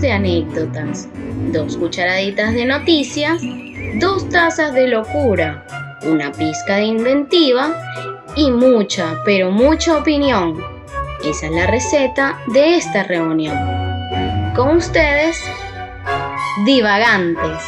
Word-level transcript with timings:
de 0.00 0.12
anécdotas, 0.12 1.08
dos 1.52 1.76
cucharaditas 1.76 2.54
de 2.54 2.64
noticias, 2.64 3.40
dos 4.00 4.28
tazas 4.28 4.74
de 4.74 4.88
locura, 4.88 5.66
una 6.02 6.32
pizca 6.32 6.76
de 6.76 6.84
inventiva 6.84 7.74
y 8.36 8.50
mucha, 8.50 9.16
pero 9.24 9.50
mucha 9.50 9.96
opinión. 9.98 10.60
Esa 11.24 11.46
es 11.46 11.52
la 11.52 11.66
receta 11.66 12.38
de 12.48 12.76
esta 12.76 13.04
reunión. 13.04 13.56
Con 14.54 14.76
ustedes, 14.76 15.38
divagantes. 16.64 17.62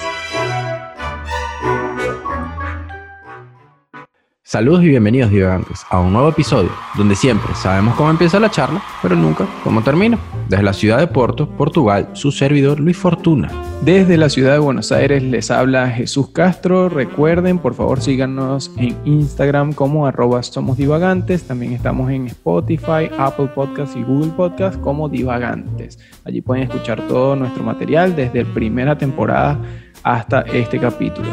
Saludos 4.56 4.84
y 4.84 4.88
bienvenidos 4.88 5.30
divagantes 5.30 5.84
a 5.90 6.00
un 6.00 6.14
nuevo 6.14 6.30
episodio 6.30 6.70
donde 6.96 7.14
siempre 7.14 7.54
sabemos 7.54 7.94
cómo 7.94 8.08
empieza 8.08 8.40
la 8.40 8.50
charla, 8.50 8.82
pero 9.02 9.14
nunca 9.14 9.46
cómo 9.62 9.82
termina. 9.82 10.18
Desde 10.48 10.62
la 10.62 10.72
ciudad 10.72 10.96
de 10.96 11.06
Porto, 11.06 11.46
Portugal, 11.46 12.08
su 12.14 12.32
servidor 12.32 12.80
Luis 12.80 12.96
Fortuna. 12.96 13.50
Desde 13.82 14.16
la 14.16 14.30
ciudad 14.30 14.54
de 14.54 14.58
Buenos 14.58 14.92
Aires 14.92 15.22
les 15.22 15.50
habla 15.50 15.90
Jesús 15.90 16.30
Castro. 16.30 16.88
Recuerden, 16.88 17.58
por 17.58 17.74
favor, 17.74 18.00
síganos 18.00 18.72
en 18.78 18.96
Instagram 19.04 19.74
como 19.74 20.06
arroba 20.06 20.42
somos 20.42 20.78
divagantes. 20.78 21.42
También 21.42 21.74
estamos 21.74 22.10
en 22.10 22.28
Spotify, 22.28 23.10
Apple 23.18 23.50
Podcasts 23.54 23.94
y 23.94 24.04
Google 24.04 24.32
Podcasts 24.32 24.78
como 24.78 25.10
divagantes. 25.10 25.98
Allí 26.24 26.40
pueden 26.40 26.64
escuchar 26.64 27.06
todo 27.08 27.36
nuestro 27.36 27.62
material 27.62 28.16
desde 28.16 28.42
la 28.42 28.54
primera 28.54 28.96
temporada 28.96 29.60
hasta 30.02 30.40
este 30.40 30.80
capítulo. 30.80 31.28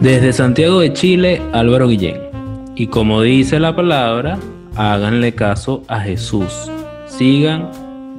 Desde 0.00 0.32
Santiago 0.32 0.80
de 0.80 0.92
Chile, 0.92 1.40
Álvaro 1.52 1.86
Guillén. 1.86 2.33
Y 2.76 2.88
como 2.88 3.22
dice 3.22 3.60
la 3.60 3.76
palabra, 3.76 4.38
háganle 4.74 5.32
caso 5.34 5.84
a 5.88 6.00
Jesús. 6.00 6.70
Sigan 7.06 7.70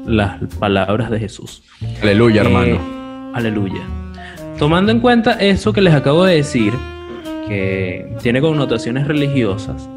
las 0.06 0.42
palabras 0.60 1.12
de 1.12 1.20
Jesús. 1.20 1.64
Aleluya, 2.02 2.42
Eh, 2.42 2.46
hermano. 2.46 2.80
Aleluya. 3.34 3.82
Tomando 4.58 4.94
en 4.94 5.02
cuenta 5.02 5.34
eso 5.34 5.74
que 5.74 5.82
les 5.82 5.94
acabo 5.94 6.24
de 6.24 6.36
decir, 6.36 6.74
que 7.48 8.08
tiene 8.22 8.40
connotaciones 8.40 9.08
religiosas, 9.08 9.90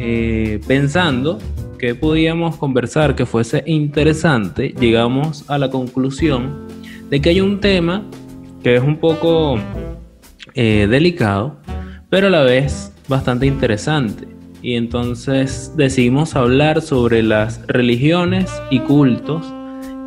eh, 0.00 0.60
pensando 0.66 1.38
que 1.78 1.94
podíamos 1.94 2.56
conversar 2.56 3.14
que 3.14 3.26
fuese 3.26 3.62
interesante, 3.66 4.74
llegamos 4.80 5.48
a 5.48 5.56
la 5.56 5.70
conclusión 5.70 6.66
de 7.08 7.20
que 7.20 7.30
hay 7.30 7.40
un 7.40 7.60
tema 7.60 8.02
que 8.62 8.74
es 8.74 8.82
un 8.82 8.96
poco 8.96 9.56
eh, 10.54 10.88
delicado, 10.90 11.56
pero 12.10 12.26
a 12.26 12.30
la 12.30 12.42
vez 12.42 12.92
bastante 13.10 13.44
interesante. 13.44 14.26
Y 14.62 14.74
entonces 14.76 15.72
decidimos 15.76 16.36
hablar 16.36 16.80
sobre 16.80 17.22
las 17.22 17.66
religiones 17.66 18.50
y 18.70 18.78
cultos 18.80 19.52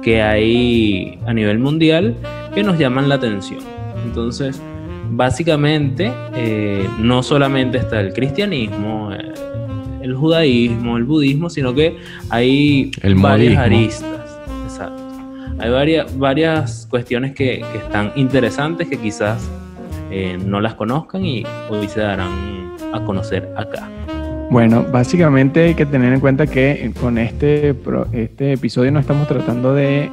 que 0.02 0.22
hay 0.22 1.20
a 1.28 1.34
nivel 1.34 1.60
mundial 1.60 2.16
que 2.56 2.64
nos 2.64 2.80
llaman 2.80 3.10
la 3.10 3.16
atención. 3.16 3.60
Entonces, 4.06 4.62
básicamente, 5.12 6.12
eh, 6.36 6.88
no 7.00 7.24
solamente 7.24 7.78
está 7.78 8.00
el 8.00 8.14
cristianismo, 8.14 9.12
eh, 9.14 9.34
el 10.02 10.16
judaísmo, 10.16 10.98
el 10.98 11.04
budismo, 11.04 11.50
sino 11.50 11.74
que 11.74 11.98
hay 12.30 12.92
El 13.02 13.16
varias 13.16 13.56
modismo. 13.56 13.62
aristas. 13.62 14.38
Exacto. 14.66 15.04
Hay 15.60 15.72
varias, 15.72 16.18
varias 16.18 16.88
cuestiones 16.90 17.34
que, 17.34 17.64
que 17.72 17.78
están 17.80 18.12
interesantes 18.16 18.88
que 18.88 18.98
quizás 18.98 19.50
eh, 20.12 20.38
no 20.46 20.62
las 20.62 20.76
conozcan 20.76 21.26
y 21.26 21.44
hoy 21.70 21.88
se 21.88 22.02
darán 22.02 22.73
a 22.94 23.04
conocer 23.04 23.52
acá. 23.58 23.90
Bueno, 24.50 24.86
básicamente 24.92 25.64
hay 25.66 25.74
que 25.74 25.86
tener 25.86 26.14
en 26.14 26.20
cuenta 26.20 26.46
que 26.48 26.92
con 27.00 27.18
este, 27.18 27.76
este 28.12 28.54
episodio 28.54 28.92
no 28.92 29.00
estamos 29.00 29.28
tratando 29.28 29.74
de 29.74 30.04
eh, 30.04 30.10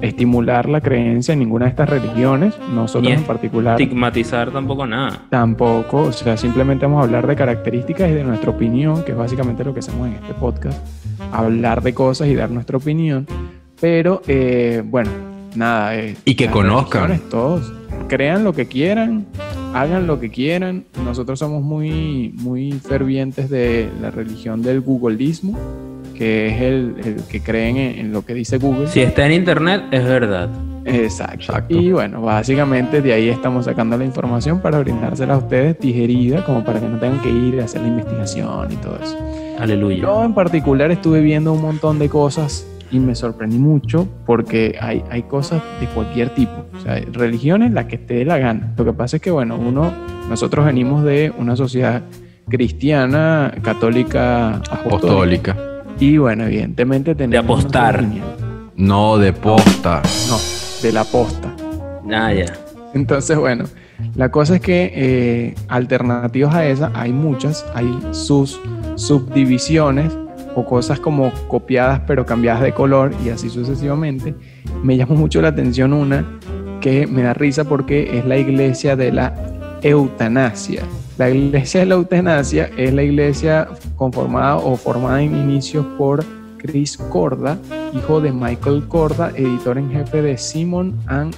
estimular 0.00 0.68
la 0.68 0.80
creencia 0.80 1.32
en 1.32 1.40
ninguna 1.40 1.66
de 1.66 1.70
estas 1.70 1.88
religiones, 1.88 2.54
nosotros 2.74 3.04
Ni 3.04 3.12
en 3.12 3.22
particular 3.24 3.80
Estigmatizar 3.80 4.50
tampoco 4.50 4.86
nada. 4.86 5.22
tampoco, 5.30 6.02
o 6.04 6.12
sea, 6.12 6.36
simplemente 6.36 6.86
vamos 6.86 7.00
a 7.00 7.04
hablar 7.04 7.26
de 7.26 7.36
características 7.36 8.10
y 8.10 8.14
de 8.14 8.24
nuestra 8.24 8.50
opinión, 8.50 9.02
que 9.04 9.12
es 9.12 9.18
básicamente 9.18 9.62
lo 9.64 9.74
que 9.74 9.80
hacemos 9.80 10.08
en 10.08 10.14
este 10.14 10.34
podcast, 10.34 10.78
hablar 11.32 11.82
de 11.82 11.92
cosas 11.94 12.28
y 12.28 12.34
dar 12.34 12.50
nuestra 12.50 12.76
opinión, 12.78 13.26
pero 13.80 14.22
eh, 14.26 14.82
bueno, 14.86 15.10
nada. 15.54 15.96
eh, 15.96 16.16
Y 16.24 16.34
que 16.34 16.48
conozcan. 16.50 17.20
Todos, 17.30 17.72
crean 18.08 18.42
lo 18.44 18.52
que 18.52 18.66
quieran, 18.66 19.26
hagan 19.74 20.06
lo 20.06 20.20
que 20.20 20.30
quieran. 20.30 20.84
Nosotros 21.04 21.38
somos 21.38 21.62
muy, 21.62 22.32
muy 22.36 22.72
fervientes 22.72 23.50
de 23.50 23.88
la 24.00 24.10
religión 24.10 24.62
del 24.62 24.80
googleismo, 24.80 25.58
que 26.14 26.48
es 26.48 26.62
el, 26.62 26.94
el 27.04 27.16
que 27.24 27.40
creen 27.40 27.76
en, 27.76 27.98
en 27.98 28.12
lo 28.12 28.24
que 28.24 28.34
dice 28.34 28.58
Google. 28.58 28.86
Si 28.86 29.00
está 29.00 29.26
en 29.26 29.32
internet, 29.32 29.82
es 29.90 30.04
verdad. 30.04 30.48
Exacto. 30.86 31.34
Exacto. 31.34 31.74
Y 31.74 31.92
bueno, 31.92 32.20
básicamente 32.20 33.00
de 33.00 33.12
ahí 33.12 33.28
estamos 33.30 33.64
sacando 33.64 33.96
la 33.96 34.04
información 34.04 34.60
para 34.60 34.78
brindársela 34.78 35.34
a 35.34 35.38
ustedes 35.38 35.78
digerida, 35.80 36.44
como 36.44 36.62
para 36.62 36.78
que 36.78 36.86
no 36.86 36.98
tengan 36.98 37.20
que 37.20 37.30
ir 37.30 37.60
a 37.60 37.64
hacer 37.64 37.80
la 37.80 37.88
investigación 37.88 38.70
y 38.70 38.76
todo 38.76 38.98
eso. 39.02 39.16
Aleluya. 39.58 40.02
Yo 40.02 40.24
en 40.24 40.34
particular 40.34 40.90
estuve 40.90 41.20
viendo 41.20 41.52
un 41.52 41.62
montón 41.62 41.98
de 41.98 42.08
cosas 42.08 42.66
y 42.94 43.00
me 43.00 43.16
sorprendí 43.16 43.58
mucho 43.58 44.06
porque 44.24 44.78
hay, 44.80 45.02
hay 45.10 45.24
cosas 45.24 45.60
de 45.80 45.86
cualquier 45.88 46.30
tipo. 46.30 46.64
O 46.76 46.80
sea, 46.80 47.02
religiones 47.12 47.72
las 47.72 47.86
que 47.86 47.98
te 47.98 48.14
dé 48.14 48.24
la 48.24 48.38
gana. 48.38 48.72
Lo 48.76 48.84
que 48.84 48.92
pasa 48.92 49.16
es 49.16 49.22
que, 49.22 49.32
bueno, 49.32 49.56
uno, 49.56 49.92
nosotros 50.28 50.64
venimos 50.64 51.02
de 51.02 51.32
una 51.36 51.56
sociedad 51.56 52.02
cristiana, 52.48 53.52
católica, 53.62 54.58
apostólica. 54.70 55.52
Apostólica. 55.52 55.56
Y 55.98 56.18
bueno, 56.18 56.44
evidentemente 56.44 57.16
tenemos... 57.16 57.44
unos 57.44 57.64
apostar. 57.64 58.04
No 58.76 59.18
de 59.18 59.32
posta. 59.32 60.00
No, 60.28 60.38
de 60.80 60.92
la 60.92 61.02
posta. 61.02 61.52
Ah, 62.12 62.32
ya. 62.32 62.46
Entonces, 62.94 63.36
bueno, 63.36 63.64
la 64.14 64.30
cosa 64.30 64.54
es 64.54 64.60
que 64.60 64.92
eh, 64.94 65.54
alternativas 65.66 66.54
a 66.54 66.64
esa 66.64 66.92
hay 66.94 67.12
muchas, 67.12 67.66
hay 67.74 67.92
sus 68.12 68.60
subdivisiones 68.94 70.16
o 70.54 70.64
cosas 70.64 71.00
como 71.00 71.32
copiadas 71.48 72.00
pero 72.06 72.24
cambiadas 72.26 72.62
de 72.62 72.72
color 72.72 73.12
y 73.24 73.30
así 73.30 73.50
sucesivamente. 73.50 74.34
Me 74.82 74.96
llamó 74.96 75.14
mucho 75.14 75.40
la 75.40 75.48
atención 75.48 75.92
una 75.92 76.24
que 76.80 77.06
me 77.06 77.22
da 77.22 77.34
risa 77.34 77.64
porque 77.64 78.18
es 78.18 78.24
la 78.26 78.36
iglesia 78.36 78.96
de 78.96 79.12
la 79.12 79.34
eutanasia. 79.82 80.82
La 81.16 81.30
iglesia 81.30 81.80
de 81.80 81.86
la 81.86 81.94
eutanasia 81.94 82.70
es 82.76 82.92
la 82.92 83.02
iglesia 83.02 83.68
conformada 83.96 84.56
o 84.56 84.76
formada 84.76 85.22
en 85.22 85.36
inicios 85.36 85.86
por 85.96 86.24
Chris 86.64 86.96
Corda, 86.96 87.58
hijo 87.92 88.22
de 88.22 88.32
Michael 88.32 88.88
Corda, 88.88 89.30
editor 89.36 89.76
en 89.76 89.90
jefe 89.90 90.22
de 90.22 90.38
Simon 90.38 90.98
and 91.06 91.36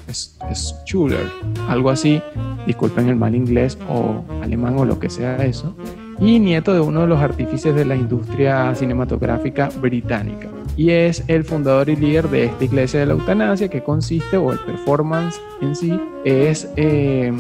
Schuller, 0.53 1.29
algo 1.69 1.91
así, 1.91 2.23
disculpen 2.65 3.09
el 3.09 3.17
mal 3.17 3.35
inglés 3.35 3.77
o 3.91 4.25
alemán 4.41 4.79
o 4.79 4.85
lo 4.85 5.01
que 5.01 5.11
sea 5.11 5.37
eso, 5.45 5.77
y 6.21 6.39
nieto 6.39 6.73
de 6.73 6.81
uno 6.81 7.03
de 7.03 7.07
los 7.07 7.21
artífices 7.21 7.75
de 7.75 7.85
la 7.85 7.97
industria 7.97 8.75
cinematográfica 8.75 9.69
británica. 9.81 10.49
Y 10.77 10.91
es 10.91 11.25
el 11.29 11.45
fundador 11.45 11.89
y 11.89 11.97
líder 11.97 12.29
de 12.29 12.45
esta 12.47 12.65
iglesia 12.65 13.01
de 13.01 13.07
la 13.07 13.15
eutanasia 13.15 13.69
que 13.69 13.83
consiste, 13.83 14.37
o 14.37 14.53
el 14.53 14.59
performance 14.61 15.41
en 15.61 15.75
sí, 15.75 15.99
es 16.25 16.69
eh, 16.77 17.33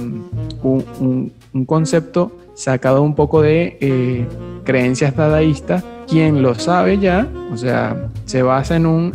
un, 0.62 1.32
concepto 1.66 2.32
sacado 2.54 3.02
un 3.02 3.14
poco 3.14 3.42
de 3.42 3.76
eh, 3.80 4.26
creencias 4.64 5.14
dadaístas. 5.14 5.84
Quien 6.08 6.40
lo 6.40 6.54
sabe 6.54 6.98
ya, 6.98 7.26
o 7.52 7.56
sea, 7.56 8.08
se 8.26 8.42
basa 8.42 8.76
en 8.76 8.86
un 8.86 9.12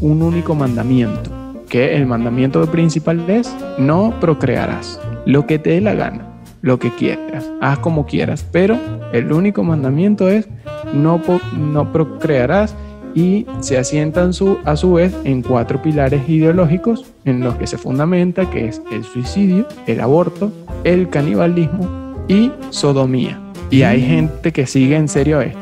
único 0.00 0.54
mandamiento, 0.54 1.30
que 1.68 1.96
el 1.96 2.04
mandamiento 2.04 2.64
principal 2.70 3.28
es 3.30 3.50
no 3.78 4.12
procrearás, 4.20 5.00
lo 5.24 5.46
que 5.46 5.58
te 5.58 5.70
dé 5.70 5.80
la 5.80 5.94
gana, 5.94 6.29
lo 6.62 6.78
que 6.78 6.90
quieras, 6.94 7.50
haz 7.60 7.78
como 7.78 8.06
quieras, 8.06 8.46
pero 8.50 8.78
el 9.12 9.32
único 9.32 9.62
mandamiento 9.64 10.28
es 10.28 10.48
no, 10.92 11.20
no 11.56 11.92
procrearás 11.92 12.74
y 13.14 13.46
se 13.60 13.78
asientan 13.78 14.32
su, 14.32 14.58
a 14.64 14.76
su 14.76 14.94
vez 14.94 15.14
en 15.24 15.42
cuatro 15.42 15.82
pilares 15.82 16.28
ideológicos 16.28 17.06
en 17.24 17.40
los 17.40 17.56
que 17.56 17.66
se 17.66 17.78
fundamenta, 17.78 18.48
que 18.50 18.68
es 18.68 18.80
el 18.92 19.04
suicidio, 19.04 19.66
el 19.86 20.00
aborto, 20.00 20.52
el 20.84 21.08
canibalismo 21.08 21.88
y 22.28 22.52
sodomía. 22.70 23.40
Y 23.70 23.82
hay 23.82 24.02
gente 24.02 24.52
que 24.52 24.66
sigue 24.66 24.96
en 24.96 25.08
serio 25.08 25.40
esto. 25.40 25.58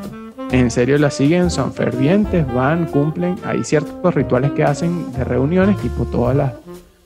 En 0.50 0.70
serio 0.70 0.96
la 0.98 1.10
siguen, 1.10 1.50
son 1.50 1.72
fervientes, 1.72 2.46
van, 2.54 2.86
cumplen. 2.86 3.36
Hay 3.44 3.64
ciertos 3.64 4.14
rituales 4.14 4.52
que 4.52 4.64
hacen 4.64 5.12
de 5.12 5.24
reuniones, 5.24 5.76
tipo 5.78 6.04
todas 6.04 6.34
las, 6.34 6.52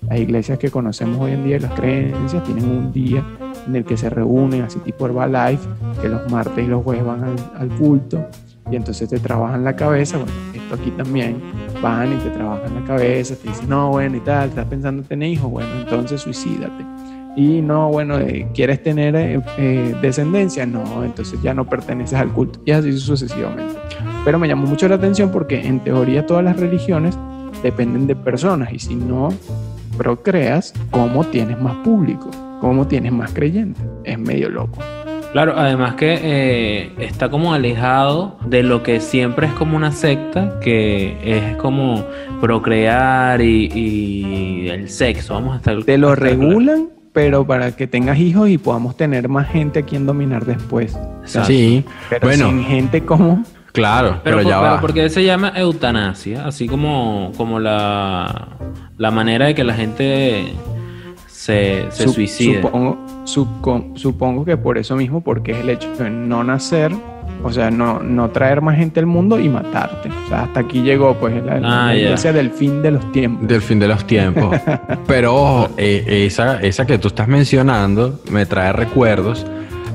las 0.08 0.18
iglesias 0.18 0.58
que 0.58 0.70
conocemos 0.70 1.20
hoy 1.20 1.32
en 1.32 1.44
día, 1.44 1.58
las 1.58 1.72
creencias, 1.72 2.44
tienen 2.44 2.68
un 2.68 2.92
día 2.92 3.24
en 3.66 3.76
el 3.76 3.84
que 3.84 3.96
se 3.96 4.10
reúnen, 4.10 4.62
así 4.62 4.78
tipo 4.80 5.06
Herbalife, 5.06 5.68
que 6.00 6.08
los 6.08 6.30
martes 6.30 6.64
y 6.64 6.68
los 6.68 6.82
jueves 6.82 7.04
van 7.04 7.24
al, 7.56 7.68
culto 7.78 8.24
y 8.70 8.76
entonces 8.76 9.08
te 9.08 9.18
trabajan 9.18 9.64
la 9.64 9.74
cabeza. 9.74 10.18
Bueno, 10.18 10.32
esto 10.54 10.74
aquí 10.74 10.90
también 10.92 11.40
van 11.82 12.12
y 12.12 12.16
te 12.16 12.30
trabajan 12.30 12.74
la 12.74 12.84
cabeza, 12.84 13.34
te 13.36 13.48
dicen, 13.48 13.68
no, 13.68 13.90
bueno, 13.90 14.16
y 14.16 14.20
tal, 14.20 14.48
estás 14.50 14.66
pensando 14.66 15.02
en 15.02 15.08
tener 15.08 15.28
hijos, 15.28 15.50
bueno, 15.50 15.68
entonces 15.80 16.20
suicídate. 16.20 16.84
Y 17.34 17.62
no, 17.62 17.88
bueno, 17.90 18.18
eh, 18.18 18.46
¿quieres 18.52 18.82
tener 18.82 19.16
eh, 19.16 19.40
eh, 19.56 19.94
descendencia? 20.02 20.66
No, 20.66 21.02
entonces 21.02 21.40
ya 21.40 21.54
no 21.54 21.64
perteneces 21.64 22.18
al 22.18 22.30
culto. 22.30 22.60
Y 22.66 22.72
así 22.72 22.92
sucesivamente. 22.98 23.74
Pero 24.24 24.38
me 24.38 24.48
llamó 24.48 24.66
mucho 24.66 24.86
la 24.86 24.96
atención 24.96 25.30
porque 25.30 25.66
en 25.66 25.80
teoría 25.80 26.26
todas 26.26 26.44
las 26.44 26.58
religiones 26.58 27.16
dependen 27.62 28.06
de 28.06 28.16
personas 28.16 28.72
y 28.72 28.78
si 28.78 28.94
no 28.94 29.30
procreas, 29.96 30.74
¿cómo 30.90 31.24
tienes 31.24 31.60
más 31.60 31.76
público? 31.76 32.28
¿Cómo 32.62 32.86
tienes 32.86 33.10
más 33.12 33.32
creyentes? 33.34 33.84
Es 34.04 34.16
medio 34.18 34.48
loco. 34.48 34.78
Claro, 35.32 35.54
además 35.56 35.96
que 35.96 36.16
eh, 36.22 36.92
está 36.98 37.28
como 37.28 37.52
alejado 37.54 38.38
de 38.46 38.62
lo 38.62 38.82
que 38.84 39.00
siempre 39.00 39.48
es 39.48 39.52
como 39.54 39.76
una 39.76 39.90
secta, 39.90 40.60
que 40.60 41.16
es 41.24 41.56
como 41.56 42.04
procrear 42.40 43.40
y, 43.40 43.66
y 43.74 44.68
el 44.68 44.88
sexo. 44.88 45.34
Vamos 45.34 45.54
a 45.54 45.56
estar. 45.56 45.82
Te 45.82 45.98
lo 45.98 46.14
regulan, 46.14 46.88
pero 47.12 47.44
para 47.46 47.72
que 47.74 47.86
tengas 47.88 48.18
hijos 48.18 48.48
y 48.48 48.58
podamos 48.58 48.96
tener 48.96 49.28
más 49.28 49.48
gente 49.48 49.80
a 49.80 49.82
quien 49.82 50.06
dominar 50.06 50.44
después. 50.44 50.96
Exacto. 51.22 51.48
Sí, 51.48 51.84
Pero 52.10 52.28
bueno, 52.28 52.48
sin 52.48 52.62
gente 52.64 53.04
como... 53.04 53.42
claro, 53.72 54.20
pero, 54.22 54.36
Pero, 54.36 54.48
ya 54.48 54.56
por- 54.56 54.62
pero 54.64 54.74
va. 54.76 54.80
porque 54.80 55.08
se 55.10 55.24
llama 55.24 55.52
eutanasia, 55.56 56.46
así 56.46 56.68
como, 56.68 57.32
como 57.36 57.58
la, 57.58 58.48
la 58.98 59.10
manera 59.10 59.46
de 59.46 59.54
que 59.54 59.64
la 59.64 59.74
gente 59.74 60.52
se, 61.42 61.86
se 61.90 62.04
Sup- 62.04 62.14
suicide. 62.14 62.62
Supongo, 62.62 62.98
supo- 63.24 63.84
supongo 63.96 64.44
que 64.44 64.56
por 64.56 64.78
eso 64.78 64.94
mismo, 64.96 65.22
porque 65.22 65.52
es 65.52 65.58
el 65.58 65.70
hecho 65.70 65.88
de 65.96 66.08
no 66.08 66.44
nacer, 66.44 66.92
o 67.42 67.50
sea, 67.52 67.70
no, 67.70 67.98
no 68.00 68.30
traer 68.30 68.60
más 68.60 68.76
gente 68.76 69.00
al 69.00 69.06
mundo 69.06 69.40
y 69.40 69.48
matarte. 69.48 70.08
O 70.24 70.28
sea, 70.28 70.42
hasta 70.42 70.60
aquí 70.60 70.82
llegó 70.82 71.14
pues 71.14 71.34
la, 71.44 71.88
Ah, 71.88 71.92
del 71.92 72.50
fin 72.52 72.80
de 72.82 72.92
los 72.92 73.10
tiempos. 73.10 73.48
Del 73.48 73.60
fin 73.60 73.80
de 73.80 73.88
los 73.88 74.06
tiempos. 74.06 74.56
Pero 75.08 75.34
ojo, 75.34 75.68
eh, 75.76 76.24
esa, 76.26 76.60
esa 76.62 76.86
que 76.86 76.98
tú 76.98 77.08
estás 77.08 77.26
mencionando 77.26 78.20
me 78.30 78.46
trae 78.46 78.72
recuerdos 78.72 79.44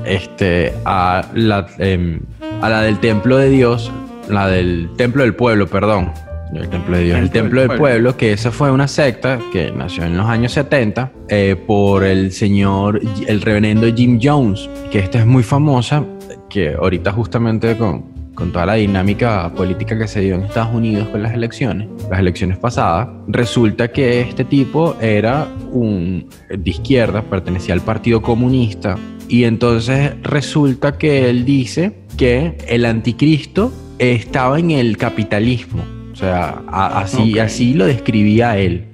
este, 0.04 0.74
a, 0.84 1.24
la, 1.34 1.66
em, 1.78 2.20
a 2.60 2.68
la 2.68 2.82
del 2.82 2.98
templo 2.98 3.38
de 3.38 3.48
Dios, 3.48 3.90
la 4.28 4.48
del 4.48 4.90
templo 4.98 5.22
del 5.22 5.34
pueblo, 5.34 5.66
perdón. 5.66 6.10
El 6.52 6.68
templo 6.68 6.96
de 6.96 7.04
Dios, 7.04 7.18
el, 7.18 7.30
templo 7.30 7.60
del 7.60 7.78
pueblo. 7.78 8.16
que 8.16 8.32
esa 8.32 8.50
fue 8.50 8.70
una 8.70 8.88
secta 8.88 9.38
que 9.52 9.70
nació 9.70 10.04
en 10.04 10.16
los 10.16 10.26
años 10.26 10.52
70 10.52 11.12
eh, 11.28 11.56
por 11.66 12.04
el 12.04 12.32
señor, 12.32 13.00
el 13.26 13.40
reverendo 13.40 13.86
Jim 13.94 14.18
Jones, 14.22 14.68
que 14.90 14.98
esta 14.98 15.18
es 15.18 15.26
muy 15.26 15.42
famosa, 15.42 16.04
que 16.48 16.74
ahorita 16.74 17.12
justamente 17.12 17.76
con, 17.76 18.32
con 18.34 18.52
toda 18.52 18.66
la 18.66 18.74
dinámica 18.74 19.52
política 19.54 19.98
que 19.98 20.08
se 20.08 20.20
dio 20.20 20.36
en 20.36 20.44
Estados 20.44 20.74
Unidos 20.74 21.08
con 21.08 21.22
las 21.22 21.34
elecciones, 21.34 21.88
las 22.10 22.20
elecciones 22.20 22.56
pasadas, 22.56 23.08
resulta 23.26 23.88
que 23.88 24.20
este 24.20 24.44
tipo 24.44 24.96
era 25.00 25.48
un 25.72 26.28
de 26.48 26.70
izquierda, 26.70 27.22
pertenecía 27.22 27.74
al 27.74 27.82
Partido 27.82 28.22
Comunista, 28.22 28.96
y 29.28 29.44
entonces 29.44 30.12
resulta 30.22 30.96
que 30.96 31.28
él 31.28 31.44
dice 31.44 31.98
que 32.16 32.56
el 32.66 32.86
anticristo 32.86 33.72
estaba 33.98 34.58
en 34.58 34.70
el 34.70 34.96
capitalismo. 34.96 35.97
O 36.18 36.20
sea, 36.20 36.62
a- 36.66 36.98
así, 36.98 37.38
así 37.38 37.74
lo 37.74 37.86
describía 37.86 38.58
él. 38.58 38.86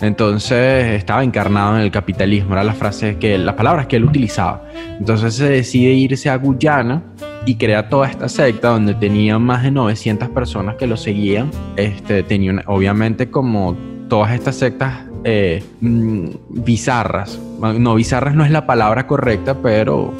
Entonces 0.00 0.94
estaba 0.98 1.22
encarnado 1.22 1.76
en 1.76 1.82
el 1.82 1.92
capitalismo, 1.92 2.54
eran 2.54 2.66
las 2.66 2.76
frases 2.76 3.18
que, 3.18 3.38
las 3.38 3.54
palabras 3.54 3.86
que 3.86 3.94
él 3.96 4.04
utilizaba. 4.04 4.64
Entonces 4.98 5.36
se 5.36 5.48
decide 5.48 5.92
irse 5.92 6.28
a 6.28 6.34
Guyana 6.38 7.04
y 7.46 7.54
crea 7.54 7.88
toda 7.88 8.08
esta 8.08 8.28
secta 8.28 8.70
donde 8.70 8.94
tenía 8.94 9.38
más 9.38 9.62
de 9.62 9.70
900 9.70 10.28
personas 10.30 10.74
que 10.74 10.88
lo 10.88 10.96
seguían. 10.96 11.52
Este, 11.76 12.24
tenía 12.24 12.50
una- 12.50 12.64
obviamente 12.66 13.30
como 13.30 13.76
todas 14.08 14.32
estas 14.32 14.56
sectas 14.56 15.02
eh, 15.22 15.62
mm, 15.80 16.30
bizarras. 16.48 17.38
No, 17.78 17.94
bizarras 17.94 18.34
no 18.34 18.44
es 18.44 18.50
la 18.50 18.66
palabra 18.66 19.06
correcta, 19.06 19.54
pero 19.62 20.12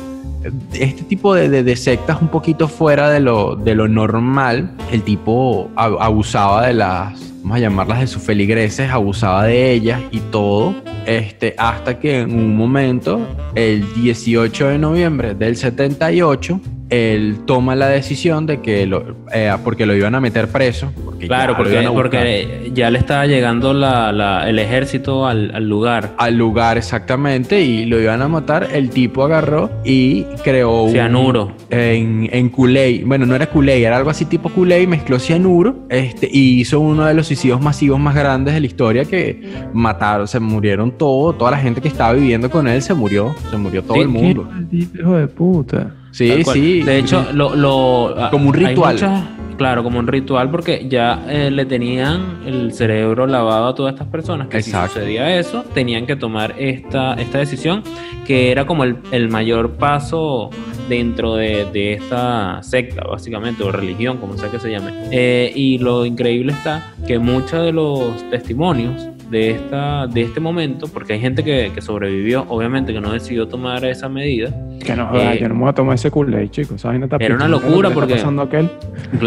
este 0.73 1.03
tipo 1.05 1.35
de, 1.35 1.49
de- 1.49 1.63
de 1.63 1.77
sectas 1.77 2.21
un 2.21 2.29
poquito 2.29 2.69
fuera 2.69 3.11
de 3.11 3.21
lo, 3.21 3.57
de 3.57 3.75
lo 3.75 3.89
normal, 3.89 4.71
el 4.91 5.03
tipo 5.03 5.71
ab- 5.77 5.97
abusaba 6.01 6.67
de 6.67 6.75
las, 6.75 7.33
vamos 7.43 7.57
a 7.57 7.61
llamarlas 7.61 8.01
de 8.01 8.07
sus 8.07 8.23
feligreses, 8.23 8.91
abusaba 8.91 9.45
de 9.45 9.73
ellas 9.73 10.01
y 10.11 10.19
todo, 10.31 10.75
este, 11.07 11.55
hasta 11.59 11.99
que 11.99 12.21
en 12.21 12.35
un 12.35 12.57
momento, 12.57 13.21
el 13.55 13.85
18 13.95 14.69
de 14.69 14.79
noviembre 14.79 15.35
del 15.35 15.57
78, 15.57 16.61
él 16.93 17.39
toma 17.47 17.75
la 17.75 17.89
decisión 17.89 18.45
de 18.47 18.61
que 18.61 18.87
lo, 18.87 19.17
eh, 19.35 19.51
porque 19.65 19.87
lo 19.87 19.95
iban 19.97 20.15
a 20.15 20.21
meter 20.21 20.49
preso. 20.49 20.93
Porque 21.05 21.27
Claro, 21.27 21.53
ya 21.65 21.91
porque, 21.93 22.71
ya 22.75 22.91
le 22.91 22.99
estaba 22.99 23.27
llegando 23.27 23.73
la- 23.73 24.13
la- 24.13 24.49
el 24.49 24.59
ejército 24.59 25.27
al, 25.27 25.55
al 25.55 25.69
lugar. 25.69 26.11
al 26.19 26.37
lugar 26.37 26.77
exactamente 26.79 27.63
y 27.63 27.87
lo 27.87 27.99
iban 28.01 28.21
a 28.23 28.29
matar, 28.29 28.69
el 28.73 28.91
tipo 28.91 29.25
agarró 29.25 29.71
y 29.85 30.25
creó 30.45 30.83
un- 30.83 30.93
Cianuro. 30.93 31.53
en, 31.71 32.29
en 32.33 32.49
Kool-Aid. 32.51 33.07
Bueno, 33.07 33.25
no 33.25 33.35
era 33.35 33.47
Kool-Aid, 33.47 33.85
era 33.85 33.97
algo 33.97 34.11
así 34.11 34.25
tipo 34.27 34.51
Kool-Aid, 34.51 34.87
mezcló 34.89 35.19
cianuro 35.19 35.87
este, 35.89 36.29
y 36.31 36.61
hizo 36.61 36.79
uno 36.81 37.07
de 37.07 37.15
los 37.15 37.27
suicidios 37.27 37.61
masivos 37.61 37.99
más 37.99 38.15
grandes 38.15 38.53
de 38.55 38.61
la 38.61 38.67
historia 38.67 39.05
que 39.07 39.41
mataron, 39.73 40.29
se 40.29 40.39
murieron 40.41 40.91
todo, 40.99 41.33
toda 41.33 41.53
la 41.53 41.59
gente 41.59 41.81
que 41.81 41.89
estaba 41.89 42.13
viviendo 42.13 42.51
con 42.51 42.69
él 42.69 42.83
se 42.83 42.93
murió, 42.95 43.35
se 43.51 43.57
murió 43.57 43.83
todo 43.83 44.01
el 44.03 44.09
mundo. 44.09 44.47
Maldito 44.51 44.99
hijo 45.01 45.17
de 45.17 45.27
puta. 45.29 45.95
Sí, 46.13 46.45
sí. 46.45 46.83
De 46.83 46.99
hecho, 46.99 47.27
lo, 47.33 47.57
lo- 47.57 48.15
Como 48.31 48.49
un 48.51 48.55
ritual. 48.55 48.95
muchas- 48.95 49.23
claro, 49.57 49.83
como 49.83 49.99
un 49.99 50.07
ritual, 50.07 50.51
porque 50.51 50.87
ya 50.89 51.25
eh, 51.29 51.51
le 51.51 51.65
tenían 51.67 52.41
el 52.47 52.73
cerebro 52.73 53.27
lavado 53.27 53.67
a 53.69 53.75
todas 53.75 53.93
estas 53.95 54.09
personas 54.09 54.49
que 54.49 54.59
Exacto. 54.59 54.89
si 54.95 54.95
sucedía 55.01 55.39
eso, 55.39 55.65
tenían 55.75 56.07
que 56.07 56.17
tomar 56.17 56.55
esta, 56.59 57.15
esta 57.15 57.39
decisión, 57.39 57.83
que 58.27 58.51
era 58.51 58.67
como 58.67 58.85
el, 58.85 58.97
el 59.13 59.29
mayor 59.29 59.73
paso 59.73 60.51
dentro 60.89 61.37
de, 61.37 61.65
de 61.73 61.95
esta 61.95 62.63
secta, 62.63 63.05
básicamente, 63.05 63.63
o 63.63 63.71
religión, 63.73 64.19
como 64.19 64.37
sea 64.37 64.51
que 64.51 64.59
se 64.59 64.71
llame. 64.71 64.93
Eh, 65.11 65.53
y 65.55 65.79
lo 65.79 66.05
increíble 66.05 66.53
está 66.53 66.93
que 67.07 67.19
muchos 67.19 67.65
de 67.65 67.73
los 67.73 68.29
testimonios 68.31 69.09
de, 69.33 69.51
esta, 69.51 70.07
de 70.07 70.23
este 70.23 70.39
momento, 70.39 70.87
porque 70.87 71.15
hay 71.15 71.21
gente 71.21 71.43
que, 71.43 71.73
que 71.75 71.81
sobrevivió, 71.83 72.45
obviamente 72.49 72.93
que 72.93 73.01
no 73.01 73.13
decidió 73.13 73.49
tomar 73.49 73.85
esa 73.85 74.09
medida, 74.09 74.51
Que 74.85 74.95
no 74.95 75.07
jodas, 75.09 75.35
Eh, 75.37 75.39
yo 75.41 75.49
no 75.49 75.55
me 75.55 75.61
voy 75.63 75.71
a 75.71 75.73
tomar 75.73 75.95
ese 75.95 76.11
Kool-Aid, 76.11 76.51
chicos. 76.51 76.77
Esa 76.77 76.89
vaina 76.89 77.07
está 77.07 77.17
Era 77.17 77.35
una 77.37 77.47
pichón. 77.47 77.61
¿Qué 77.61 77.67
es 77.67 77.71
lo 77.71 77.71
locura 77.71 77.89
que 78.07 78.15
está 78.15 78.31
porque- 78.31 78.57
aquel? 78.59 78.71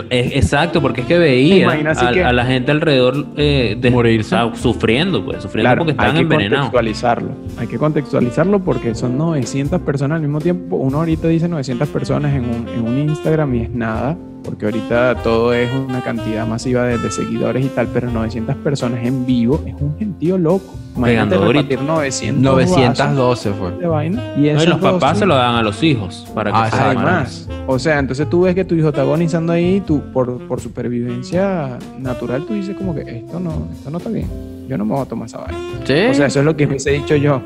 Eh, 0.10 0.31
Exacto, 0.36 0.81
porque 0.81 1.02
es 1.02 1.07
que 1.07 1.18
veía 1.18 1.69
a, 1.69 2.12
que- 2.13 2.24
a 2.24 2.31
la 2.34 2.46
gente 2.46 2.72
alrededor 2.72 3.25
eh, 3.38 3.75
de- 3.80 3.90
Morirse. 3.90 4.36
o 4.36 4.54
sea, 4.54 4.56
sufriendo, 4.62 5.24
pues, 5.25 5.42
sufriendo 5.44 5.68
Claro, 5.69 5.80
porque 5.80 5.92
hay 5.92 5.96
estaban 5.96 6.16
que 6.16 6.22
envenenados. 6.22 6.66
contextualizarlo. 6.66 7.30
Hay 7.57 7.68
que 7.68 7.78
contextualizarlo 7.78 8.60
porque 8.60 8.96
son 8.96 9.18
900 9.18 9.81
personas 9.81 10.18
al 10.18 10.22
mismo 10.22 10.40
tiempo. 10.40 10.75
Uno 10.75 10.98
ahorita 11.00 11.28
dice 11.30 11.48
900 11.50 11.88
personas 11.90 12.34
en 12.36 12.44
un, 12.46 12.68
en 12.68 12.81
un 12.88 12.98
Instagram 13.10 13.56
y 13.56 13.62
es 13.63 13.69
nada, 13.72 14.18
porque 14.45 14.66
ahorita 14.66 15.16
todo 15.23 15.54
es 15.54 15.69
una 15.73 16.02
cantidad 16.02 16.45
masiva 16.47 16.83
de, 16.83 16.97
de 16.97 17.11
seguidores 17.11 17.66
y 17.66 17.69
tal, 17.69 17.87
pero 17.87 18.09
900 18.11 18.56
personas 18.57 19.04
en 19.06 19.25
vivo 19.25 19.61
es 19.66 19.73
un 19.80 19.97
gentío 19.97 20.37
loco. 20.37 20.73
Imagínate 20.95 21.31
Pegando 21.35 21.52
repartir 21.52 21.81
900 21.81 22.42
912 22.42 23.52
fue. 23.52 23.71
de 23.71 23.87
vaina. 23.87 24.23
Y, 24.37 24.40
No, 24.40 24.45
y 24.45 24.49
esos 24.49 24.68
los 24.68 24.80
papás 24.80 25.11
dos- 25.14 25.19
se 25.19 25.25
lo 25.25 25.35
dan 25.35 25.56
a 25.56 25.61
los 25.61 25.83
hijos 25.83 26.25
para 26.33 26.52
que 26.52 26.57
Ah, 26.57 26.69
se. 26.71 26.78
Además, 26.81 27.49
o 27.68 27.78
sea, 27.80 27.99
entonces 27.99 28.30
tú 28.30 28.42
ves 28.44 28.56
que 28.56 28.64
tu 28.64 28.75
hijo 28.75 28.90
está 28.90 29.02
agonizando 29.02 29.52
ahí, 29.52 29.81
tú 29.85 30.02
por, 30.14 30.37
por 30.47 30.61
supervivencia 30.61 31.78
natural, 31.99 32.45
tú 32.45 32.54
dices 32.54 32.75
como 32.78 32.95
que 32.95 33.02
esto 33.02 33.40
no, 33.40 33.68
esto 33.73 33.90
no 33.90 33.97
está 33.97 34.09
bien. 34.09 34.28
Yo 34.68 34.78
no 34.78 34.85
me 34.85 34.94
voy 34.94 35.02
a 35.02 35.06
tomar 35.06 35.28
esa 35.28 35.40
vaina. 35.40 35.57
Sí. 35.83 35.94
O 36.09 36.14
sea, 36.14 36.28
eso 36.28 36.40
es 36.40 36.45
lo 36.45 36.56
que 36.56 36.66
hubiese 36.66 36.92
dicho 36.92 37.16
yo. 37.16 37.42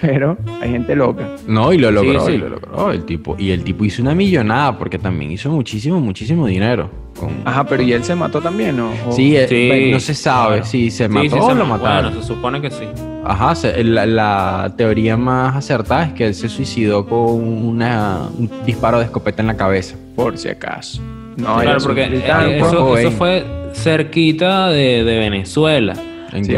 Pero 0.00 0.36
hay 0.60 0.70
gente 0.70 0.94
loca. 0.96 1.26
No, 1.46 1.72
y 1.72 1.78
lo 1.78 1.90
logró, 1.90 2.20
Sí, 2.26 2.32
sí. 2.32 2.32
y 2.32 2.38
lo 2.38 2.48
logró 2.50 2.90
el 2.92 3.04
tipo. 3.04 3.36
Y 3.38 3.50
el 3.50 3.64
tipo 3.64 3.84
hizo 3.84 4.02
una 4.02 4.14
millonada 4.14 4.76
porque 4.78 4.98
también 4.98 5.30
hizo 5.30 5.50
muchísimo, 5.50 6.00
muchísimo 6.00 6.46
dinero. 6.46 6.90
con- 7.18 7.30
Ajá, 7.44 7.64
pero 7.64 7.80
¿y 7.82 7.92
él 7.92 8.02
se 8.02 8.14
mató 8.16 8.40
también 8.40 8.78
o? 8.80 8.90
o- 9.06 9.12
Sí, 9.12 9.36
eh, 9.36 9.46
Sí, 9.48 9.90
no 9.92 10.00
se 10.00 10.14
sabe 10.14 10.56
claro. 10.56 10.64
si 10.66 10.90
se 10.90 11.04
Sí, 11.06 11.08
mató 11.12 11.28
sí, 11.30 11.36
o 11.40 11.48
se 11.48 11.54
lo 11.54 11.64
ma- 11.64 11.76
mataron. 11.76 12.10
Bueno, 12.10 12.20
se 12.22 12.26
supone 12.26 12.60
que 12.60 12.70
sí. 12.72 12.84
Ajá, 13.24 13.54
se- 13.54 13.84
la, 13.84 14.04
la 14.04 14.74
teoría 14.76 15.16
más 15.16 15.54
acertada 15.54 16.06
es 16.06 16.12
que 16.14 16.26
él 16.26 16.34
se 16.34 16.48
suicidó 16.48 17.06
con 17.06 17.20
una, 17.40 18.28
un 18.36 18.50
disparo 18.66 18.98
de 18.98 19.04
escopeta 19.04 19.42
en 19.42 19.46
la 19.46 19.56
cabeza. 19.56 19.94
Por 20.16 20.36
si 20.38 20.48
acaso. 20.48 21.00
No, 21.36 21.58
claro, 21.58 21.78
porque 21.84 22.02
eh, 22.04 22.08
británico, 22.08 22.96
eso, 22.98 23.10
fue 23.12 23.44
cerquita 23.74 24.68
de, 24.70 25.04
de 25.04 25.18
Venezuela. 25.18 25.94
En 26.34 26.44
Sí, 26.44 26.52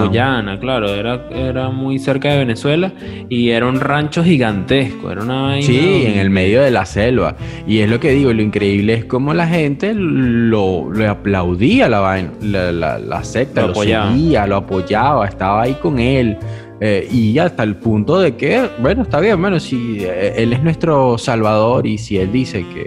En. 0.00 0.08
Guyana, 0.08 0.58
claro, 0.58 0.88
era, 0.92 1.20
era 1.32 1.70
muy 1.70 1.98
cerca 1.98 2.30
de 2.32 2.38
Venezuela 2.38 2.92
y 3.28 3.50
era 3.50 3.66
un 3.66 3.78
rancho 3.80 4.24
gigantesco, 4.24 5.10
era 5.12 5.22
una 5.22 5.42
vaina- 5.42 5.66
Sí, 5.66 6.04
en 6.06 6.18
el 6.18 6.30
medio 6.30 6.60
de 6.62 6.70
la 6.70 6.84
selva. 6.84 7.36
Y 7.66 7.78
es 7.78 7.88
lo 7.88 8.00
que 8.00 8.10
digo, 8.10 8.32
lo 8.32 8.42
increíble 8.42 8.94
es 8.94 9.04
cómo 9.04 9.32
la 9.34 9.46
gente 9.46 9.94
lo, 9.94 10.90
lo 10.90 11.10
aplaudía 11.10 11.88
la 11.88 12.00
vaina, 12.00 12.30
la, 12.42 12.72
la, 12.72 12.98
la 12.98 13.24
secta, 13.24 13.60
Lo 13.62 13.66
lo, 13.68 13.72
apoyaba. 13.74 14.10
seguía, 14.12 14.46
lo 14.46 14.56
apoyaba, 14.56 15.26
estaba 15.28 15.62
ahí 15.62 15.74
con 15.80 15.98
él. 15.98 16.36
eh, 16.80 17.08
y 17.12 17.38
hasta 17.38 17.62
el 17.62 17.76
punto 17.76 18.18
de 18.18 18.34
que, 18.36 18.68
bueno, 18.80 19.02
está 19.02 19.20
bien, 19.20 19.40
bueno, 19.40 19.60
si 19.60 19.98
eh, 20.00 20.34
él 20.36 20.52
es 20.52 20.62
nuestro 20.62 21.16
salvador 21.18 21.86
y 21.86 21.98
si 21.98 22.18
él 22.18 22.32
dice 22.32 22.64
que 22.74 22.86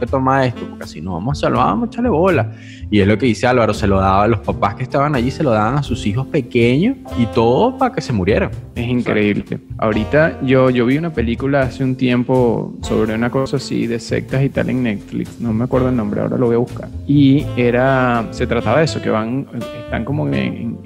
que 0.00 0.06
tomar 0.06 0.46
esto, 0.46 0.62
porque 0.68 0.84
así 0.84 1.00
no 1.00 1.12
vamos 1.12 1.38
a 1.38 1.40
salvar, 1.42 1.66
vamos 1.66 1.88
a 1.88 1.92
echarle 1.92 2.08
bola. 2.10 2.52
Y 2.90 3.00
es 3.00 3.06
lo 3.06 3.16
que 3.18 3.26
dice 3.26 3.46
Álvaro, 3.46 3.72
se 3.72 3.86
lo 3.86 4.00
daba 4.00 4.24
a 4.24 4.28
los 4.28 4.40
papás 4.40 4.74
que 4.74 4.82
estaban 4.82 5.14
allí, 5.14 5.30
se 5.30 5.44
lo 5.44 5.50
daban 5.50 5.76
a 5.76 5.82
sus 5.82 6.04
hijos 6.06 6.26
pequeños 6.26 6.96
y 7.18 7.26
todo 7.26 7.78
para 7.78 7.94
que 7.94 8.00
se 8.00 8.12
murieran. 8.12 8.50
Es 8.74 8.88
increíble. 8.88 9.60
Ahorita 9.78 10.40
yo, 10.42 10.70
yo 10.70 10.86
vi 10.86 10.98
una 10.98 11.10
película 11.12 11.60
hace 11.62 11.84
un 11.84 11.94
tiempo 11.94 12.74
sobre 12.82 13.14
una 13.14 13.30
cosa 13.30 13.58
así 13.58 13.86
de 13.86 14.00
sectas 14.00 14.42
y 14.42 14.48
tal 14.48 14.70
en 14.70 14.82
Netflix. 14.82 15.40
No 15.40 15.52
me 15.52 15.64
acuerdo 15.64 15.88
el 15.90 15.96
nombre, 15.96 16.20
ahora 16.20 16.36
lo 16.36 16.46
voy 16.46 16.56
a 16.56 16.58
buscar. 16.58 16.88
Y 17.06 17.44
era, 17.56 18.26
se 18.32 18.46
trataba 18.46 18.78
de 18.78 18.86
eso, 18.86 19.00
que 19.00 19.10
van, 19.10 19.46
están 19.84 20.04
como 20.04 20.26
en- 20.28 20.78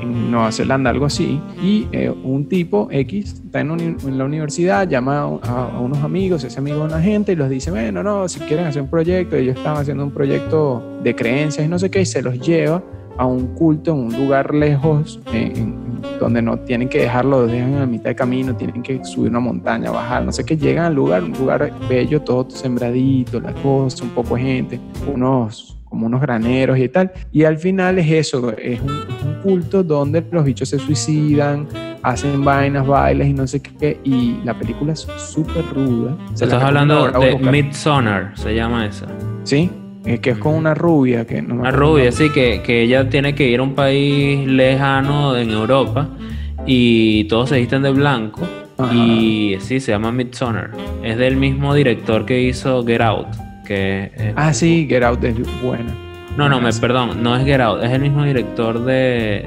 en 0.00 0.30
Nueva 0.30 0.50
Zelanda, 0.52 0.90
algo 0.90 1.06
así. 1.06 1.40
Y 1.62 1.86
eh, 1.92 2.10
un 2.10 2.48
tipo 2.48 2.88
X 2.90 3.42
está 3.44 3.60
en, 3.60 3.70
uni- 3.70 3.96
en 4.06 4.18
la 4.18 4.24
universidad, 4.24 4.88
llama 4.88 5.20
a, 5.42 5.64
a 5.74 5.80
unos 5.80 5.98
amigos, 5.98 6.44
ese 6.44 6.58
amigo 6.58 6.78
de 6.78 6.84
una 6.84 7.00
gente 7.00 7.32
y 7.32 7.36
los 7.36 7.48
dice, 7.48 7.70
bueno, 7.70 8.02
no, 8.02 8.28
si 8.28 8.40
quieren 8.40 8.66
hacer 8.66 8.82
un 8.82 8.88
proyecto, 8.88 9.36
ellos 9.36 9.56
están 9.56 9.76
haciendo 9.76 10.04
un 10.04 10.10
proyecto 10.10 10.82
de 11.02 11.14
creencias 11.14 11.66
y 11.66 11.68
no 11.68 11.78
sé 11.78 11.90
qué, 11.90 12.00
y 12.02 12.06
se 12.06 12.22
los 12.22 12.38
lleva 12.40 12.82
a 13.18 13.26
un 13.26 13.48
culto 13.54 13.92
en 13.92 13.98
un 13.98 14.16
lugar 14.16 14.54
lejos, 14.54 15.20
en- 15.32 15.90
donde 16.18 16.40
no 16.42 16.58
tienen 16.60 16.88
que 16.88 16.98
dejarlo, 17.00 17.42
los 17.42 17.50
dejan 17.50 17.74
a 17.76 17.86
mitad 17.86 18.04
de 18.10 18.14
camino, 18.14 18.54
tienen 18.54 18.82
que 18.82 19.02
subir 19.04 19.30
una 19.30 19.40
montaña, 19.40 19.90
bajar, 19.90 20.24
no 20.24 20.32
sé 20.32 20.44
qué, 20.44 20.56
llegan 20.56 20.84
al 20.86 20.94
lugar, 20.94 21.22
un 21.24 21.32
lugar 21.32 21.72
bello, 21.88 22.20
todo 22.22 22.48
sembradito, 22.50 23.40
la 23.40 23.52
cosa, 23.54 24.04
un 24.04 24.10
poco 24.10 24.36
de 24.36 24.42
gente, 24.42 24.80
unos 25.12 25.76
como 25.84 26.06
unos 26.06 26.20
graneros 26.20 26.78
y 26.78 26.88
tal. 26.88 27.10
Y 27.32 27.44
al 27.44 27.58
final 27.58 27.98
es 27.98 28.10
eso, 28.10 28.50
es 28.56 28.80
un, 28.80 28.88
es 28.90 29.19
un 29.19 29.19
culto 29.42 29.82
donde 29.82 30.24
los 30.30 30.44
bichos 30.44 30.68
se 30.68 30.78
suicidan, 30.78 31.66
hacen 32.02 32.44
vainas, 32.44 32.86
bailes 32.86 33.28
y 33.28 33.32
no 33.32 33.46
sé 33.46 33.60
qué. 33.60 33.98
Y 34.04 34.36
la 34.44 34.58
película 34.58 34.92
es 34.92 35.06
súper 35.16 35.64
ruda. 35.74 36.16
Se 36.34 36.44
Estás 36.44 36.62
hablando 36.62 37.10
de. 37.10 37.36
Midsommar, 37.38 38.32
se 38.36 38.54
llama 38.54 38.86
esa. 38.86 39.06
Sí, 39.44 39.70
es 40.04 40.20
que 40.20 40.30
es 40.30 40.38
con 40.38 40.54
una 40.54 40.74
rubia 40.74 41.26
que 41.26 41.42
no 41.42 41.54
Una 41.56 41.70
rubia, 41.70 42.12
sí, 42.12 42.30
que, 42.30 42.62
que 42.62 42.82
ella 42.82 43.08
tiene 43.08 43.34
que 43.34 43.48
ir 43.48 43.60
a 43.60 43.62
un 43.62 43.74
país 43.74 44.46
lejano 44.46 45.36
en 45.36 45.50
Europa 45.50 46.08
y 46.66 47.24
todos 47.24 47.48
se 47.50 47.58
visten 47.58 47.82
de 47.82 47.90
blanco. 47.90 48.42
Ajá. 48.78 48.94
Y 48.94 49.56
sí, 49.60 49.78
se 49.80 49.92
llama 49.92 50.10
Midsommar. 50.12 50.70
Es 51.02 51.18
del 51.18 51.36
mismo 51.36 51.74
director 51.74 52.24
que 52.24 52.42
hizo 52.42 52.84
Get 52.86 53.00
Out. 53.02 53.26
Que 53.66 54.10
es- 54.16 54.32
Ah, 54.36 54.52
sí, 54.54 54.86
Get 54.88 55.02
Out 55.02 55.22
es 55.24 55.34
buena. 55.62 55.92
No, 56.40 56.48
no, 56.48 56.60
me, 56.60 56.72
perdón, 56.72 57.22
no 57.22 57.36
es 57.36 57.44
Get 57.44 57.60
Out, 57.60 57.82
es 57.84 57.90
el 57.92 58.00
mismo 58.00 58.24
director 58.24 58.84
de. 58.84 59.46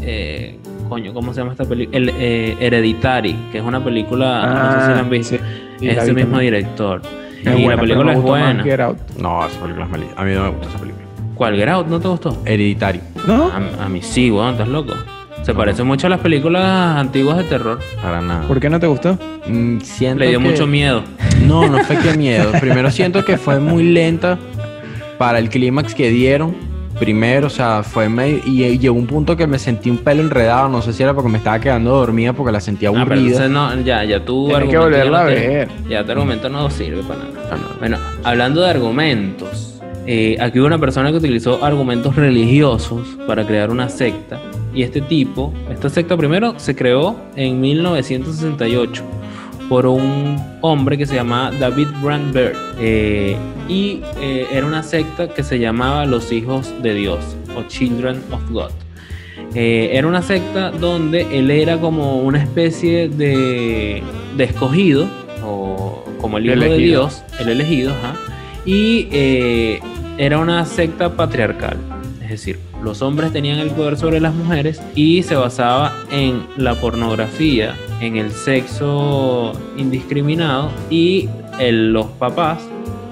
eh, 0.00 0.58
coño, 0.88 1.12
¿cómo 1.14 1.32
se 1.32 1.40
llama 1.40 1.52
esta 1.52 1.64
película? 1.64 1.96
El 1.98 2.10
eh, 2.16 2.56
Hereditary, 2.60 3.36
que 3.52 3.58
es 3.58 3.64
una 3.64 3.82
película. 3.82 4.46
no 4.46 4.80
sé 4.80 4.86
si 4.86 4.92
la 4.92 4.98
han 5.00 5.10
visto. 5.10 5.36
Ah, 5.36 5.46
sí, 5.78 5.78
sí, 5.80 5.88
es 5.88 6.04
vi 6.06 6.12
mismo 6.14 6.32
también. 6.36 6.54
director. 6.54 7.02
Es 7.02 7.40
y 7.42 7.44
buena, 7.44 7.60
la 7.60 7.64
pero 7.68 7.80
película 7.80 8.12
es 8.12 8.20
buena. 8.20 8.62
Get 8.62 8.80
Out. 8.80 8.98
No, 9.18 9.46
esa 9.46 9.60
película 9.60 9.84
es 9.86 9.90
malísima. 9.90 10.20
A 10.20 10.24
mí 10.24 10.34
no 10.34 10.42
me 10.44 10.48
gusta 10.50 10.68
esa 10.68 10.78
película. 10.78 11.04
¿Cuál? 11.34 11.56
¿Get 11.56 11.68
Out? 11.68 11.86
¿No 11.88 12.00
te 12.00 12.08
gustó? 12.08 12.38
Hereditario. 12.44 13.00
¿No? 13.26 13.50
A, 13.50 13.84
a 13.84 13.88
mí 13.88 14.00
sí, 14.02 14.30
weón, 14.30 14.52
estás 14.52 14.68
loco. 14.68 14.94
Se 15.42 15.52
No. 15.52 15.58
parece 15.58 15.82
mucho 15.82 16.06
a 16.06 16.10
las 16.10 16.20
películas 16.20 16.62
antiguas 16.96 17.36
de 17.38 17.44
terror. 17.44 17.80
Para 18.00 18.20
nada. 18.20 18.46
¿Por 18.46 18.60
qué 18.60 18.70
no 18.70 18.78
te 18.78 18.86
gustó? 18.86 19.18
Mm, 19.48 19.80
siento 19.80 20.20
Le 20.20 20.28
dio 20.28 20.38
que- 20.38 20.44
mucho 20.48 20.66
miedo. 20.68 21.02
No, 21.46 21.68
no 21.68 21.78
fue 21.80 21.96
que 21.98 22.16
miedo. 22.16 22.52
Primero 22.60 22.90
siento 22.92 23.24
que 23.24 23.36
fue 23.38 23.58
muy 23.58 23.82
lenta 23.82 24.38
para 25.18 25.38
el 25.38 25.48
clímax 25.48 25.94
que 25.94 26.10
dieron. 26.10 26.54
Primero, 26.98 27.46
o 27.46 27.50
sea, 27.50 27.82
fue 27.82 28.08
medio... 28.08 28.40
Y 28.46 28.62
y 28.64 28.78
llegó 28.78 28.94
un 28.94 29.06
punto 29.06 29.36
que 29.36 29.46
me 29.46 29.58
sentí 29.58 29.90
un 29.90 29.96
pelo 29.98 30.20
enredado. 30.22 30.68
No 30.68 30.82
sé 30.82 30.92
si 30.92 31.02
era 31.02 31.14
porque 31.14 31.30
me 31.30 31.38
estaba 31.38 31.58
quedando 31.58 31.90
dormida 31.96 32.32
porque 32.32 32.52
la 32.52 32.60
sentía 32.60 32.90
Ah, 32.90 32.92
pero 32.92 33.04
aburrida. 33.20 33.44
entonces 33.44 33.50
no, 33.50 33.80
ya, 33.80 34.04
ya 34.04 34.24
tú. 34.24 34.46
Tienes 34.48 34.66
que 34.68 34.72
ya 34.74 34.80
volverla 34.80 35.18
no 35.22 35.24
a 35.24 35.28
te- 35.28 35.34
ver. 35.48 35.68
Ya 35.88 36.04
tu 36.04 36.12
argumento 36.12 36.48
no 36.48 36.70
sirve 36.70 37.02
para 37.02 37.20
nada. 37.24 37.48
Ah, 37.50 37.56
no. 37.56 37.78
Bueno, 37.80 37.98
hablando 38.22 38.60
de 38.60 38.70
argumentos, 38.70 39.80
eh, 40.06 40.36
aquí 40.40 40.60
hubo 40.60 40.66
una 40.66 40.78
persona 40.78 41.10
que 41.10 41.16
utilizó 41.16 41.64
argumentos 41.64 42.14
religiosos 42.14 43.06
para 43.26 43.44
crear 43.46 43.70
una 43.70 43.88
secta. 43.88 44.38
Y 44.74 44.82
este 44.82 45.00
tipo, 45.00 45.52
esta 45.70 45.88
secta 45.88 46.16
primero 46.16 46.54
se 46.58 46.76
creó 46.76 47.16
en 47.36 47.60
1968 47.60 49.02
por 49.72 49.86
un 49.86 50.36
hombre 50.60 50.98
que 50.98 51.06
se 51.06 51.14
llamaba 51.14 51.50
David 51.50 51.88
Brandberg. 52.02 52.54
eh, 52.78 53.38
y 53.70 54.02
eh, 54.20 54.46
era 54.52 54.66
una 54.66 54.82
secta 54.82 55.28
que 55.28 55.42
se 55.42 55.58
llamaba 55.58 56.04
Los 56.04 56.30
Hijos 56.30 56.70
de 56.82 56.92
Dios 56.92 57.20
o 57.56 57.62
Children 57.68 58.22
of 58.32 58.50
God. 58.50 58.70
Eh, 59.54 59.92
era 59.94 60.06
una 60.06 60.20
secta 60.20 60.72
donde 60.72 61.26
él 61.38 61.50
era 61.50 61.78
como 61.78 62.20
una 62.20 62.42
especie 62.42 63.08
de, 63.08 64.02
de 64.36 64.44
escogido, 64.44 65.08
o 65.42 66.04
como 66.20 66.36
el 66.36 66.44
hijo 66.44 66.60
de 66.60 66.66
Elegido. 66.66 67.08
Dios, 67.08 67.22
el 67.40 67.48
elegido, 67.48 67.92
ajá, 67.92 68.14
y 68.66 69.08
eh, 69.10 69.80
era 70.18 70.36
una 70.36 70.66
secta 70.66 71.16
patriarcal. 71.16 71.78
Es 72.22 72.28
decir, 72.28 72.58
los 72.84 73.00
hombres 73.00 73.32
tenían 73.32 73.58
el 73.58 73.70
poder 73.70 73.96
sobre 73.96 74.20
las 74.20 74.34
mujeres 74.34 74.82
y 74.94 75.22
se 75.22 75.34
basaba 75.34 75.94
en 76.10 76.42
la 76.58 76.74
pornografía, 76.74 77.74
en 78.02 78.16
el 78.16 78.32
sexo 78.32 79.52
indiscriminado 79.76 80.70
y 80.90 81.28
los 81.60 82.06
papás 82.06 82.58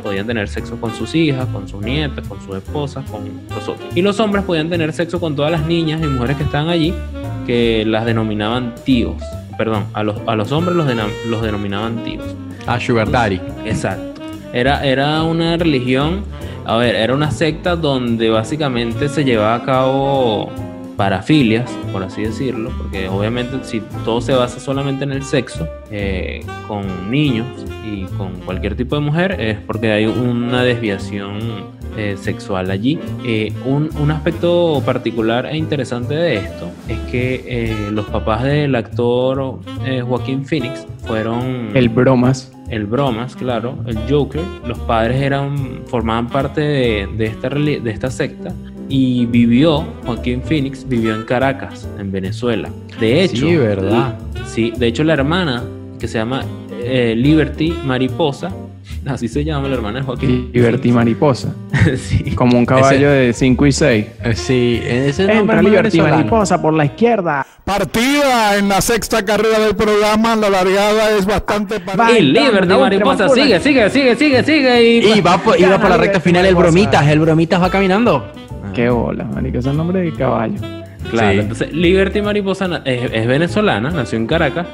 podían 0.02 0.26
tener 0.26 0.48
sexo 0.48 0.80
con 0.80 0.92
sus 0.94 1.14
hijas, 1.14 1.46
con 1.46 1.68
sus 1.68 1.80
nietas, 1.80 2.26
con 2.26 2.40
sus 2.40 2.56
esposas, 2.56 3.08
con 3.08 3.24
los 3.48 3.68
otros. 3.68 3.88
Y 3.94 4.02
los 4.02 4.18
hombres 4.18 4.44
podían 4.44 4.68
tener 4.68 4.92
sexo 4.92 5.20
con 5.20 5.36
todas 5.36 5.52
las 5.52 5.64
niñas 5.66 6.02
y 6.02 6.06
mujeres 6.06 6.36
que 6.36 6.42
estaban 6.42 6.68
allí, 6.68 6.92
que 7.46 7.84
las 7.86 8.04
denominaban 8.04 8.74
tíos. 8.84 9.22
Perdón, 9.56 9.84
a 9.92 10.02
los, 10.02 10.16
a 10.26 10.34
los 10.34 10.50
hombres 10.52 10.74
los, 10.74 10.86
los 11.28 11.42
denominaban 11.42 12.02
tíos. 12.02 12.24
Ah, 12.66 12.80
Sugar 12.80 13.10
Daddy. 13.10 13.40
Exacto. 13.64 14.22
Era, 14.52 14.84
era 14.84 15.22
una 15.22 15.56
religión, 15.56 16.24
a 16.64 16.76
ver, 16.76 16.96
era 16.96 17.14
una 17.14 17.30
secta 17.30 17.76
donde 17.76 18.30
básicamente 18.30 19.08
se 19.08 19.22
llevaba 19.24 19.54
a 19.54 19.64
cabo 19.64 20.50
parafilias, 21.00 21.70
por 21.92 22.02
así 22.02 22.20
decirlo, 22.20 22.70
porque 22.76 23.08
obviamente 23.08 23.56
si 23.62 23.80
todo 24.04 24.20
se 24.20 24.34
basa 24.34 24.60
solamente 24.60 25.02
en 25.04 25.12
el 25.12 25.22
sexo, 25.22 25.66
eh, 25.90 26.44
con 26.68 27.10
niños 27.10 27.46
y 27.82 28.02
con 28.18 28.32
cualquier 28.44 28.74
tipo 28.76 28.96
de 28.96 29.00
mujer, 29.00 29.40
es 29.40 29.56
porque 29.60 29.92
hay 29.92 30.04
una 30.04 30.62
desviación 30.62 31.38
eh, 31.96 32.18
sexual 32.20 32.70
allí. 32.70 32.98
Eh, 33.24 33.50
un, 33.64 33.88
un 33.98 34.10
aspecto 34.10 34.82
particular 34.84 35.46
e 35.46 35.56
interesante 35.56 36.12
de 36.14 36.36
esto 36.36 36.70
es 36.86 36.98
que 37.10 37.44
eh, 37.46 37.90
los 37.90 38.04
papás 38.04 38.42
del 38.44 38.74
actor 38.74 39.58
eh, 39.86 40.02
Joaquín 40.02 40.44
Phoenix 40.44 40.86
fueron 41.06 41.70
El 41.72 41.88
bromas. 41.88 42.52
el 42.68 42.84
bromas, 42.84 43.34
claro, 43.36 43.78
el 43.86 43.96
Joker, 44.06 44.42
los 44.66 44.78
padres 44.80 45.22
eran, 45.22 45.80
formaban 45.86 46.28
parte 46.28 46.60
de, 46.60 47.08
de 47.16 47.24
esta, 47.24 47.48
de 47.48 47.90
esta 47.90 48.10
secta 48.10 48.52
y 48.90 49.24
vivió, 49.26 49.86
Joaquín 50.04 50.42
Phoenix 50.42 50.86
vivió 50.86 51.14
en 51.14 51.22
Caracas, 51.22 51.88
en 51.98 52.10
Venezuela. 52.12 52.68
De 52.98 53.22
hecho, 53.22 53.46
Sí, 53.46 53.56
¿verdad? 53.56 54.18
Sí, 54.46 54.72
de 54.76 54.88
hecho 54.88 55.04
la 55.04 55.12
hermana, 55.14 55.62
que 55.98 56.08
se 56.08 56.18
llama 56.18 56.44
eh, 56.82 57.14
Liberty 57.16 57.72
Mariposa, 57.84 58.50
así 59.06 59.28
se 59.28 59.44
llama 59.44 59.68
la 59.68 59.76
hermana 59.76 60.00
de 60.00 60.04
Joaquín. 60.04 60.50
Liberty 60.52 60.90
Mariposa. 60.92 61.54
sí. 61.96 62.32
Como 62.34 62.58
un 62.58 62.66
caballo 62.66 63.10
de 63.10 63.32
5 63.32 63.66
y 63.66 63.72
6. 63.72 64.06
Eh, 64.24 64.34
Sí, 64.34 64.82
ese 64.84 65.22
nombre 65.22 65.38
Entra 65.58 65.62
Liberty 65.62 65.98
venezolano. 65.98 66.16
Mariposa 66.16 66.60
por 66.60 66.74
la 66.74 66.84
izquierda. 66.84 67.46
Partida 67.64 68.56
en 68.58 68.68
la 68.68 68.80
sexta 68.80 69.24
carrera 69.24 69.60
del 69.60 69.76
programa, 69.76 70.34
la 70.34 70.50
largada 70.50 71.16
es 71.16 71.24
bastante 71.24 71.78
parecida. 71.78 72.18
Y 72.18 72.22
Liberty 72.22 72.66
la 72.66 72.78
Mariposa, 72.78 73.28
sigue, 73.28 73.60
sigue, 73.60 73.88
sigue, 73.88 74.16
sigue, 74.16 74.42
sigue. 74.42 74.82
Y, 74.82 75.12
Y 75.18 75.20
va 75.20 75.38
por, 75.38 75.58
iba 75.60 75.78
por 75.78 75.88
la 75.90 75.96
recta 75.96 76.18
final 76.18 76.44
el 76.44 76.56
bromitas, 76.56 77.06
el 77.06 77.20
bromitas 77.20 77.62
va 77.62 77.70
caminando. 77.70 78.26
Qué 78.84 78.90
bola, 78.90 79.24
marico. 79.24 79.58
Ese 79.58 79.68
es 79.68 79.72
el 79.72 79.76
nombre 79.76 80.00
de 80.00 80.12
caballo. 80.12 80.54
Claro, 81.10 81.32
Sí. 81.32 81.38
entonces 81.40 81.72
Liberty 81.72 82.22
Mariposa 82.22 82.82
es, 82.84 83.10
es 83.12 83.26
venezolana, 83.26 83.90
nació 83.90 84.18
en 84.18 84.26
Caracas. 84.26 84.66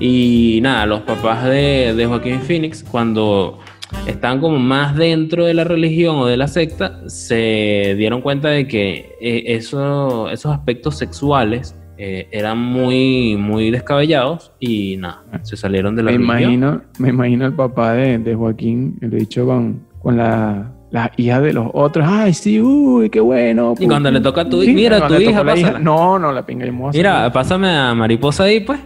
Y 0.00 0.60
nada, 0.62 0.86
los 0.86 1.00
papás 1.00 1.44
de, 1.44 1.92
de 1.96 2.06
Joaquín 2.06 2.40
Phoenix, 2.40 2.84
cuando 2.84 3.58
están 4.06 4.38
como 4.40 4.58
más 4.58 4.94
dentro 4.96 5.44
de 5.44 5.54
la 5.54 5.64
religión 5.64 6.16
o 6.16 6.26
de 6.26 6.36
la 6.36 6.46
secta, 6.46 7.00
se 7.08 7.94
dieron 7.96 8.20
cuenta 8.20 8.48
de 8.48 8.68
que 8.68 9.16
eh, 9.20 9.44
eso- 9.46 10.30
esos 10.30 10.52
aspectos 10.52 10.96
sexuales 10.98 11.74
eh, 11.96 12.28
eran 12.30 12.58
muy, 12.58 13.36
muy 13.36 13.72
descabellados 13.72 14.52
y 14.60 14.96
nada, 14.98 15.24
se 15.42 15.56
salieron 15.56 15.96
de 15.96 16.04
la 16.04 16.12
Me 16.12 16.18
religión. 16.18 16.40
imagino, 16.52 16.82
me 17.00 17.08
imagino 17.08 17.46
el 17.46 17.54
papá 17.54 17.94
de, 17.94 18.18
de 18.18 18.34
Joaquín, 18.36 18.98
el 19.00 19.10
dicho 19.10 19.44
con, 19.46 19.80
con 20.00 20.16
la, 20.16 20.70
las 20.90 21.10
hijas 21.18 21.42
de 21.42 21.52
los 21.52 21.68
otros. 21.72 22.06
Ay, 22.08 22.32
sí, 22.34 22.60
uy, 22.60 23.10
qué 23.10 23.20
bueno. 23.20 23.74
Y 23.78 23.86
cuando 23.86 24.10
le 24.10 24.20
toca 24.20 24.42
a 24.42 24.48
tu- 24.48 24.58
mira, 24.58 24.98
cuando 24.98 25.16
tu 25.16 25.22
hija. 25.22 25.78
No, 25.78 26.18
no, 26.18 26.32
la 26.32 26.44
pinga 26.46 26.64
yo 26.66 26.72
me 26.72 26.78
voy 26.80 26.88
a 26.88 26.92
Mira, 26.92 27.32
pásame 27.32 27.68
a 27.68 27.94
Mariposa 27.94 28.44
ahí, 28.44 28.60
pues. 28.60 28.80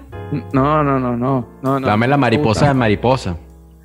No, 0.52 0.82
no, 0.82 0.98
no, 0.98 1.16
no. 1.16 1.46
no, 1.62 1.80
Dame 1.80 2.08
la 2.08 2.16
mariposa 2.16 2.68
de 2.68 2.74
mariposa. 2.74 3.36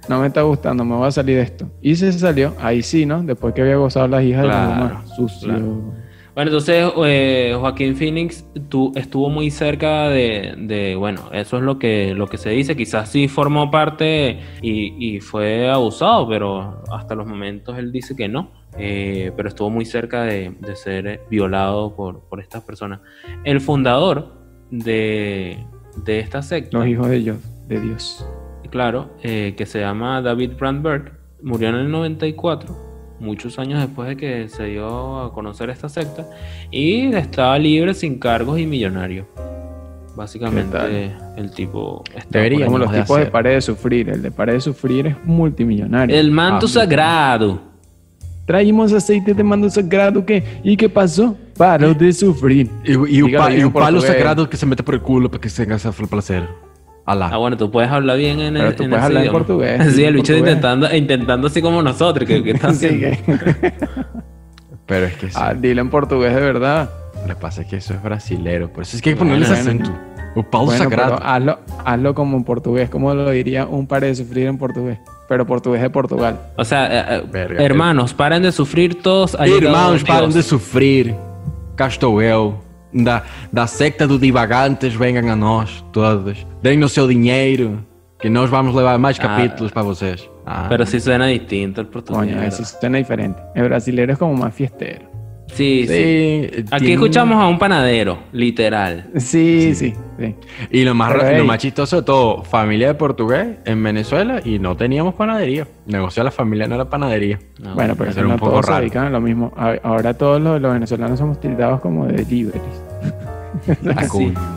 No 0.08 0.22
me 0.22 0.28
está 0.28 0.42
gustando, 0.44 0.86
me 0.86 0.96
voy 0.96 1.06
a 1.08 1.12
salir 1.12 1.36
de 1.36 1.42
esto. 1.42 1.68
Y 1.82 1.96
se 1.98 2.14
salió, 2.14 2.54
ahí 2.62 2.82
sí, 2.82 3.06
¿no? 3.06 3.22
Después 3.22 3.54
que 3.54 3.62
había 3.62 3.76
gozado 3.76 4.08
las 4.08 4.24
hijas 4.24 4.44
de 4.44 4.48
Claro, 4.48 4.70
la 4.70 4.76
mamá. 4.78 5.04
Sucio. 5.16 5.50
claro. 5.50 5.82
Bueno, 6.38 6.52
entonces 6.52 6.94
eh, 7.04 7.56
Joaquín 7.60 7.96
Phoenix 7.96 8.46
tú, 8.70 8.92
estuvo 8.94 9.28
muy 9.28 9.50
cerca 9.50 10.08
de, 10.10 10.54
de, 10.56 10.96
bueno, 10.96 11.32
eso 11.34 11.58
es 11.58 11.64
lo 11.64 11.80
que, 11.80 12.14
lo 12.14 12.28
que 12.28 12.38
se 12.38 12.52
dice, 12.52 12.78
quizás 12.78 13.10
sí 13.10 13.28
formó 13.28 13.72
parte 13.72 14.40
y, 14.62 15.16
y 15.16 15.20
fue 15.20 15.68
abusado, 15.68 16.30
pero 16.30 16.84
hasta 16.92 17.16
los 17.16 17.26
momentos 17.26 17.76
él 17.80 17.92
dice 17.92 18.16
que 18.16 18.28
no, 18.28 18.52
eh, 18.78 19.32
pero 19.36 19.50
estuvo 19.50 19.72
muy 19.72 19.84
cerca 19.84 20.26
de, 20.26 20.54
de 20.60 20.76
ser 20.76 21.22
violado 21.28 21.96
por, 21.96 22.20
por 22.30 22.40
estas 22.40 22.62
personas. 22.62 23.00
El 23.44 23.60
fundador 23.60 24.36
de, 24.70 25.66
de 26.06 26.20
esta 26.20 26.44
secta, 26.44 26.78
Los 26.78 26.88
hijos 26.88 27.10
de 27.10 27.18
Dios. 27.18 27.38
De 27.68 27.82
Dios. 27.82 28.30
claro, 28.70 29.10
eh, 29.24 29.56
que 29.58 29.66
se 29.66 29.80
llama 29.80 30.22
David 30.22 30.52
Brandberg, 30.56 31.18
murió 31.42 31.70
en 31.70 31.76
el 31.78 31.90
94 31.90 32.87
muchos 33.20 33.58
años 33.60 33.80
después 33.80 34.10
de 34.10 34.18
que 34.18 34.50
se 34.50 34.66
dio 34.66 35.22
a 35.22 35.34
conocer 35.34 35.70
esta 35.70 35.90
secta, 35.90 36.28
y 36.72 37.14
estaba 37.16 37.58
libre 37.60 37.94
sin 37.94 38.20
cargos 38.20 38.60
y 38.60 38.66
millonario. 38.66 39.28
Básicamente 40.16 40.76
¿Qué 40.76 41.12
el 41.38 41.52
tipo 41.52 42.04
Debería, 42.30 42.66
Como 42.66 42.80
los 42.80 42.92
de 42.92 43.02
tipos 43.02 43.20
de 43.20 43.28
pared 43.28 43.54
de 43.54 43.62
sufrir. 43.62 44.10
El 44.10 44.24
de 44.24 44.32
pared 44.32 44.54
de 44.54 44.62
sufrir 44.62 45.06
es 45.08 45.16
multimillonario. 45.24 46.16
El 46.16 46.32
manto 46.32 46.66
Ah, 46.66 46.70
sagrado. 46.70 47.62
Traímos 48.48 48.94
aceite 48.94 49.34
de 49.36 49.44
mando 49.44 49.70
sagrado 49.70 50.26
que 50.26 50.44
¿y 50.64 50.76
qué 50.76 50.90
pasó? 50.90 51.36
Paró 51.56 51.94
de 51.94 52.12
sufrir. 52.14 52.68
Y, 52.84 52.94
y 52.94 53.18
y 53.20 53.22
un 53.64 53.72
palo 53.74 54.02
sagrado 54.02 54.50
que 54.50 54.58
se 54.58 54.66
mete 54.66 54.82
por 54.82 54.96
el 54.96 55.02
culo 55.02 55.30
para 55.30 55.42
que 55.42 55.50
se 55.50 55.64
tenga 55.64 55.76
ese 55.76 55.92
placer. 55.92 56.48
Alá. 57.08 57.30
Ah, 57.32 57.38
bueno, 57.38 57.56
tú 57.58 57.72
puedes 57.72 57.90
hablar 57.90 58.18
bien 58.18 58.40
en, 58.42 58.54
Pero 58.54 58.68
el, 58.68 58.76
tú 58.76 58.84
en 58.84 58.90
puedes 58.90 59.06
hablar 59.06 59.26
en 59.26 59.32
portugués, 59.32 59.82
Sí, 59.96 60.02
en 60.04 60.10
el 60.10 60.16
bicho 60.16 60.36
intentando, 60.36 60.94
intentando 60.94 61.48
así 61.48 61.62
como 61.62 61.82
nosotros. 61.82 62.28
que 62.28 62.52
está 62.52 62.74
Sí, 62.74 62.86
haciendo? 62.88 63.18
que- 63.62 63.74
Pero 64.86 65.06
es 65.06 65.16
que 65.16 65.28
sí. 65.30 65.36
Ah, 65.36 65.54
dilo 65.54 65.82
en 65.82 65.90
portugués 65.90 66.36
de 66.36 66.42
verdad. 66.42 66.90
Lo 67.28 67.34
que 67.34 67.42
pasa 67.42 67.62
es 67.62 67.68
que 67.68 67.78
eso 67.78 67.94
es 67.94 68.04
brasilero. 68.04 68.70
Por 68.72 68.84
eso 68.84 68.96
es 68.98 69.02
que 69.02 69.10
hay 69.12 69.16
que 69.16 69.20
Bueno, 69.24 69.36
ponerles 69.36 69.64
bueno. 69.66 69.84
acento. 69.86 70.00
Un 70.36 70.44
palo 70.46 70.66
Bueno, 70.66 70.84
sagrado. 70.84 71.16
pero 71.16 71.28
hazlo, 71.28 71.60
hazlo 71.84 72.14
como 72.14 72.38
en 72.38 72.44
portugués, 72.44 72.90
como 72.90 73.14
lo 73.14 73.30
diría 73.32 73.66
un 73.66 73.88
pared 73.88 74.10
de 74.10 74.16
sufrir 74.16 74.48
en 74.48 74.58
portugués. 74.58 75.00
Pero 75.28 75.46
portugués 75.46 75.82
de 75.82 75.90
Portugal. 75.90 76.40
O 76.58 76.64
sea, 76.64 76.88
eh, 76.88 77.18
eh, 77.18 77.24
Verga, 77.32 77.64
hermanos, 77.64 78.14
paren 78.14 78.44
de 78.44 78.52
sufrir 78.52 79.02
todos. 79.02 79.36
param 79.36 80.32
Dios. 80.32 80.34
de 80.36 80.44
estou 81.88 82.22
eu. 82.22 82.67
Da, 82.94 83.24
da 83.52 83.68
secta 83.68 84.08
do 84.08 84.18
Divagantes, 84.18 84.94
venham 84.94 85.30
a 85.30 85.36
nós, 85.36 85.84
todos. 85.92 86.46
Deem-nos 86.62 86.94
seu 86.94 87.08
dinheiro, 87.08 87.86
que 88.20 88.30
nós 88.30 88.50
vamos 88.50 88.74
levar 88.74 88.98
mais 88.98 89.20
Ah. 89.20 89.24
capítulos 89.24 89.72
para 89.72 89.84
vocês. 89.84 90.30
Ah. 90.46 90.66
Pero 90.70 90.86
sí 90.86 91.00
suena 91.00 91.28
distinto 91.28 91.82
el 91.82 91.88
portugués. 91.88 92.20
Coño, 92.32 92.42
diferente. 92.98 93.42
El 93.54 93.66
brasilero 93.66 94.14
es 94.14 94.18
como 94.18 94.34
más 94.36 94.54
fiestero. 94.54 95.17
Sí, 95.48 95.86
sí. 95.88 95.88
Sí, 95.88 96.50
Aquí 96.72 96.80
tiene- 96.86 96.94
escuchamos 96.94 97.42
a 97.42 97.48
un 97.48 97.58
panadero, 97.58 98.20
literal. 98.32 99.08
Sí, 99.18 99.74
sí, 99.74 99.94
sí. 100.20 100.36
Y 100.72 100.84
lo 100.84 100.94
más, 100.94 101.14
Pero, 101.14 101.38
lo 101.40 101.46
más 101.46 101.58
chistoso 101.60 101.98
de 101.98 102.02
todo, 102.04 102.44
familia 102.44 102.88
de 102.88 102.94
portugués 102.96 103.48
en 103.66 103.82
Venezuela 103.84 104.42
y 104.44 104.60
no 104.60 104.76
teníamos 104.76 105.16
panadería. 105.16 105.68
Negocio 105.86 106.22
de 106.22 106.26
la 106.26 106.32
familia 106.32 106.68
no 106.68 106.76
era 106.76 106.86
panadería. 106.86 107.40
No, 107.60 107.74
bueno, 107.76 107.96
pero 107.98 108.12
eso 108.12 108.22
un 108.22 108.38
poco 108.38 108.62
todos 108.62 108.66
raro. 108.66 109.10
lo 109.10 109.22
mismo. 109.22 109.54
Ahora 109.84 110.14
todos 110.16 110.42
los, 110.42 110.62
los 110.62 110.74
venezolanos 110.74 111.18
somos 111.18 111.40
tildados 111.40 111.80
como 111.82 112.06
de 112.06 112.14
deliveries. 112.24 112.64
Ah. 113.96 114.06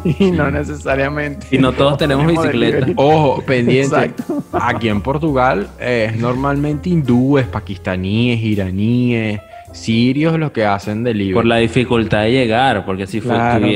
Y 0.04 0.30
no 0.30 0.50
necesariamente. 0.50 1.47
Y 1.50 1.59
no 1.59 1.73
todos 1.73 1.97
tenemos 1.97 2.26
bicicleta. 2.26 2.87
Ojo, 2.97 3.42
pendiente. 3.42 3.97
Exacto. 3.97 4.42
Aquí 4.52 4.88
en 4.88 5.00
Portugal 5.00 5.68
es 5.80 6.16
normalmente 6.18 6.90
hindúes, 6.90 7.47
pakistaníes, 7.47 8.40
iraníes, 8.42 9.40
sirios 9.73 10.39
los 10.39 10.50
que 10.50 10.65
hacen 10.65 11.05
delivery. 11.05 11.35
Por 11.35 11.47
la 11.47 11.57
dificultad 11.57 12.23
de 12.23 12.33
llegar, 12.33 12.85
porque 12.85 13.07
si 13.07 13.21
fue 13.21 13.35
Claro, 13.35 13.67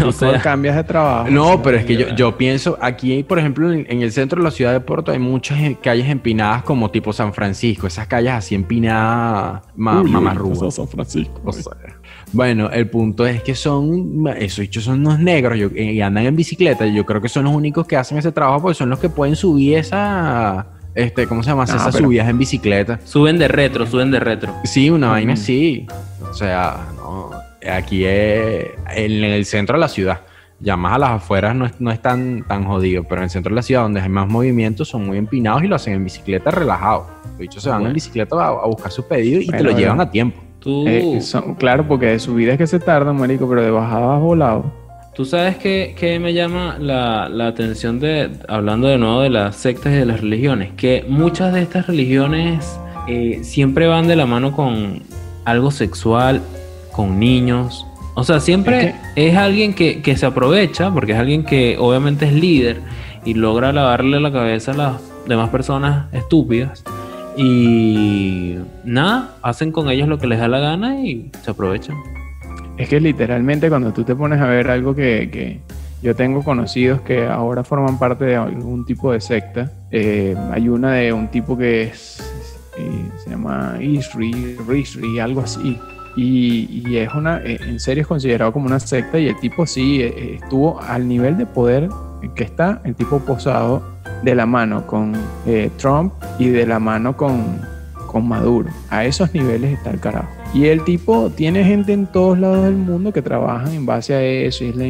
tú 0.00 0.08
o 0.08 0.12
sea, 0.12 0.40
cambias 0.40 0.76
de 0.76 0.84
trabajo. 0.84 1.30
No, 1.30 1.62
pero 1.62 1.76
es 1.78 1.84
que 1.84 1.96
yo, 1.96 2.14
yo 2.14 2.36
pienso, 2.36 2.76
aquí, 2.80 3.22
por 3.22 3.38
ejemplo, 3.38 3.72
en, 3.72 3.86
en 3.88 4.02
el 4.02 4.12
centro 4.12 4.40
de 4.40 4.44
la 4.44 4.50
ciudad 4.50 4.72
de 4.72 4.80
Porto 4.80 5.12
hay 5.12 5.18
muchas 5.18 5.58
calles 5.82 6.08
empinadas 6.08 6.62
como 6.62 6.90
tipo 6.90 7.12
San 7.12 7.32
Francisco, 7.32 7.86
esas 7.86 8.06
calles 8.06 8.32
así 8.32 8.54
empinadas, 8.54 9.62
ma, 9.76 10.02
es 10.02 10.74
San 10.74 10.88
Francisco. 10.88 11.40
O 11.44 11.52
sea, 11.52 11.72
bueno, 12.32 12.70
el 12.70 12.88
punto 12.90 13.26
es 13.26 13.42
que 13.42 13.54
son, 13.54 14.24
esos 14.38 14.60
bichos 14.60 14.84
son 14.84 15.00
unos 15.00 15.18
negros 15.20 15.58
yo- 15.58 15.68
y 15.74 16.00
andan 16.00 16.26
en 16.26 16.36
bicicleta. 16.36 16.86
y 16.86 16.94
Yo 16.94 17.06
creo 17.06 17.20
que 17.20 17.28
son 17.28 17.44
los 17.44 17.54
únicos 17.54 17.86
que 17.86 17.96
hacen 17.96 18.18
ese 18.18 18.32
trabajo 18.32 18.62
porque 18.62 18.74
son 18.74 18.90
los 18.90 18.98
que 18.98 19.08
pueden 19.08 19.36
subir 19.36 19.78
esa, 19.78 20.66
este, 20.96 21.26
¿cómo 21.26 21.42
se 21.42 21.50
llama? 21.50 21.64
Ah, 21.68 21.76
Esas 21.76 21.94
subidas 21.96 22.28
en 22.28 22.38
bicicleta. 22.38 22.98
Suben 23.04 23.38
de 23.38 23.46
retro, 23.48 23.86
suben 23.86 24.10
de 24.10 24.18
retro. 24.20 24.52
Sí, 24.64 24.90
una 24.90 25.10
vaina 25.10 25.34
así. 25.34 25.86
O 26.28 26.34
sea, 26.34 26.88
no, 26.96 27.30
aquí 27.70 28.04
es 28.04 28.66
en 28.94 29.22
el 29.24 29.44
centro 29.44 29.76
de 29.76 29.80
la 29.80 29.88
ciudad. 29.88 30.20
Ya 30.58 30.74
más 30.76 30.94
a 30.94 30.98
las 30.98 31.10
afueras 31.10 31.54
no 31.54 31.66
es, 31.66 31.78
no 31.80 31.90
es 31.90 32.00
tan, 32.00 32.42
tan 32.48 32.64
jodido, 32.64 33.04
pero 33.04 33.16
en 33.20 33.24
el 33.24 33.30
centro 33.30 33.50
de 33.50 33.56
la 33.56 33.62
ciudad, 33.62 33.82
donde 33.82 34.00
hay 34.00 34.08
más 34.08 34.26
movimiento, 34.26 34.86
son 34.86 35.04
muy 35.06 35.18
empinados 35.18 35.62
y 35.62 35.66
lo 35.68 35.76
hacen 35.76 35.92
en 35.92 36.02
bicicleta 36.04 36.50
relajado. 36.50 37.06
Los 37.24 37.36
bichos 37.38 37.62
se 37.62 37.68
van 37.68 37.80
Bueno. 37.80 37.90
en 37.90 37.94
bicicleta 37.94 38.36
a, 38.36 38.48
a 38.48 38.66
buscar 38.66 38.90
sus 38.90 39.04
pedidos 39.04 39.42
y 39.44 39.46
te 39.48 39.52
Bueno, 39.52 39.70
lo 39.72 39.76
llevan 39.78 40.00
a 40.00 40.10
tiempo. 40.10 40.40
Tú, 40.58 40.84
Eh, 40.88 41.20
son- 41.20 41.54
claro, 41.56 41.86
porque 41.86 42.06
de 42.06 42.18
subida 42.18 42.52
es 42.52 42.58
que 42.58 42.66
se 42.66 42.78
tardan, 42.80 43.16
marico, 43.18 43.46
pero 43.46 43.60
de 43.62 43.70
bajada 43.70 44.06
vas 44.06 44.20
volado. 44.20 44.85
Tú 45.16 45.24
sabes 45.24 45.56
que, 45.56 45.94
que 45.98 46.18
me 46.20 46.34
llama 46.34 46.76
la, 46.78 47.30
la 47.30 47.48
atención 47.48 47.98
de, 47.98 48.30
hablando 48.48 48.86
de 48.86 48.98
nuevo 48.98 49.22
de 49.22 49.30
las 49.30 49.56
sectas 49.56 49.92
y 49.94 49.96
de 49.96 50.04
las 50.04 50.20
religiones, 50.20 50.72
que 50.76 51.06
muchas 51.08 51.54
de 51.54 51.62
estas 51.62 51.86
religiones 51.86 52.78
eh, 53.08 53.40
siempre 53.42 53.86
van 53.86 54.08
de 54.08 54.16
la 54.16 54.26
mano 54.26 54.52
con 54.52 55.02
algo 55.46 55.70
sexual, 55.70 56.42
con 56.92 57.18
niños. 57.18 57.86
O 58.14 58.24
sea, 58.24 58.40
siempre 58.40 58.94
es, 59.14 59.36
alguien 59.36 59.72
que, 59.72 60.02
que 60.02 60.16
se 60.16 60.26
aprovecha, 60.26 60.90
porque 60.90 61.12
es 61.12 61.18
alguien 61.18 61.44
que 61.44 61.76
obviamente 61.78 62.26
es 62.26 62.34
líder 62.34 62.80
y 63.24 63.34
logra 63.34 63.72
lavarle 63.72 64.20
la 64.20 64.30
cabeza 64.30 64.72
a 64.72 64.74
las 64.74 65.02
demás 65.26 65.48
personas 65.48 66.12
estúpidas. 66.12 66.84
Y 67.38 68.56
nada, 68.84 69.36
hacen 69.42 69.72
con 69.72 69.88
ellos 69.90 70.08
lo 70.08 70.18
que 70.18 70.26
les 70.26 70.38
da 70.38 70.48
la 70.48 70.58
gana 70.58 71.00
y 71.00 71.30
se 71.42 71.50
aprovechan. 71.50 72.15
Es 72.76 72.88
que 72.88 73.00
literalmente 73.00 73.68
cuando 73.68 73.92
tú 73.92 74.04
te 74.04 74.14
pones 74.14 74.40
a 74.40 74.46
ver 74.46 74.70
algo 74.70 74.94
que, 74.94 75.30
que 75.30 75.60
yo 76.02 76.14
tengo 76.14 76.42
conocidos 76.44 77.00
que 77.00 77.26
ahora 77.26 77.64
forman 77.64 77.98
parte 77.98 78.26
de 78.26 78.36
algún 78.36 78.84
tipo 78.84 79.12
de 79.12 79.20
secta, 79.20 79.72
eh, 79.90 80.36
hay 80.52 80.68
una 80.68 80.92
de 80.92 81.12
un 81.12 81.28
tipo 81.28 81.56
que 81.56 81.84
es, 81.84 82.20
eh, 82.78 83.10
se 83.24 83.30
llama 83.30 83.76
Isri, 83.80 84.56
Risri, 84.68 85.18
algo 85.18 85.40
así. 85.40 85.78
Y, 86.16 86.82
y 86.86 86.96
es 86.98 87.12
una, 87.14 87.38
eh, 87.38 87.58
en 87.60 87.80
serio 87.80 88.02
es 88.02 88.06
considerado 88.06 88.52
como 88.52 88.66
una 88.66 88.80
secta 88.80 89.18
y 89.18 89.28
el 89.28 89.38
tipo 89.40 89.66
sí 89.66 90.02
estuvo 90.02 90.80
al 90.80 91.08
nivel 91.08 91.36
de 91.38 91.46
poder 91.46 91.88
que 92.34 92.44
está, 92.44 92.80
el 92.84 92.94
tipo 92.94 93.20
posado 93.20 93.82
de 94.22 94.34
la 94.34 94.46
mano 94.46 94.86
con 94.86 95.12
Trump 95.76 96.12
y 96.38 96.48
de 96.48 96.66
la 96.66 96.78
mano 96.78 97.16
con, 97.16 97.60
con 98.16 98.28
Maduro. 98.28 98.70
A 98.88 99.04
esos 99.04 99.34
niveles 99.34 99.74
está 99.74 99.90
el 99.90 100.00
carajo. 100.00 100.28
Y 100.54 100.66
el 100.66 100.82
tipo 100.84 101.28
tiene 101.28 101.62
gente 101.64 101.92
en 101.92 102.06
todos 102.06 102.38
lados 102.38 102.64
del 102.64 102.76
mundo 102.76 103.12
que 103.12 103.20
trabajan 103.20 103.74
en 103.74 103.84
base 103.84 104.14
a 104.14 104.22
eso, 104.22 104.64
y 104.64 104.68
es 104.68 104.76
la, 104.76 104.84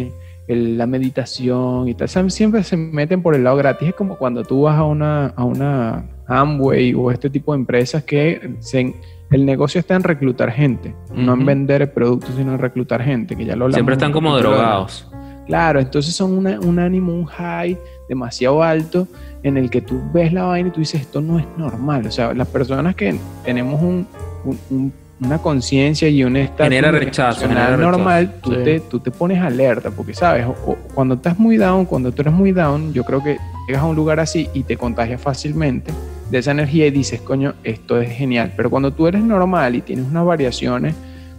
el- 0.47 0.79
la 0.79 0.87
meditación 0.87 1.89
y 1.89 1.95
tal. 1.95 2.09
Siempre 2.31 2.62
se 2.62 2.77
meten 2.77 3.23
por 3.23 3.35
el 3.35 3.43
lado 3.43 3.57
gratis. 3.57 3.89
Es 3.89 3.95
como 3.97 4.17
cuando 4.17 4.45
tú 4.45 4.62
vas 4.62 4.77
a 4.79 4.85
una, 4.85 5.27
a 5.35 5.45
una 5.45 6.05
Amway 6.29 6.95
o 6.95 7.11
este 7.11 7.29
tipo 7.29 7.53
de 7.53 7.59
empresas 7.59 8.05
que 8.05 8.55
se- 8.61 8.95
el 9.33 9.45
negocio 9.45 9.81
está 9.81 9.97
en 9.97 10.05
reclutar 10.05 10.53
gente, 10.53 10.95
no 11.12 11.33
en 11.35 11.45
vender 11.45 11.93
productos, 11.93 12.31
sino 12.37 12.53
en 12.53 12.61
reclutar 12.61 13.03
gente, 13.03 13.35
que 13.35 13.45
ya 13.45 13.57
lo 13.57 13.69
Siempre 13.73 13.95
están 13.95 14.12
como 14.12 14.37
drogados. 14.39 15.11
Claro, 15.49 15.81
entonces 15.81 16.15
son 16.15 16.33
una- 16.39 16.61
un 16.61 16.79
ánimo, 16.79 17.12
un 17.12 17.25
high 17.27 17.77
demasiado 18.09 18.62
alto 18.62 19.09
en 19.46 19.56
el 19.56 19.70
que 19.70 19.80
tú 19.80 20.00
ves 20.12 20.32
la 20.32 20.44
vaina 20.44 20.68
y 20.68 20.72
tú 20.72 20.80
dices, 20.80 21.00
esto 21.00 21.20
no 21.20 21.38
es 21.38 21.46
normal. 21.56 22.06
O 22.06 22.11
sea, 22.11 22.35
las 22.35 22.48
personas 22.48 22.94
que 22.94 23.16
tenemos 23.44 23.80
un- 23.80 24.06
un- 24.44 24.59
un- 24.70 24.92
una 25.18 25.38
conciencia 25.38 26.09
y 26.09 26.22
un 26.24 26.37
estado 26.37 26.64
Genera 26.64 26.90
rechazo, 26.90 27.40
genera 27.40 27.68
rechazo. 27.68 27.90
normal, 27.90 28.35
tú, 28.42 28.50
Sí. 28.52 28.59
te, 28.64 28.80
tú 28.80 29.00
te 29.00 29.11
pones 29.11 29.40
alerta, 29.40 29.90
porque 29.90 30.12
sabes, 30.12 30.44
O- 30.46 30.72
o 30.72 30.76
cuando 30.94 31.14
estás 31.14 31.38
muy 31.38 31.56
down, 31.56 31.87
cuando 31.87 32.12
tú 32.12 32.20
eres 32.22 32.35
muy 32.35 32.52
down, 32.52 32.92
yo 32.92 33.02
creo 33.04 33.22
que 33.22 33.38
llegas 33.66 33.82
a 33.82 33.87
un 33.87 33.96
lugar 33.96 34.20
así 34.20 34.48
y 34.52 34.62
te 34.64 34.76
contagias 34.76 35.20
fácilmente 35.20 35.90
de 36.30 36.38
esa 36.38 36.50
energía 36.50 36.87
y 36.87 36.90
dices, 36.90 37.20
coño, 37.22 37.54
esto 37.64 37.98
es 38.00 38.11
genial. 38.11 38.52
Pero 38.56 38.68
cuando 38.68 38.92
tú 38.92 39.06
eres 39.06 39.22
normal 39.22 39.74
y 39.76 39.80
tienes 39.80 40.04
unas 40.06 40.24
variaciones 40.26 40.94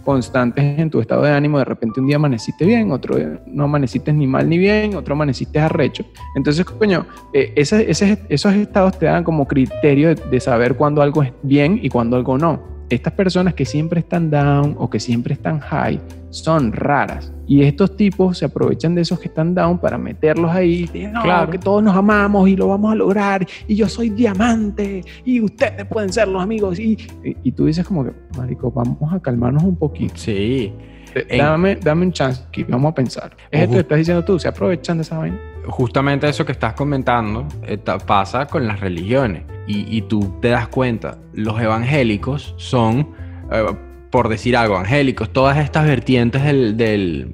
constantes 0.08 0.64
en 0.78 0.88
tu 0.88 1.00
estado 1.02 1.22
de 1.24 1.32
ánimo, 1.32 1.58
de 1.58 1.66
repente 1.66 2.00
un 2.00 2.06
día 2.06 2.16
amaneciste 2.16 2.64
bien, 2.64 2.90
otro 2.92 3.16
día 3.16 3.42
no 3.46 3.64
amaneciste 3.64 4.10
ni 4.10 4.26
mal 4.26 4.48
ni 4.48 4.56
bien, 4.56 4.94
otro 4.96 5.12
amaneciste 5.14 5.58
arrecho. 5.60 6.02
Entonces, 6.34 6.64
coño, 6.64 7.04
eh, 7.34 7.52
ese- 7.56 7.90
esos 7.90 8.54
estados 8.54 8.98
te 8.98 9.04
dan 9.04 9.22
como 9.22 9.46
criterio 9.46 10.08
de, 10.08 10.14
de 10.30 10.40
saber 10.40 10.76
cuándo 10.76 11.02
algo 11.02 11.22
es 11.22 11.30
bien 11.42 11.78
y 11.82 11.90
cuándo 11.90 12.16
algo 12.16 12.38
no. 12.38 12.58
Estas 12.88 13.12
personas 13.12 13.52
que 13.52 13.66
siempre 13.66 14.00
están 14.00 14.30
down 14.30 14.74
o 14.78 14.88
que 14.88 14.98
siempre 14.98 15.34
están 15.34 15.60
high 15.60 16.00
son 16.30 16.72
raras. 16.72 17.32
Y 17.46 17.62
estos 17.62 17.96
tipos 17.96 18.36
se 18.38 18.44
aprovechan 18.44 18.94
de 18.94 19.00
esos 19.02 19.18
que 19.18 19.28
están 19.28 19.54
down 19.54 19.78
para 19.78 19.96
meterlos 19.96 20.50
ahí. 20.50 20.82
dicen, 20.82 21.12
no, 21.14 21.22
Claro. 21.22 21.50
que 21.50 21.58
todos 21.58 21.82
nos 21.82 21.96
amamos 21.96 22.48
y 22.48 22.56
lo 22.56 22.68
vamos 22.68 22.92
a 22.92 22.94
lograr. 22.94 23.46
Y 23.66 23.74
yo 23.74 23.88
soy 23.88 24.10
diamante. 24.10 25.02
Y 25.24 25.40
ustedes 25.40 25.86
pueden 25.86 26.12
ser 26.12 26.28
los 26.28 26.42
amigos. 26.42 26.78
Y, 26.78 26.92
y, 27.24 27.36
y 27.42 27.52
tú 27.52 27.64
dices 27.66 27.86
como 27.86 28.04
que, 28.04 28.12
marico, 28.36 28.70
vamos 28.70 29.12
a 29.12 29.18
calmarnos 29.20 29.62
un 29.62 29.76
poquito. 29.76 30.14
Sí. 30.16 30.72
En- 31.14 31.38
Dame, 31.38 31.76
dame 31.76 32.04
un 32.06 32.12
chance 32.12 32.42
aquí, 32.46 32.64
vamos 32.64 32.92
a 32.92 32.94
pensar. 32.94 33.34
Es 33.50 33.62
esto 33.62 33.72
que 33.74 33.80
estás 33.80 33.98
diciendo 33.98 34.24
tú, 34.24 34.38
se 34.38 34.46
aprovechan 34.48 34.98
de 34.98 35.02
esa 35.02 35.16
vaina. 35.18 35.38
justamente 35.66 36.28
eso 36.28 36.44
que 36.44 36.52
estás 36.52 36.74
comentando 36.74 37.46
eh, 37.62 37.78
pasa 38.06 38.46
con 38.46 38.66
las 38.66 38.78
religiones 38.80 39.42
y, 39.66 39.96
y 39.96 40.02
tú 40.02 40.34
te 40.42 40.48
das 40.48 40.68
cuenta, 40.68 41.16
los 41.32 41.58
evangélicos 41.60 42.54
son, 42.58 43.08
eh, 43.50 43.64
por 44.10 44.28
decir 44.28 44.56
algo, 44.56 44.74
evangélicos, 44.74 45.32
todas 45.32 45.58
estas 45.58 45.86
vertientes 45.86 46.42
del, 46.42 46.76
del, 46.76 47.30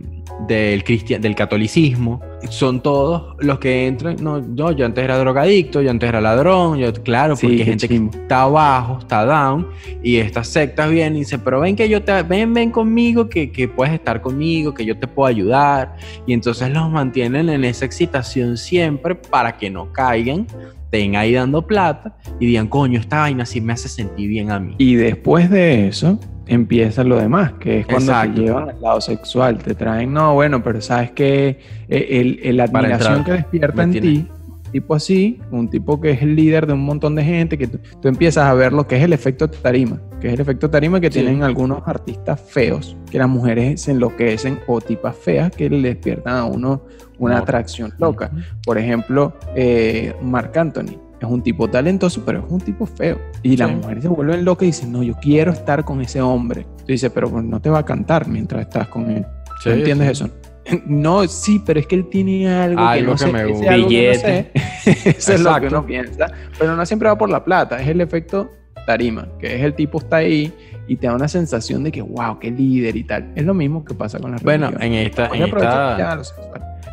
del, 0.49 0.83
cristian- 0.85 1.21
del 1.21 1.35
catolicismo, 1.35 2.21
son 2.51 2.83
todos 2.83 3.37
los 3.39 3.59
que 3.59 3.87
entran, 3.87 4.17
no, 4.21 4.43
yo, 4.55 4.73
yo 4.73 4.85
antes 4.85 5.03
era 5.03 5.17
drogadicto, 5.17 5.81
yo 5.81 5.91
antes 5.91 6.09
era 6.09 6.21
ladrón, 6.21 6.79
yo, 6.79 6.93
claro, 6.93 7.37
Sí, 7.37 7.47
porque 7.47 7.63
hay 7.63 7.69
gente 7.69 7.89
que 7.89 7.97
está 8.13 8.43
abajo, 8.43 8.99
está 8.99 9.25
down, 9.25 9.69
y 10.03 10.17
estas 10.17 10.49
sectas 10.49 10.91
vienen 10.91 11.17
y 11.17 11.19
dicen, 11.21 11.41
pero 11.43 11.61
ven 11.61 11.75
que 11.77 11.89
yo 11.89 12.03
te, 12.03 12.23
ven, 12.23 12.53
ven 12.53 12.71
conmigo, 12.71 13.29
que, 13.29 13.51
que 13.51 13.67
puedes 13.69 13.95
estar 13.95 14.21
conmigo, 14.21 14.75
que 14.75 14.85
yo 14.85 14.99
te 14.99 15.07
puedo 15.07 15.27
ayudar, 15.27 15.97
y 16.27 16.33
entonces 16.35 16.71
los 16.71 16.91
mantienen 16.91 17.49
en 17.49 17.65
esa 17.65 17.85
excitación 17.87 18.57
siempre 18.59 19.15
para 19.15 19.57
que 19.57 19.71
no 19.71 19.91
caigan, 19.93 20.47
estén 20.85 21.17
ahí 21.17 21.33
dando 21.33 21.67
plata 21.67 22.15
y 22.39 22.47
digan, 22.47 22.69
coño, 22.69 23.01
esta 23.01 23.21
vaina 23.21 23.47
sí 23.47 23.61
me 23.61 23.73
hace 23.73 23.89
sentir 23.89 24.29
bien 24.29 24.51
a 24.51 24.61
mí. 24.61 24.75
Y 24.79 24.95
después 24.97 25.49
de 25.51 25.89
eso 25.89 26.21
empieza 26.47 27.05
lo 27.05 27.17
demás, 27.19 27.53
que 27.61 27.81
es 27.81 27.87
cuando 27.87 28.13
Exacto. 28.13 28.35
te 28.35 28.41
llevan 28.43 28.69
al 28.71 28.81
lado 28.81 29.01
sexual, 29.01 29.59
te 29.59 29.75
traen, 29.75 30.13
no, 30.13 30.35
bueno, 30.35 30.63
pero 30.63 30.81
sabes 30.81 31.11
que 31.13 31.59
el, 31.89 32.41
el- 32.43 32.57
la 32.57 32.65
admiración 32.65 33.19
entrar, 33.19 33.25
que 33.25 33.33
despierta 33.43 33.83
en 33.83 33.91
tiene- 33.93 34.07
ti, 34.07 34.29
tipo 34.73 34.95
así, 34.95 35.41
un 35.53 35.69
tipo 35.71 36.01
que 36.01 36.11
es 36.11 36.23
el 36.23 36.35
líder 36.35 36.67
de 36.67 36.73
un 36.73 36.85
montón 36.85 37.15
de 37.15 37.23
gente, 37.25 37.57
que 37.57 37.67
tú, 37.69 37.79
tú 38.03 38.09
empiezas 38.09 38.45
a 38.47 38.55
ver 38.55 38.73
lo 38.73 38.87
que 38.89 38.97
es 38.97 39.03
el 39.05 39.13
efecto 39.13 39.49
tarima, 39.49 40.01
que 40.21 40.27
es 40.29 40.35
el 40.35 40.41
efecto 40.41 40.69
tarima 40.69 41.01
que 41.01 41.07
Sí. 41.13 41.21
tienen 41.21 41.43
algunos 41.45 41.83
artistas 41.87 42.41
feos, 42.41 42.97
que 43.11 43.19
las 43.19 43.29
mujeres 43.29 43.81
se 43.83 43.93
enloquecen, 43.93 44.59
o 44.67 44.81
tipas 44.81 45.17
feas 45.17 45.51
que 45.53 45.71
le 45.71 45.89
despiertan 45.89 46.35
a 46.37 46.45
uno 46.45 46.83
una 47.19 47.37
No. 47.37 47.43
atracción 47.43 47.93
loca. 47.99 48.31
Por 48.67 48.77
ejemplo, 48.77 49.35
eh, 49.55 50.13
Marc 50.23 50.57
Anthony. 50.57 50.99
Es 51.25 51.31
un 51.31 51.43
tipo 51.43 51.69
talentoso, 51.69 52.23
pero 52.25 52.41
es 52.41 52.45
un 52.51 52.61
tipo 52.61 52.87
feo. 52.87 53.19
Y 53.43 53.57
las 53.57 53.69
Sí. 53.71 53.77
mujeres 53.77 54.03
se 54.03 54.09
vuelven 54.09 54.45
locas 54.45 54.63
y 54.65 54.67
dicen, 54.67 54.93
no, 54.93 55.03
yo 55.03 55.15
quiero 55.21 55.53
estar 55.53 55.85
con 55.85 56.01
ese 56.01 56.21
hombre. 56.21 56.67
Tú 56.79 56.85
dices, 56.89 57.11
pero 57.15 57.31
pues, 57.31 57.45
no 57.45 57.61
te 57.61 57.71
va 57.71 57.79
a 57.81 57.85
cantar 57.85 58.29
mientras 58.29 58.63
estás 58.63 58.89
con 58.89 59.11
él. 59.11 59.25
Sí, 59.63 59.69
¿No 59.71 59.75
entiendes 59.77 60.11
eso? 60.11 60.29
No, 60.87 61.27
sí, 61.29 61.63
pero 61.67 61.79
es 61.79 61.87
que 61.87 61.95
él 61.95 62.09
tiene 62.09 62.49
algo, 62.49 62.81
Algo 62.81 63.01
que 63.01 63.07
no 63.07 63.13
que 63.13 63.19
sé. 63.19 63.33
me 63.33 63.45
que 63.61 63.71
no 63.81 63.87
Billete. 63.87 64.51
sé. 64.83 65.11
Eso 65.19 65.33
es 65.35 65.41
lo 65.43 65.61
que 65.61 65.67
uno 65.67 65.85
piensa. 65.85 66.27
Pero 66.59 66.75
no 66.75 66.87
siempre 66.87 67.07
va 67.09 67.19
por 67.19 67.29
la 67.29 67.45
plata. 67.45 67.79
Es 67.83 67.89
el 67.89 68.01
efecto 68.01 68.51
tarima, 68.87 69.29
que 69.39 69.57
es 69.57 69.63
el 69.63 69.75
tipo 69.75 69.99
está 69.99 70.17
ahí 70.17 70.53
y 70.87 70.97
te 70.97 71.07
da 71.07 71.15
una 71.15 71.29
sensación 71.29 71.85
de 71.85 71.93
que, 71.93 72.03
wow, 72.03 72.39
qué 72.39 72.51
líder 72.51 72.97
y 72.97 73.05
tal. 73.05 73.33
Es 73.35 73.45
lo 73.45 73.55
mismo 73.55 73.85
que 73.85 73.95
pasa 73.95 74.19
con 74.19 74.33
las 74.33 74.43
Bueno, 74.43 74.71
religiones. 74.71 75.01
en 75.01 75.07
esta, 75.07 75.27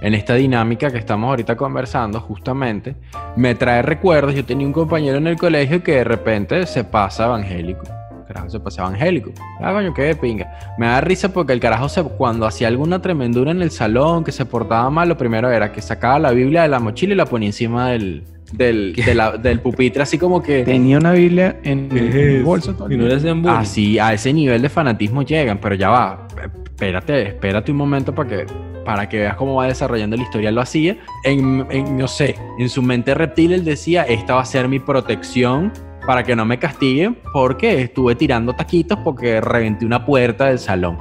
en 0.01 0.13
esta, 0.13 0.35
en 0.35 0.41
dinámica 0.41 0.91
que 0.91 0.97
estamos 0.97 1.29
ahorita 1.29 1.55
conversando, 1.55 2.19
justamente, 2.19 2.95
me 3.35 3.55
trae 3.55 3.81
recuerdos. 3.81 4.33
Yo 4.35 4.45
tenía 4.45 4.65
un 4.65 4.73
compañero 4.73 5.17
en 5.17 5.27
el 5.27 5.37
colegio 5.37 5.83
que 5.83 5.97
de 5.97 6.03
repente 6.03 6.65
se 6.65 6.83
pasa 6.83 7.25
evangélico. 7.25 7.83
Carajo, 8.27 8.49
se 8.49 8.59
pasa 8.59 8.81
evangélico. 8.83 9.31
Ah, 9.59 9.73
coño, 9.73 9.93
qué 9.93 10.03
de 10.03 10.15
pinga. 10.15 10.57
Me 10.77 10.87
da 10.87 11.01
risa 11.01 11.33
porque 11.33 11.51
el 11.51 11.59
carajo, 11.59 11.89
se, 11.89 12.01
cuando 12.03 12.45
hacía 12.45 12.69
alguna 12.69 13.01
tremendura 13.01 13.51
en 13.51 13.61
el 13.61 13.71
salón, 13.71 14.23
que 14.23 14.31
se 14.31 14.45
portaba 14.45 14.89
mal, 14.89 15.09
lo 15.09 15.17
primero 15.17 15.51
era 15.51 15.73
que 15.73 15.81
sacaba 15.81 16.17
la 16.17 16.31
Biblia 16.31 16.61
de 16.61 16.69
la 16.69 16.79
mochila 16.79 17.13
y 17.13 17.17
la 17.17 17.25
ponía 17.25 17.49
encima 17.49 17.89
del, 17.89 18.23
del, 18.51 18.93
de 19.05 19.15
la- 19.15 19.37
del 19.37 19.59
pupitre, 19.59 20.03
así 20.03 20.17
como 20.17 20.41
que. 20.41 20.63
Tenía 20.63 20.97
una 20.97 21.11
Biblia 21.13 21.57
en 21.63 21.89
el 21.91 22.43
bolso 22.43 22.75
Y 22.89 22.97
no 22.97 23.05
le 23.05 23.15
hacían 23.15 23.41
bullying. 23.41 23.57
Así, 23.57 23.99
a 23.99 24.13
ese 24.13 24.33
nivel 24.33 24.61
de 24.61 24.69
fanatismo 24.69 25.21
llegan, 25.23 25.57
pero 25.59 25.75
ya 25.75 25.89
va. 25.89 26.27
Espérate, 26.65 27.27
espérate 27.27 27.71
un 27.71 27.77
momento 27.77 28.13
para 28.15 28.27
que, 28.29 28.45
para 28.83 29.07
que 29.07 29.19
veas 29.19 29.35
cómo 29.35 29.55
va 29.55 29.67
desarrollando 29.67 30.17
la 30.17 30.23
historia. 30.23 30.49
Lo 30.51 30.61
hacía 30.61 30.97
en, 31.23 31.65
en, 31.69 31.97
no 31.97 32.07
sé, 32.07 32.35
en 32.57 32.69
su 32.69 32.81
mente 32.81 33.13
reptil 33.13 33.53
él 33.53 33.63
decía, 33.63 34.03
esta 34.03 34.33
va 34.35 34.41
a 34.41 34.45
ser 34.45 34.67
mi 34.67 34.79
protección 34.79 35.71
para 36.07 36.23
que 36.23 36.35
no 36.35 36.43
me 36.45 36.57
castiguen 36.57 37.15
porque 37.33 37.81
estuve 37.83 38.15
tirando 38.15 38.53
taquitos 38.53 38.97
porque 39.03 39.39
reventé 39.39 39.85
una 39.85 40.03
puerta 40.03 40.47
del 40.47 40.57
salón. 40.57 40.97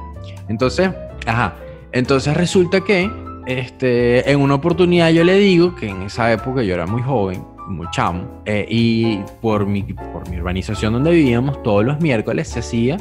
Entonces, 0.47 0.91
ajá, 1.25 1.55
entonces 1.91 2.37
resulta 2.37 2.81
que 2.81 3.09
este, 3.45 4.29
en 4.31 4.39
una 4.39 4.55
oportunidad 4.55 5.09
yo 5.09 5.23
le 5.23 5.35
digo 5.35 5.75
que 5.75 5.89
en 5.89 6.03
esa 6.03 6.31
época 6.31 6.61
yo 6.63 6.73
era 6.73 6.85
muy 6.85 7.01
joven, 7.01 7.43
muy 7.67 7.87
chamo, 7.91 8.41
eh, 8.45 8.65
y 8.69 9.19
por 9.41 9.65
mi, 9.65 9.83
por 9.83 10.29
mi 10.29 10.37
urbanización 10.39 10.93
donde 10.93 11.11
vivíamos, 11.11 11.61
todos 11.63 11.85
los 11.85 11.99
miércoles 11.99 12.47
se 12.49 12.59
hacía 12.59 12.97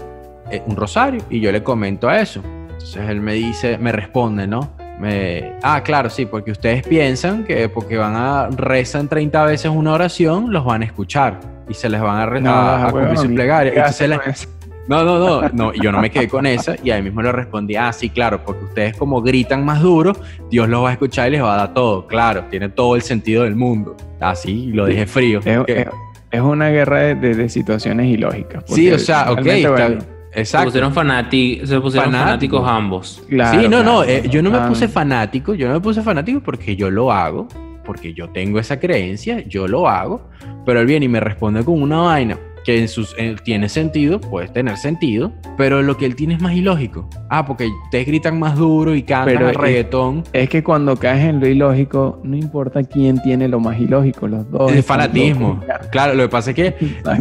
eh, 0.50 0.62
un 0.66 0.76
rosario 0.76 1.22
y 1.30 1.40
yo 1.40 1.50
le 1.52 1.62
comento 1.62 2.08
a 2.08 2.20
eso. 2.20 2.42
Entonces 2.72 3.08
él 3.08 3.20
me 3.20 3.34
dice, 3.34 3.78
me 3.78 3.92
responde, 3.92 4.46
¿no? 4.46 4.70
Me, 4.98 5.54
ah, 5.62 5.82
claro, 5.82 6.10
sí, 6.10 6.26
porque 6.26 6.50
ustedes 6.50 6.86
piensan 6.86 7.44
que 7.44 7.68
porque 7.70 7.96
van 7.96 8.14
a 8.16 8.48
rezan 8.50 9.08
30 9.08 9.44
veces 9.46 9.70
una 9.70 9.92
oración, 9.94 10.52
los 10.52 10.64
van 10.64 10.82
a 10.82 10.84
escuchar 10.84 11.40
y 11.68 11.74
se 11.74 11.88
les 11.88 12.00
van 12.00 12.16
a, 12.18 12.40
No, 12.40 12.50
a- 12.50 12.82
a 12.82 12.86
huevón, 12.92 13.00
cumplir 13.14 13.18
su 13.18 13.34
plegaria. 13.34 13.72
¿qué 13.72 13.78
Entonces 13.78 14.48
no, 14.88 15.04
no, 15.04 15.18
no, 15.18 15.48
no, 15.52 15.72
y 15.74 15.80
yo 15.82 15.92
no 15.92 16.00
me 16.00 16.10
quedé 16.10 16.28
con 16.28 16.46
esa 16.46 16.74
y 16.82 16.90
ahí 16.90 17.02
mismo 17.02 17.22
le 17.22 17.30
respondí, 17.32 17.76
ah, 17.76 17.92
sí, 17.92 18.10
claro, 18.10 18.42
porque 18.44 18.64
ustedes 18.64 18.96
como 18.96 19.22
gritan 19.22 19.64
más 19.64 19.80
duro, 19.82 20.14
Dios 20.50 20.68
los 20.68 20.82
va 20.84 20.88
a 20.90 20.92
escuchar 20.92 21.28
y 21.28 21.32
les 21.32 21.42
va 21.42 21.54
a 21.54 21.56
dar 21.58 21.74
todo, 21.74 22.06
claro, 22.06 22.44
tiene 22.50 22.68
todo 22.68 22.96
el 22.96 23.02
sentido 23.02 23.44
del 23.44 23.54
mundo. 23.56 23.96
Así, 24.18 24.66
lo 24.72 24.86
dejé 24.86 25.06
frío. 25.06 25.38
Es, 25.44 25.64
Que- 25.66 25.80
es- 25.82 25.88
es 26.32 26.40
una 26.40 26.68
guerra 26.68 26.98
de, 27.00 27.14
de- 27.16 27.34
de 27.34 27.48
situaciones 27.48 28.06
ilógicas. 28.06 28.64
sí, 28.66 28.90
o 28.90 28.98
sea, 28.98 29.32
ok, 29.32 29.42
Se 29.42 30.40
exacto. 30.40 30.66
pusieron, 30.66 30.94
fanati- 30.94 31.64
se 31.64 31.80
pusieron 31.80 32.10
Fanático. 32.12 32.58
fanáticos 32.58 32.68
ambos. 32.68 33.22
claro, 33.28 33.60
sí, 33.60 33.68
no, 33.68 33.82
no, 33.82 34.02
claro, 34.02 34.04
eh, 34.04 34.28
yo 34.30 34.40
no 34.42 34.50
me 34.50 34.58
ah, 34.58 34.68
puse 34.68 34.86
fanático, 34.88 35.54
yo 35.54 35.66
no 35.68 35.74
me 35.74 35.80
puse 35.80 36.02
fanático 36.02 36.40
porque 36.40 36.76
yo 36.76 36.88
lo 36.90 37.10
hago, 37.10 37.48
porque 37.84 38.12
yo 38.14 38.28
tengo 38.28 38.58
esa 38.60 38.78
creencia, 38.78 39.40
yo 39.48 39.66
lo 39.66 39.88
hago, 39.88 40.22
pero 40.64 40.78
él 40.80 40.86
viene 40.86 41.06
y 41.06 41.08
me 41.08 41.18
responde 41.18 41.64
con 41.64 41.82
una 41.82 41.98
vaina 42.02 42.38
que 42.70 42.78
en 42.80 42.88
sus, 42.88 43.14
eh, 43.18 43.34
tiene 43.42 43.68
sentido, 43.68 44.20
puede 44.20 44.46
tener 44.48 44.76
sentido, 44.76 45.32
pero 45.56 45.82
lo 45.82 45.96
que 45.96 46.06
él 46.06 46.14
tiene 46.14 46.34
es 46.34 46.40
más 46.40 46.52
ilógico. 46.54 47.08
Ah, 47.28 47.44
porque 47.44 47.68
ustedes 47.84 48.06
gritan 48.06 48.38
más 48.38 48.56
duro 48.56 48.94
y 48.94 49.02
cantan 49.02 49.26
Pero 49.34 49.46
el 49.48 49.56
es- 49.56 49.60
reggaetón. 49.60 50.22
Es 50.32 50.48
que 50.48 50.62
cuando 50.62 50.96
caes 50.96 51.24
en 51.24 51.40
lo 51.40 51.48
ilógico, 51.48 52.20
no 52.22 52.36
importa 52.36 52.84
quién 52.84 53.20
tiene 53.22 53.48
lo 53.48 53.58
más 53.58 53.80
ilógico, 53.80 54.28
los 54.28 54.48
dos. 54.50 54.70
Es 54.70 54.78
están 54.78 54.98
fanatismo. 55.00 55.60
Claro, 55.90 56.14
lo 56.14 56.22
que 56.24 56.28
pasa 56.28 56.50
es 56.50 56.56
que 56.56 56.74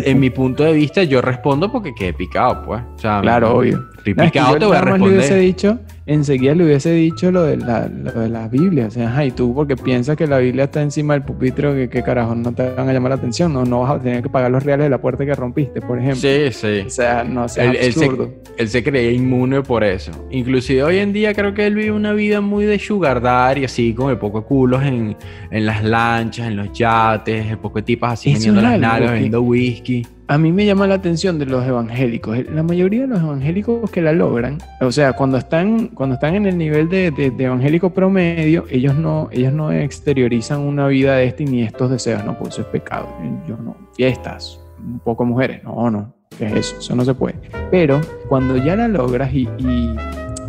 en 0.05 0.19
mi 0.19 0.29
punto 0.29 0.63
de 0.63 0.73
vista 0.73 1.01
yo 1.03 1.19
respondo 1.21 1.71
porque 1.71 1.93
quedé 1.95 2.13
picado, 2.13 2.63
pues. 2.65 2.81
O 2.95 2.99
sea, 2.99 3.21
Claro, 3.21 3.57
obvio. 3.57 3.83
Estoy 3.97 4.13
No, 4.13 4.23
es 4.23 4.31
que 4.31 4.39
picado, 4.39 4.53
yo 4.53 4.59
te 4.59 4.65
voy 4.65 4.77
a 4.77 4.81
le 4.85 4.91
hubiese 4.91 5.15
responder. 5.17 5.39
dicho, 5.41 5.79
enseguida 6.09 6.55
le 6.55 6.65
hubiese 6.65 6.91
dicho 6.91 7.31
lo 7.31 7.43
de 7.43 7.57
la, 7.57 7.87
lo 7.87 8.11
de 8.11 8.29
la 8.29 8.47
Biblia. 8.47 8.87
O 8.87 8.91
sea, 8.91 9.23
y 9.23 9.31
tú 9.31 9.53
porque 9.53 9.75
piensas 9.75 10.17
que 10.17 10.25
la 10.25 10.39
Biblia 10.39 10.65
está 10.65 10.81
encima 10.81 11.13
del 11.13 11.23
pupitre, 11.23 11.73
que, 11.75 11.89
que 11.89 12.03
carajo 12.03 12.33
no 12.35 12.51
te 12.51 12.71
van 12.71 12.89
a 12.89 12.93
llamar 12.93 13.11
la 13.11 13.15
atención, 13.15 13.53
no, 13.53 13.63
no 13.63 13.81
vas 13.81 13.91
a 13.91 13.99
tener 13.99 14.23
que 14.23 14.29
pagar 14.29 14.49
los 14.49 14.63
reales 14.63 14.85
de 14.85 14.89
la 14.89 14.99
puerta 14.99 15.25
que 15.25 15.35
rompiste, 15.35 15.81
por 15.81 15.99
ejemplo. 15.99 16.21
Sí, 16.21 16.51
sí. 16.51 16.83
O 16.85 16.89
sea, 16.89 17.23
no 17.23 17.47
sea 17.47 17.65
Él, 17.65 17.77
él 17.79 17.93
se, 17.93 18.05
absurdo. 18.05 18.33
él 18.57 18.67
se 18.67 18.83
creía 18.83 19.11
inmune 19.11 19.61
por 19.61 19.83
eso. 19.83 20.11
Inclusive 20.31 20.83
hoy 20.83 20.97
en 20.97 21.13
día 21.13 21.33
creo 21.33 21.53
que 21.53 21.67
él 21.67 21.75
vive 21.75 21.91
una 21.91 22.13
vida 22.13 22.41
muy 22.41 22.65
de 22.65 22.79
sugar 22.79 23.21
daddy, 23.21 23.65
así 23.65 23.93
como 23.93 24.09
de 24.09 24.15
poco 24.15 24.43
culos 24.43 24.83
en, 24.83 25.15
en 25.51 25.65
las 25.65 25.83
lanchas, 25.83 26.47
en 26.47 26.55
los 26.55 26.73
yates, 26.73 27.49
de 27.49 27.57
poco 27.57 27.79
de 27.79 27.83
tipas 27.83 28.13
así 28.13 28.33
vendiendo 28.33 28.61
las 28.61 28.79
nalgas, 28.79 29.11
vendiendo 29.11 29.41
whisky. 29.41 30.05
A 30.31 30.37
mí 30.37 30.51
me 30.51 30.63
llama 30.63 30.85
la 30.85 30.93
atención 30.93 31.39
de 31.39 31.47
los 31.47 31.65
evangélicos. 31.65 32.37
La 32.51 32.61
mayoría 32.61 33.01
de 33.01 33.07
los 33.07 33.19
evangélicos 33.19 33.89
que 33.89 33.99
la 33.99 34.13
logran, 34.13 34.59
o 34.79 34.91
sea, 34.91 35.13
cuando 35.13 35.37
están, 35.39 35.87
cuando 35.87 36.13
están 36.13 36.35
en 36.35 36.45
el 36.45 36.55
nivel 36.55 36.87
de, 36.87 37.09
de- 37.09 37.31
de 37.31 37.43
evangélico 37.45 37.89
promedio, 37.89 38.65
ellos 38.69 38.93
no, 38.95 39.27
ellos 39.31 39.51
no 39.53 39.71
exteriorizan 39.71 40.59
una 40.59 40.85
vida 40.87 41.15
de 41.15 41.25
este 41.25 41.45
ni 41.45 41.63
estos 41.63 41.89
deseos, 41.89 42.23
no, 42.25 42.37
pues 42.37 42.53
eso 42.53 42.61
es 42.61 42.67
pecado. 42.67 43.07
Yo 43.47 43.57
no, 43.57 43.75
fiestas, 43.95 44.61
un 44.77 44.99
poco 44.99 45.25
mujeres, 45.25 45.63
no, 45.63 45.89
no, 45.89 46.13
¿qué 46.37 46.45
es 46.45 46.53
eso? 46.57 46.77
Eso 46.77 46.95
no 46.95 47.03
se 47.03 47.15
puede. 47.15 47.33
Pero 47.71 47.99
cuando 48.27 48.55
ya 48.57 48.75
la 48.75 48.87
logras 48.87 49.33
y- 49.33 49.49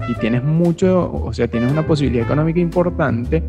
y 0.09 0.15
tienes 0.15 0.43
mucho, 0.43 1.13
o 1.13 1.33
sea, 1.33 1.49
tienes 1.49 1.71
una 1.71 1.87
posibilidad 1.87 2.27
económica 2.27 2.61
importante, 2.61 3.43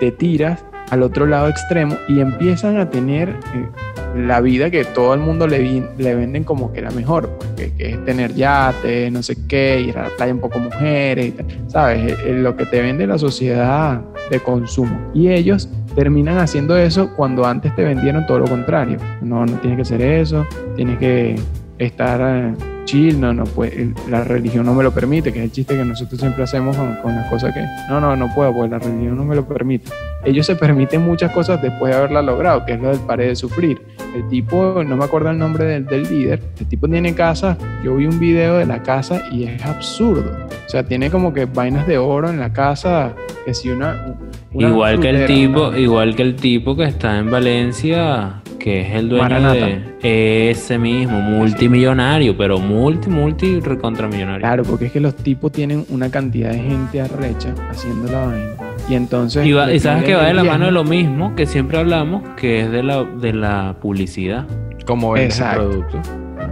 te 0.00 0.10
tiras 0.12 0.64
al 0.90 1.02
otro 1.02 1.26
lado 1.26 1.48
extremo 1.48 1.96
y 2.08 2.20
empiezan 2.20 2.78
a 2.78 2.90
tener 2.90 3.28
eh, 3.28 3.68
la 4.16 4.40
vida 4.40 4.70
que 4.70 4.84
todo 4.84 5.14
el 5.14 5.20
mundo 5.20 5.46
le, 5.46 5.82
le 5.98 6.14
venden 6.14 6.44
como 6.44 6.72
que 6.72 6.80
la 6.80 6.90
mejor, 6.90 7.28
pues, 7.38 7.50
que, 7.56 7.74
que 7.74 7.90
es 7.90 8.04
tener 8.04 8.34
yate, 8.34 9.10
no 9.10 9.22
sé 9.22 9.36
qué, 9.46 9.80
ir 9.80 9.98
a 9.98 10.04
la 10.04 10.10
playa 10.16 10.32
un 10.32 10.40
poco 10.40 10.58
mujeres, 10.58 11.26
y 11.26 11.30
tal, 11.32 11.46
¿sabes? 11.68 12.12
Eh, 12.12 12.16
eh, 12.26 12.32
lo 12.34 12.56
que 12.56 12.66
te 12.66 12.80
vende 12.80 13.06
la 13.06 13.18
sociedad 13.18 14.00
de 14.30 14.40
consumo. 14.40 15.10
Y 15.14 15.28
ellos 15.28 15.68
terminan 15.94 16.38
haciendo 16.38 16.76
eso 16.76 17.10
cuando 17.16 17.44
antes 17.44 17.74
te 17.74 17.82
vendieron 17.82 18.26
todo 18.26 18.40
lo 18.40 18.46
contrario. 18.46 18.98
No, 19.20 19.44
no 19.44 19.52
tienes 19.58 19.76
que 19.76 19.82
hacer 19.82 20.02
eso, 20.02 20.46
tienes 20.76 20.98
que 20.98 21.36
estar 21.78 22.20
eh, 22.22 22.54
chill, 22.84 23.20
no, 23.20 23.32
no 23.32 23.44
puede, 23.44 23.92
la 24.08 24.24
religión 24.24 24.64
no 24.66 24.74
me 24.74 24.82
lo 24.82 24.92
permite, 24.92 25.32
que 25.32 25.38
es 25.40 25.44
el 25.44 25.52
chiste 25.52 25.76
que 25.76 25.84
nosotros 25.84 26.18
siempre 26.20 26.42
hacemos 26.44 26.76
con, 26.76 26.94
con 27.02 27.14
las 27.14 27.28
cosas 27.28 27.52
que, 27.54 27.62
no, 27.88 28.00
no, 28.00 28.16
no 28.16 28.32
puedo, 28.34 28.52
porque 28.54 28.70
la 28.70 28.78
religión 28.78 29.16
no 29.16 29.24
me 29.24 29.36
lo 29.36 29.46
permite. 29.46 29.90
Ellos 30.24 30.46
se 30.46 30.56
permiten 30.56 31.02
muchas 31.02 31.30
cosas 31.30 31.60
después 31.62 31.92
de 31.92 31.98
haberla 31.98 32.22
logrado, 32.22 32.64
que 32.64 32.72
es 32.72 32.80
lo 32.80 32.88
del 32.88 32.98
pared 33.00 33.28
de 33.28 33.36
sufrir. 33.36 33.80
el 34.16 34.26
tipo, 34.28 34.82
no 34.84 34.96
me 34.96 35.04
acuerdo 35.04 35.30
el 35.30 35.38
nombre 35.38 35.64
del, 35.64 35.84
del 35.86 36.02
líder, 36.04 36.40
el 36.58 36.66
tipo 36.66 36.88
tiene 36.88 37.14
casa, 37.14 37.56
yo 37.84 37.94
vi 37.96 38.06
un 38.06 38.18
video 38.18 38.56
de 38.56 38.66
la 38.66 38.82
casa 38.82 39.22
y 39.30 39.44
es 39.44 39.64
absurdo. 39.64 40.32
O 40.66 40.68
sea, 40.70 40.82
tiene 40.82 41.10
como 41.10 41.32
que 41.32 41.44
vainas 41.44 41.86
de 41.86 41.98
oro 41.98 42.28
en 42.30 42.40
la 42.40 42.52
casa, 42.52 43.12
que 43.44 43.54
si 43.54 43.70
una... 43.70 44.16
una 44.52 44.68
Igual 44.68 44.98
que 45.00 45.10
el 45.10 45.26
tipo, 45.26 45.68
una- 45.68 45.78
igual 45.78 46.16
que 46.16 46.22
el 46.22 46.36
tipo 46.36 46.74
que 46.76 46.84
está 46.84 47.18
en 47.18 47.30
Valencia, 47.30 48.42
que 48.68 48.80
es 48.82 48.94
el 48.94 49.08
dueño 49.08 49.22
Maranata. 49.22 49.66
de 50.02 50.50
ese 50.50 50.78
mismo, 50.78 51.20
multimillonario, 51.20 52.36
pero 52.36 52.58
multi, 52.58 53.08
multi 53.08 53.60
recontramillonario. 53.60 54.40
Claro, 54.40 54.62
porque 54.64 54.86
es 54.86 54.92
que 54.92 55.00
los 55.00 55.16
tipos 55.16 55.52
tienen 55.52 55.86
una 55.88 56.10
cantidad 56.10 56.50
de 56.52 56.58
gente 56.58 57.00
arrecha 57.00 57.54
haciendo 57.70 58.12
la 58.12 58.26
vaina. 58.26 58.50
Y 58.90 58.94
entonces... 58.94 59.46
Y, 59.46 59.52
va- 59.52 59.66
le 59.66 59.76
y 59.76 59.80
sabes 59.80 60.04
que 60.04 60.14
va 60.14 60.24
de 60.26 60.34
la 60.34 60.44
mano 60.44 60.66
de 60.66 60.72
lo 60.72 60.84
mismo 60.84 61.34
que 61.34 61.46
siempre 61.46 61.78
hablamos, 61.78 62.22
que 62.36 62.60
es 62.60 62.70
de 62.70 62.82
la, 62.82 63.04
de 63.04 63.32
la 63.32 63.76
publicidad. 63.80 64.46
Como 64.84 65.16
el 65.16 65.30
producto. 65.54 66.00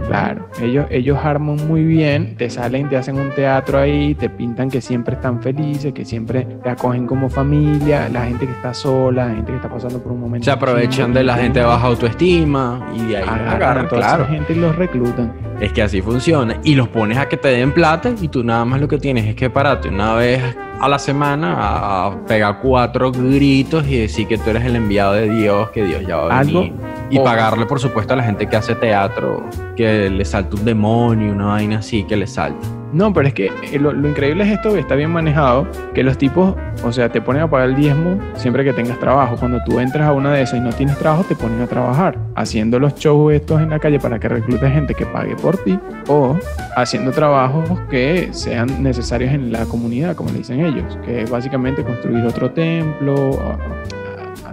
Claro, 0.07 0.47
ellos, 0.61 0.85
ellos 0.89 1.17
arman 1.21 1.57
muy 1.67 1.83
bien, 1.83 2.35
te 2.37 2.49
salen, 2.49 2.87
te 2.89 2.97
hacen 2.97 3.17
un 3.19 3.29
teatro 3.31 3.77
ahí, 3.79 4.15
te 4.15 4.29
pintan 4.29 4.69
que 4.69 4.79
siempre 4.81 5.15
están 5.15 5.41
felices, 5.41 5.93
que 5.93 6.05
siempre 6.05 6.45
te 6.63 6.69
acogen 6.69 7.05
como 7.07 7.29
familia, 7.29 8.07
la 8.09 8.25
gente 8.25 8.45
que 8.45 8.51
está 8.53 8.73
sola, 8.73 9.25
la 9.27 9.35
gente 9.35 9.51
que 9.51 9.57
está 9.57 9.69
pasando 9.69 10.01
por 10.01 10.11
un 10.13 10.21
momento. 10.21 10.45
Se 10.45 10.51
aprovechan 10.51 11.13
de 11.13 11.23
la 11.23 11.35
gente 11.35 11.59
de 11.59 11.65
baja 11.65 11.87
autoestima 11.87 12.89
y 12.95 13.05
de 13.07 13.17
ahí 13.17 13.23
Agarran 13.23 13.47
agarran, 13.49 13.85
a 13.85 13.89
toda 13.89 14.01
claro. 14.01 14.23
esa 14.23 14.33
gente 14.33 14.53
y 14.53 14.55
los 14.57 14.75
reclutan. 14.75 15.33
Es 15.59 15.73
que 15.73 15.81
así 15.81 16.01
funciona. 16.01 16.55
Y 16.63 16.75
los 16.75 16.87
pones 16.87 17.17
a 17.17 17.27
que 17.27 17.35
te 17.37 17.47
den 17.49 17.71
plata 17.73 18.11
y 18.21 18.27
tú 18.27 18.43
nada 18.43 18.63
más 18.63 18.79
lo 18.79 18.87
que 18.87 18.97
tienes 18.99 19.25
es 19.25 19.35
que 19.35 19.49
pararte 19.49 19.89
una 19.89 20.13
vez 20.13 20.41
a 20.79 20.87
la 20.87 20.99
semana 20.99 21.55
a, 21.57 22.25
pegar 22.27 22.59
cuatro 22.61 23.11
gritos 23.11 23.87
y 23.87 23.97
decir 23.97 24.27
que 24.27 24.37
tú 24.37 24.51
eres 24.51 24.63
el 24.65 24.75
enviado 24.75 25.13
de 25.13 25.29
Dios, 25.29 25.69
que 25.71 25.83
Dios 25.83 26.05
ya 26.07 26.17
va 26.17 26.33
a 26.33 26.39
Algo- 26.39 26.61
venir. 26.61 26.73
Y 27.09 27.19
pagarle, 27.19 27.65
por 27.65 27.79
supuesto, 27.79 28.13
a 28.13 28.17
la 28.17 28.23
gente 28.23 28.47
que 28.47 28.55
hace 28.55 28.75
teatro, 28.75 29.45
que 29.75 30.09
le 30.09 30.25
salta 30.25 30.55
un 30.55 30.65
demonio, 30.65 31.31
una 31.31 31.47
vaina 31.47 31.79
así, 31.79 32.03
que 32.03 32.17
le 32.17 32.27
salta. 32.27 32.67
No, 32.93 33.13
pero 33.13 33.27
es 33.27 33.33
que 33.33 33.51
eh, 33.63 33.79
lo, 33.79 33.91
lo 33.91 34.09
increíble 34.09 34.45
es 34.45 34.51
esto 34.51 34.73
que 34.73 34.79
está 34.79 34.95
bien 34.95 35.11
manejado, 35.11 35.67
que 35.93 36.03
los 36.03 36.17
tipos, 36.17 36.55
o 36.83 36.91
sea, 36.91 37.09
te 37.09 37.21
ponen 37.21 37.43
a 37.43 37.49
pagar 37.49 37.69
el 37.69 37.75
diezmo 37.75 38.19
siempre 38.35 38.63
que 38.63 38.71
tengas 38.71 38.97
trabajo. 38.99 39.35
Cuando 39.37 39.59
tú 39.65 39.79
entras 39.79 40.07
a 40.07 40.13
una 40.13 40.31
de 40.31 40.41
esas 40.41 40.59
y 40.59 40.61
no 40.61 40.69
tienes 40.69 40.97
trabajo, 40.97 41.23
te 41.25 41.35
ponen 41.35 41.61
a 41.61 41.67
trabajar, 41.67 42.17
haciendo 42.35 42.79
los 42.79 42.95
shows 42.95 43.33
estos 43.33 43.61
en 43.61 43.71
la 43.71 43.79
calle 43.79 43.99
para 43.99 44.19
que 44.19 44.29
reclutes 44.29 44.71
gente 44.71 44.93
que 44.93 45.05
pague 45.05 45.35
por 45.35 45.57
ti, 45.57 45.77
o 46.07 46.37
haciendo 46.77 47.11
trabajos 47.11 47.79
que 47.89 48.29
sean 48.31 48.81
necesarios 48.81 49.33
en 49.33 49.51
la 49.51 49.65
comunidad, 49.65 50.15
como 50.15 50.29
le 50.31 50.39
dicen 50.39 50.65
ellos, 50.65 50.97
que 51.05 51.23
es 51.23 51.29
básicamente 51.29 51.83
construir 51.83 52.25
otro 52.25 52.51
templo, 52.51 53.31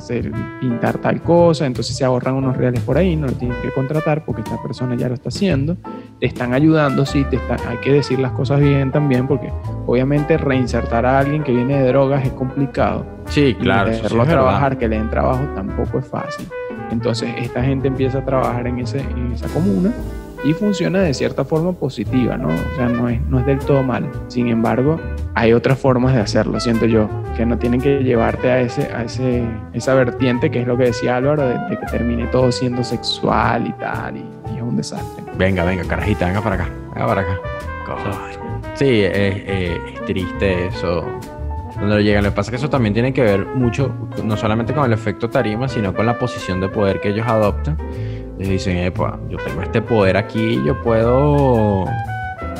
hacer, 0.05 0.31
pintar 0.61 0.99
tal 0.99 1.21
cosa, 1.23 1.67
entonces 1.67 1.97
se 1.97 2.05
ahorran 2.05 2.35
unos 2.35 2.57
reales 2.57 2.81
por 2.81 2.97
ahí, 2.99 3.17
no 3.17 3.27
lo 3.27 3.33
tienen 3.33 3.57
que 3.62 3.71
contratar 3.73 4.25
porque 4.25 4.43
esta 4.43 4.62
persona 4.62 4.95
ya 4.95 5.09
lo 5.09 5.14
está 5.14 5.29
haciendo 5.31 5.77
te 6.21 6.27
están 6.27 6.55
ayudando, 6.55 7.05
sí, 7.05 7.25
te 7.25 7.38
hay 7.69 7.77
que 7.83 7.93
decir 7.93 8.19
las 8.19 8.33
cosas 8.33 8.61
bien 8.61 8.90
también, 8.93 9.27
porque 9.27 9.51
obviamente 9.87 10.37
reinsertar 10.38 11.05
a 11.05 11.19
alguien 11.19 11.43
que 11.43 11.53
viene 11.53 11.83
de 11.83 11.88
drogas 11.88 12.25
es 12.25 12.33
complicado. 12.33 13.05
Sí, 13.27 13.47
Y 13.47 13.55
claro. 13.55 13.93
sí 13.93 14.01
es 14.05 14.12
a 14.12 14.14
verdad. 14.14 14.33
trabajar, 14.33 14.79
que 14.79 14.88
le 14.88 14.97
den 14.97 15.11
trabajo, 15.11 15.43
tampoco 15.55 15.99
es 15.99 16.07
fácil. 16.07 16.47
Entonces, 16.90 17.29
esta 17.38 17.62
gente 17.64 17.88
empieza 17.88 18.19
a 18.19 18.25
trabajar 18.25 18.67
en, 18.67 18.79
ese, 18.79 19.01
en 19.01 19.33
esa 19.33 19.49
comuna 19.49 19.90
y 20.45 20.53
funciona 20.53 21.01
de 21.01 21.15
cierta 21.15 21.45
forma 21.45 21.73
positiva, 21.73 22.37
¿no? 22.37 22.49
O 22.49 22.77
sea, 22.77 22.89
no 22.89 23.09
es, 23.09 23.21
no 23.29 23.39
es 23.41 23.47
del 23.47 23.59
todo 23.61 23.83
mal. 23.83 24.11
Sin 24.29 24.49
embargo, 24.49 25.01
hay 25.35 25.53
otras 25.53 25.79
formas 25.79 26.15
de 26.15 26.21
hacerlo, 26.21 26.61
siento 26.61 26.87
yo, 26.87 27.09
que 27.37 27.47
no 27.47 27.57
tienen 27.59 27.81
que 27.81 28.03
llevarte 28.05 28.51
a, 28.51 28.61
ese, 28.61 28.93
a 28.93 29.05
ese, 29.05 29.43
esa 29.73 29.95
vertiente 29.95 30.51
que 30.51 30.61
es 30.61 30.67
lo 30.67 30.77
que 30.77 30.85
decía 30.85 31.17
Álvaro, 31.17 31.43
de, 31.49 31.55
de 31.71 31.79
que 31.79 31.87
termine 31.87 32.27
todo 32.27 32.53
siendo 32.53 32.85
sexual 32.85 33.67
y 33.67 33.73
tal, 33.73 34.17
y, 34.17 34.25
y 34.53 34.57
es 34.57 34.63
un 34.63 34.77
desastre. 34.77 35.25
Venga, 35.39 35.65
venga, 35.65 35.85
carajita, 35.85 36.27
venga 36.27 36.41
para 36.43 36.57
acá. 36.57 36.69
Venga 36.95 37.07
para 37.07 37.21
acá. 37.23 37.39
Coño. 37.87 38.61
Sí, 38.75 39.03
es, 39.03 39.17
es- 39.17 39.79
es 39.95 40.05
triste 40.05 40.67
eso. 40.67 41.05
Donde 41.79 41.97
lo 41.97 42.01
llegan. 42.01 42.23
Lo 42.23 42.31
que 42.31 42.37
pasa 42.37 42.49
es 42.49 42.51
que 42.51 42.57
eso 42.57 42.71
también 42.71 42.95
tiene 42.95 43.13
que 43.13 43.23
ver 43.23 43.47
mucho, 43.47 43.91
no 44.23 44.37
solamente 44.37 44.73
con 44.73 44.85
el 44.85 44.93
efecto 44.93 45.29
tarima, 45.29 45.69
sino 45.69 45.93
con 45.93 46.07
la 46.07 46.19
posición 46.19 46.61
de 46.61 46.69
poder 46.69 47.01
que 47.01 47.09
ellos 47.09 47.27
adoptan. 47.27 47.77
Ellos 48.38 48.49
dicen, 48.51 48.77
Epa, 48.79 49.18
yo 49.29 49.37
tengo 49.38 49.62
este 49.62 49.81
poder 49.81 50.16
aquí, 50.16 50.61
yo 50.66 50.81
puedo 50.83 51.85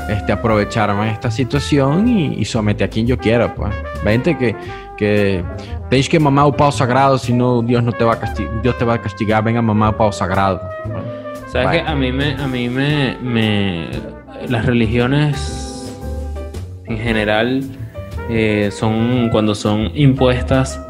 este, 0.09 0.33
aprovecharme 0.33 1.07
de 1.07 1.11
esta 1.13 1.31
situación 1.31 2.07
y, 2.09 2.35
y 2.35 2.45
someter 2.45 2.87
a 2.87 2.91
quien 2.91 3.07
yo 3.07 3.19
quiera. 3.19 3.55
Pues. 3.55 3.75
Vente 4.05 4.37
que, 4.39 4.55
que 4.97 5.43
tienes 5.91 6.09
que 6.09 6.21
mamar 6.21 6.47
un 6.47 6.53
pao 6.55 6.71
sagrado, 6.71 7.19
si 7.19 7.33
no, 7.33 7.61
Dios 7.63 7.83
no 7.83 7.93
te 7.93 8.05
va 8.05 8.13
a 8.15 8.21
castigar, 8.21 8.63
Dios 8.63 8.79
te 8.79 8.85
va 8.85 8.95
a 8.95 9.03
castigar, 9.03 9.43
venga 9.43 9.61
mamá 9.63 9.91
un 9.91 9.97
pao 9.97 10.13
sagrado. 10.13 10.61
¿Sabes 11.51 11.83
que 11.83 11.89
A 11.89 11.95
mí 11.95 12.11
me, 12.13 12.35
a 12.35 12.47
mí 12.47 12.69
me, 12.69 13.17
me- 13.23 13.89
las 14.49 14.67
religiones 14.67 15.97
en 16.87 16.99
general 16.99 17.63
eh, 18.29 18.71
son 18.73 19.29
cuando 19.31 19.55
son 19.55 19.91
impuestas, 19.95 20.81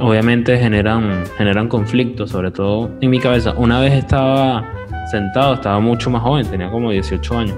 obviamente 0.00 0.58
generan, 0.58 1.24
generan 1.36 1.68
conflictos, 1.68 2.30
sobre 2.30 2.50
todo 2.50 2.90
en 3.00 3.10
mi 3.10 3.18
cabeza. 3.18 3.54
Una 3.56 3.80
vez 3.80 3.92
estaba 3.94 4.64
sentado, 5.10 5.54
estaba 5.54 5.80
mucho 5.80 6.10
más 6.10 6.22
joven, 6.22 6.46
tenía 6.46 6.70
como 6.70 6.90
18 6.90 7.38
años. 7.38 7.56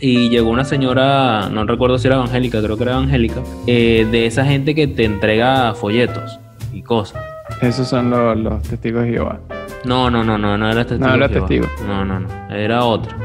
Y 0.00 0.28
llegó 0.28 0.50
una 0.50 0.64
señora, 0.64 1.48
no 1.50 1.64
recuerdo 1.64 1.98
si 1.98 2.08
era 2.08 2.16
evangélica, 2.16 2.60
creo 2.62 2.76
que 2.76 2.82
era 2.82 2.92
evangélica, 2.92 3.40
eh, 3.66 4.06
de 4.10 4.26
esa 4.26 4.44
gente 4.44 4.74
que 4.74 4.86
te 4.86 5.04
entrega 5.04 5.72
folletos 5.74 6.38
y 6.72 6.82
cosas. 6.82 7.22
Esos 7.60 7.88
son 7.88 8.10
los, 8.10 8.36
los 8.36 8.62
testigos 8.62 9.04
de 9.04 9.10
Jehová. 9.10 9.38
No, 9.84 10.10
no, 10.10 10.24
no, 10.24 10.36
no, 10.38 10.58
no 10.58 10.70
era 10.70 10.84
testigo. 10.84 11.08
No 11.08 11.14
era 11.14 11.28
testigo. 11.28 11.66
No, 11.86 12.04
no, 12.04 12.20
no, 12.20 12.28
era 12.54 12.84
otra. 12.84 13.16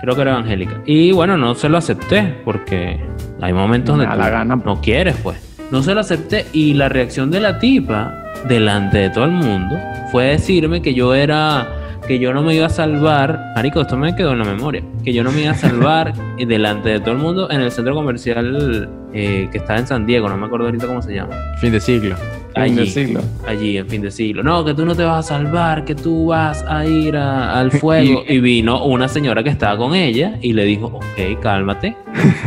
Creo 0.00 0.14
que 0.14 0.22
era 0.22 0.32
evangélica. 0.32 0.80
Y 0.84 1.12
bueno, 1.12 1.36
no 1.36 1.54
se 1.54 1.68
lo 1.68 1.78
acepté 1.78 2.34
porque 2.44 3.00
hay 3.40 3.52
momentos 3.52 3.96
Me 3.96 4.04
donde 4.04 4.16
tú 4.24 4.30
gana. 4.30 4.56
no 4.56 4.80
quieres, 4.80 5.16
pues. 5.22 5.51
No 5.72 5.82
se 5.82 5.94
lo 5.94 6.00
acepté 6.00 6.44
y 6.52 6.74
la 6.74 6.90
reacción 6.90 7.30
de 7.30 7.40
la 7.40 7.58
tipa 7.58 8.14
delante 8.46 8.98
de 8.98 9.10
todo 9.10 9.24
el 9.24 9.30
mundo 9.30 9.78
fue 10.10 10.26
decirme 10.26 10.82
que 10.82 10.92
yo 10.92 11.14
era 11.14 11.66
que 12.06 12.18
yo 12.18 12.34
no 12.34 12.42
me 12.42 12.54
iba 12.54 12.66
a 12.66 12.68
salvar, 12.68 13.52
marico, 13.54 13.80
esto 13.80 13.96
me 13.96 14.14
quedó 14.14 14.32
en 14.32 14.40
la 14.40 14.44
memoria, 14.44 14.82
que 15.02 15.14
yo 15.14 15.24
no 15.24 15.32
me 15.32 15.44
iba 15.44 15.52
a 15.52 15.54
salvar 15.54 16.12
y 16.36 16.44
delante 16.44 16.90
de 16.90 17.00
todo 17.00 17.12
el 17.12 17.18
mundo 17.18 17.50
en 17.50 17.62
el 17.62 17.72
centro 17.72 17.94
comercial 17.94 18.90
eh, 19.14 19.48
que 19.50 19.56
está 19.56 19.78
en 19.78 19.86
San 19.86 20.04
Diego, 20.04 20.28
no 20.28 20.36
me 20.36 20.44
acuerdo 20.44 20.66
ahorita 20.66 20.86
cómo 20.86 21.00
se 21.00 21.14
llama. 21.14 21.34
Fin 21.58 21.72
de 21.72 21.80
siglo. 21.80 22.16
Fin 22.54 22.76
de 22.76 22.82
Allí 22.82 22.90
siglo. 22.90 23.20
allí 23.48 23.78
en 23.78 23.88
fin 23.88 24.02
de 24.02 24.10
siglo. 24.10 24.42
No, 24.42 24.64
que 24.64 24.74
tú 24.74 24.84
no 24.84 24.94
te 24.94 25.02
vas 25.04 25.24
a 25.26 25.28
salvar, 25.38 25.84
que 25.84 25.94
tú 25.94 26.26
vas 26.26 26.62
a 26.68 26.84
ir 26.84 27.16
a- 27.16 27.58
al 27.58 27.70
fuego. 27.72 28.22
y, 28.28 28.40
vino 28.40 28.84
una 28.84 29.08
señora 29.08 29.42
que 29.42 29.48
estaba 29.50 29.76
con 29.78 29.94
ella 29.94 30.36
y 30.42 30.52
le 30.52 30.64
dijo, 30.64 30.86
ok, 30.86 31.40
cálmate. 31.40 31.96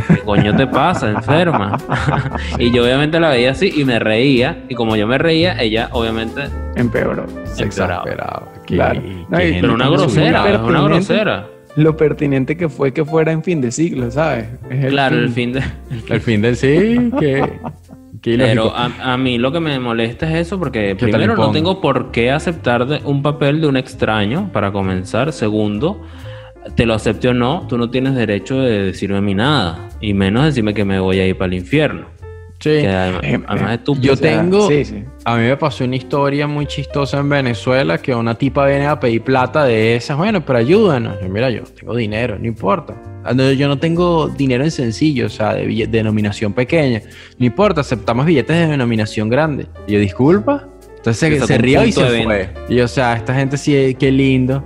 ¿Qué 0.08 0.18
coño 0.18 0.54
te 0.56 0.66
pasa, 0.66 1.10
enferma? 1.10 1.76
y 2.58 2.70
yo 2.70 2.84
obviamente 2.84 3.18
la 3.18 3.30
veía 3.30 3.50
así 3.50 3.72
y 3.76 3.84
me 3.84 3.98
reía. 3.98 4.64
Y 4.68 4.74
como 4.74 4.94
yo 4.96 5.06
me 5.06 5.18
reía, 5.18 5.60
ella 5.60 5.88
obviamente... 5.92 6.42
Empeoró. 6.76 7.26
Se 7.44 7.64
exasperaba. 7.64 8.48
Claro. 8.66 9.00
No, 9.28 9.42
y- 9.42 9.60
Pero 9.60 9.74
una 9.74 9.88
grosera, 9.88 10.42
desubicada. 10.44 10.64
una 10.64 10.82
grosera. 10.82 11.46
Lo 11.74 11.94
pertinente 11.96 12.56
que 12.56 12.68
fue 12.70 12.92
que 12.92 13.04
fuera 13.04 13.32
en 13.32 13.42
fin 13.42 13.60
de 13.60 13.70
siglo, 13.70 14.10
¿sabes? 14.10 14.46
Es 14.70 14.86
Claro, 14.86 15.16
el 15.16 15.28
fin 15.30 15.52
de... 15.52 15.62
El 16.08 16.20
fin 16.22 16.40
del 16.40 16.56
sí, 16.56 17.10
que. 17.20 17.42
Pero 18.48 18.64
a, 18.76 19.12
a 19.12 19.16
mí 19.16 19.38
lo 19.38 19.52
que 19.52 19.60
me 19.60 19.78
molesta 19.78 20.28
es 20.30 20.46
eso, 20.46 20.58
porque 20.58 20.94
primero 21.18 21.34
no 21.36 21.52
tengo 21.52 21.80
por 21.80 22.10
qué 22.10 22.30
aceptar 22.30 22.86
de- 22.86 23.00
un 23.04 23.22
papel 23.22 23.60
de 23.60 23.66
un 23.68 23.76
extraño, 23.76 24.50
para 24.52 24.72
comenzar. 24.72 25.32
Segundo, 25.32 26.02
te 26.74 26.86
lo 26.86 26.94
acepte 26.94 27.28
o 27.28 27.34
no, 27.34 27.66
tú 27.68 27.78
no 27.78 27.90
tienes 27.90 28.14
derecho 28.14 28.58
de 28.60 28.82
decirme 28.86 29.18
a 29.18 29.20
mí 29.20 29.34
nada, 29.34 29.88
y 30.00 30.14
menos 30.14 30.44
decirme 30.44 30.74
que 30.74 30.84
me 30.84 30.98
voy 30.98 31.20
a 31.20 31.26
ir 31.26 31.36
para 31.36 31.46
el 31.48 31.54
infierno. 31.54 32.06
Sí. 32.58 32.70
Que 32.70 32.88
además, 32.88 33.20
Eh, 33.74 33.78
tu... 33.84 33.96
Yo 34.00 34.14
O 34.14 34.16
sea, 34.16 34.40
tengo- 34.40 34.68
Sí, 34.68 34.84
sí. 34.84 35.04
A 35.24 35.36
mí 35.36 35.42
me 35.44 35.56
pasó 35.56 35.84
una 35.84 35.96
historia 35.96 36.46
muy 36.46 36.66
chistosa 36.66 37.18
en 37.18 37.28
Venezuela 37.28 37.98
que 37.98 38.14
una 38.14 38.34
tipa 38.36 38.66
viene 38.66 38.86
a 38.86 38.98
pedir 38.98 39.22
plata 39.22 39.64
de 39.64 39.96
esas. 39.96 40.16
Bueno, 40.16 40.44
pero 40.44 40.58
ayúdanos. 40.58 41.16
Yo, 41.20 41.28
mira, 41.28 41.50
yo 41.50 41.62
tengo 41.64 41.94
dinero, 41.94 42.38
no 42.38 42.46
importa. 42.46 42.94
Yo 43.58 43.66
no 43.66 43.76
tengo 43.78 44.28
dinero 44.28 44.62
en 44.62 44.70
sencillo, 44.70 45.26
o 45.26 45.28
sea, 45.28 45.54
de 45.54 45.86
denominación 45.90 46.52
pequeña. 46.52 47.02
No 47.38 47.44
importa, 47.46 47.80
aceptamos 47.80 48.24
billetes 48.24 48.56
de 48.56 48.66
denominación 48.68 49.28
grande. 49.28 49.66
Y 49.88 49.94
yo, 49.94 49.98
disculpa. 49.98 50.68
Entonces 50.96 51.40
se, 51.40 51.46
se 51.46 51.58
rió 51.58 51.84
y 51.84 51.92
se 51.92 52.02
de 52.04 52.22
fue. 52.24 52.48
Y 52.68 52.80
o 52.80 52.88
sea, 52.88 53.14
esta 53.14 53.34
gente 53.34 53.56
sí, 53.56 53.96
qué 53.98 54.10
lindo. 54.10 54.64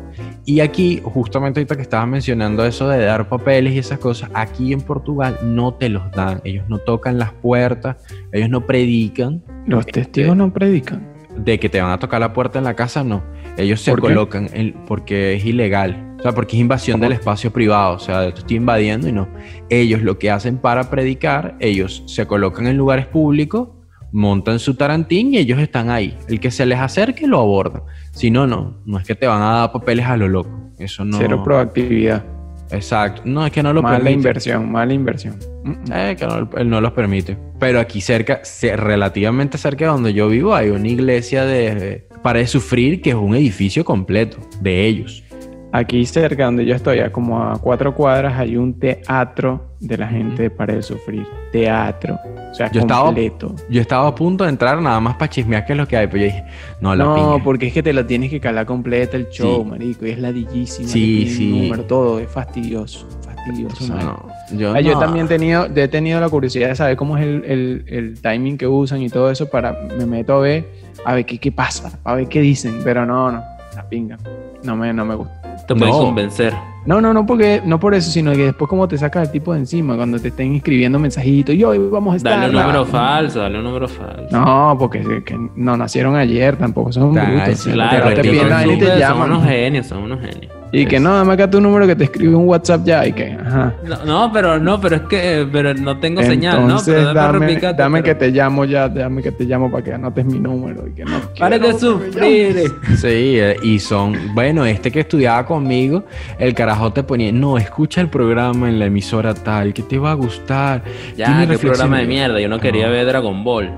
Y 0.50 0.58
aquí, 0.58 1.00
justamente 1.04 1.60
ahorita 1.60 1.76
que 1.76 1.82
estabas 1.82 2.08
mencionando 2.08 2.66
eso 2.66 2.88
de 2.88 3.04
dar 3.04 3.28
papeles 3.28 3.72
y 3.72 3.78
esas 3.78 4.00
cosas, 4.00 4.30
aquí 4.34 4.72
en 4.72 4.80
Portugal 4.80 5.38
no 5.44 5.74
te 5.74 5.88
los 5.88 6.10
dan. 6.10 6.40
Ellos 6.42 6.64
no 6.68 6.78
tocan 6.78 7.20
las 7.20 7.30
puertas, 7.34 7.98
ellos 8.32 8.50
no 8.50 8.66
predican 8.66 9.44
Los 9.66 9.86
Este- 9.86 10.00
testigos 10.00 10.36
no 10.36 10.52
predican. 10.52 11.06
de 11.36 11.60
que 11.60 11.68
te 11.68 11.80
van 11.80 11.92
a 11.92 12.00
tocar 12.00 12.20
la 12.20 12.32
puerta 12.32 12.58
en 12.58 12.64
la 12.64 12.74
casa, 12.74 13.04
no. 13.04 13.22
Ellos 13.56 13.80
se 13.80 13.94
colocan 13.94 14.48
porque 14.88 15.34
es 15.36 15.44
ilegal. 15.44 16.16
O 16.18 16.22
sea, 16.22 16.32
porque 16.32 16.56
es 16.56 16.60
invasión 16.60 16.98
del 16.98 17.12
espacio 17.12 17.52
privado. 17.52 17.94
O 17.94 17.98
sea, 18.00 18.34
te 18.34 18.40
estoy 18.40 18.56
invadiendo 18.56 19.06
y 19.08 19.12
no. 19.12 19.28
Ellos 19.68 20.02
lo 20.02 20.18
que 20.18 20.32
hacen 20.32 20.58
para 20.58 20.90
predicar, 20.90 21.54
ellos 21.60 22.02
se 22.06 22.26
colocan 22.26 22.66
en 22.66 22.76
lugares 22.76 23.06
públicos 23.06 23.68
montan 24.12 24.58
su 24.58 24.74
tarantín 24.74 25.34
y 25.34 25.38
ellos 25.38 25.58
están 25.58 25.90
ahí. 25.90 26.16
El 26.28 26.40
que 26.40 26.50
se 26.50 26.66
les 26.66 26.78
acerque 26.78 27.26
lo 27.26 27.40
aborda. 27.40 27.82
Si 28.12 28.30
no, 28.30 28.46
no. 28.46 28.78
No 28.84 28.98
es 28.98 29.06
que 29.06 29.14
te 29.14 29.26
van 29.26 29.42
a 29.42 29.52
dar 29.60 29.72
papeles 29.72 30.06
a 30.06 30.16
lo 30.16 30.28
loco. 30.28 30.50
Eso 30.78 31.04
no. 31.04 31.18
Cero 31.18 31.42
proactividad. 31.44 32.24
Exacto. 32.70 33.22
No, 33.24 33.44
es 33.44 33.52
que 33.52 33.62
no 33.62 33.72
lo 33.72 33.82
mala 33.82 33.96
permite. 33.96 34.14
inversión, 34.14 34.70
mala 34.70 34.92
inversión. 34.94 35.36
Mm, 35.64 35.70
mm. 35.70 35.84
Eh, 35.92 36.16
que 36.18 36.26
no, 36.26 36.48
él 36.56 36.70
no 36.70 36.80
los 36.80 36.92
permite. 36.92 37.36
Pero 37.58 37.80
aquí 37.80 38.00
cerca, 38.00 38.40
ce- 38.44 38.76
relativamente 38.76 39.58
cerca 39.58 39.86
de 39.86 39.90
donde 39.90 40.12
yo 40.14 40.28
vivo, 40.28 40.54
hay 40.54 40.70
una 40.70 40.86
iglesia 40.88 41.44
de 41.44 42.06
para 42.22 42.46
sufrir 42.46 43.00
que 43.02 43.10
es 43.10 43.16
un 43.16 43.34
edificio 43.34 43.84
completo 43.84 44.36
de 44.60 44.86
ellos. 44.86 45.24
Aquí 45.72 46.04
cerca 46.04 46.44
donde 46.44 46.64
yo 46.64 46.74
estoy, 46.74 46.98
a 47.00 47.10
como 47.10 47.42
a 47.42 47.58
cuatro 47.58 47.94
cuadras, 47.94 48.38
hay 48.38 48.56
un 48.56 48.78
teatro 48.78 49.69
de 49.80 49.96
la 49.96 50.06
gente 50.08 50.42
de 50.44 50.50
Para 50.50 50.74
de 50.74 50.82
Sufrir. 50.82 51.26
Teatro. 51.52 52.18
O 52.50 52.54
sea, 52.54 52.70
Yo 52.70 52.80
estaba- 52.80 53.06
completo. 53.06 53.54
Yo 53.68 53.80
estaba 53.80 54.06
a 54.08 54.14
punto 54.14 54.44
de 54.44 54.50
entrar 54.50 54.80
nada 54.82 55.00
más 55.00 55.14
para 55.16 55.30
chismear 55.30 55.64
qué 55.64 55.72
es 55.72 55.78
lo 55.78 55.88
que 55.88 55.96
hay, 55.96 56.06
pero 56.06 56.18
yo 56.18 56.24
dije, 56.26 56.44
no, 56.80 56.94
la 56.94 57.04
No, 57.04 57.40
porque 57.42 57.68
es 57.68 57.72
que 57.72 57.82
te 57.82 57.92
lo 57.92 58.04
tienes 58.06 58.28
que 58.30 58.40
calar 58.40 58.66
completa 58.66 59.16
el 59.16 59.28
show, 59.30 59.62
Sí. 59.64 59.70
marico. 59.70 60.06
Y 60.06 60.10
es 60.10 60.18
ladillísimo. 60.18 60.88
Sí, 60.88 61.26
sí. 61.34 61.62
número, 61.62 61.84
todo. 61.84 62.18
Es 62.20 62.28
fastidioso. 62.28 63.06
Fastidioso, 63.24 63.94
no, 63.94 64.26
yo, 64.52 64.74
Ah, 64.74 64.80
yo 64.82 64.98
también 64.98 65.24
he 65.24 65.28
tenido, 65.28 65.66
he 65.74 65.88
tenido 65.88 66.20
la 66.20 66.28
curiosidad 66.28 66.68
de 66.68 66.74
saber 66.76 66.96
cómo 66.96 67.16
es 67.16 67.22
el, 67.24 67.42
el- 67.46 67.84
el 67.86 68.20
timing 68.20 68.58
que 68.58 68.66
usan 68.66 69.00
y 69.00 69.08
todo 69.08 69.30
eso 69.30 69.48
para 69.48 69.72
me 69.96 70.04
meto 70.04 70.34
a 70.34 70.40
ver, 70.40 70.68
a 71.06 71.14
ver 71.14 71.24
qué, 71.24 71.38
qué 71.38 71.50
pasa, 71.50 71.98
a 72.04 72.14
ver 72.14 72.28
qué 72.28 72.40
dicen, 72.42 72.80
pero 72.84 73.06
no, 73.06 73.32
no, 73.32 73.42
la 73.74 73.88
pinga. 73.88 74.18
No 74.62 74.76
me, 74.76 74.92
no 74.92 75.06
me 75.06 75.14
gusta. 75.14 75.64
Te 75.66 75.74
puedes 75.74 75.94
No. 75.94 76.00
convencer. 76.02 76.52
No, 76.86 77.00
no, 77.00 77.12
no 77.12 77.26
porque, 77.26 77.60
no 77.64 77.78
por 77.78 77.94
eso, 77.94 78.10
sino 78.10 78.32
que 78.32 78.44
después 78.46 78.68
como 78.68 78.88
te 78.88 78.96
sacas 78.96 79.26
el 79.28 79.32
tipo 79.32 79.52
de 79.52 79.60
encima 79.60 79.96
cuando 79.96 80.18
te 80.18 80.28
estén 80.28 80.54
escribiendo 80.54 80.98
mensajitos, 80.98 81.54
y 81.54 81.62
hoy 81.62 81.78
vamos 81.78 82.14
a 82.14 82.16
estar. 82.16 82.32
Dale 82.32 82.48
un 82.48 82.54
la- 82.56 82.62
número 82.62 82.86
falso, 82.86 83.40
dale 83.40 83.58
un 83.58 83.64
número 83.64 83.86
falso. 83.86 84.28
No, 84.30 84.76
porque 84.78 85.22
que 85.24 85.36
no 85.56 85.76
nacieron 85.76 86.16
ayer, 86.16 86.56
tampoco 86.56 86.90
son 86.92 87.12
brutos. 87.12 87.64
Te- 87.64 87.72
Claro, 87.72 88.08
te, 88.08 88.22
te 88.22 88.28
súper- 88.64 89.00
son 89.08 89.22
unos 89.30 89.44
genios, 89.44 89.86
son 89.86 90.02
unos 90.04 90.20
genios. 90.20 90.52
Y 90.72 90.86
que 90.86 91.00
no, 91.00 91.14
dame 91.16 91.32
acá 91.34 91.50
tu 91.50 91.60
número 91.60 91.86
que 91.86 91.96
te 91.96 92.04
escribe 92.04 92.34
un 92.34 92.46
WhatsApp 92.46 92.82
ya 92.84 93.06
y 93.06 93.12
que, 93.12 93.32
ajá. 93.32 93.74
No, 93.84 94.04
no, 94.04 94.32
pero 94.32 94.58
no, 94.58 94.80
pero 94.80 94.96
es 94.96 95.02
que 95.02 95.46
pero 95.50 95.74
no 95.74 95.98
tengo 95.98 96.22
señal, 96.22 96.58
¿no? 96.58 96.62
Entonces, 96.62 96.94
Pero 96.94 97.12
dame, 97.14 97.56
dame 97.76 98.02
pero- 98.02 98.04
que 98.04 98.14
te 98.26 98.30
llamo 98.30 98.64
ya, 98.64 98.88
dame 98.88 99.22
que 99.22 99.32
te 99.32 99.44
llamo 99.44 99.70
para 99.70 99.82
que 99.82 99.92
anotes 99.94 100.24
mi 100.24 100.38
número 100.38 100.86
y 100.86 100.92
que 100.92 101.04
no 101.04 101.18
Pare 101.38 101.58
quiero 101.58 101.74
de 101.74 101.80
sufrir. 101.80 102.72
Sí, 102.96 103.38
eh, 103.40 103.56
y 103.62 103.78
son, 103.80 104.16
bueno, 104.34 104.64
este 104.64 104.90
que 104.92 105.00
estudiaba 105.00 105.44
conmigo, 105.44 106.04
el 106.38 106.54
carajo 106.54 106.92
te 106.92 107.02
ponía, 107.02 107.32
no, 107.32 107.58
escucha 107.58 108.00
el 108.00 108.08
programa 108.08 108.68
en 108.68 108.78
la 108.78 108.86
emisora 108.86 109.34
tal, 109.34 109.74
que 109.74 109.82
te 109.82 109.98
va 109.98 110.12
a 110.12 110.14
gustar. 110.14 110.82
Ya, 111.16 111.26
tiene 111.26 111.48
qué 111.48 111.58
programa 111.58 111.96
de 111.96 112.02
reflexiones". 112.02 112.08
mierda. 112.08 112.40
Yo 112.40 112.48
no 112.48 112.60
quería 112.60 112.86
No. 112.86 112.92
ver 112.92 113.06
Dragon 113.06 113.42
Ball. 113.44 113.70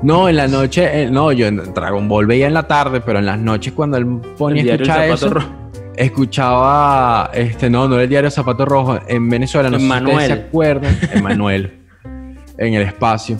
No, 0.00 0.28
en 0.28 0.36
la 0.36 0.46
noche, 0.46 1.02
eh, 1.02 1.10
no, 1.10 1.32
yo 1.32 1.46
en 1.46 1.56
Dragon 1.74 2.08
Ball 2.08 2.26
veía 2.26 2.46
en 2.46 2.54
la 2.54 2.62
tarde, 2.68 3.00
pero 3.00 3.18
en 3.18 3.26
las 3.26 3.38
noches 3.38 3.72
cuando 3.72 3.96
él 3.96 4.06
ponía 4.38 4.62
a 4.62 4.74
escuchar 4.76 5.08
eso, 5.10 5.28
Rojo. 5.30 5.48
Escuchaba, 5.98 7.30
este, 7.34 7.68
no, 7.70 7.88
no 7.88 7.94
era 7.94 8.04
el 8.04 8.08
diario 8.08 8.30
Zapato 8.30 8.64
Rojo, 8.64 8.98
en 9.06 9.28
Venezuela, 9.28 9.68
no 9.70 9.78
sé 9.78 9.82
si 9.82 9.88
se 10.26 10.32
acuerdan, 10.34 10.98
Emanuel, 11.12 11.72
en 12.58 12.74
el 12.74 12.82
espacio. 12.82 13.36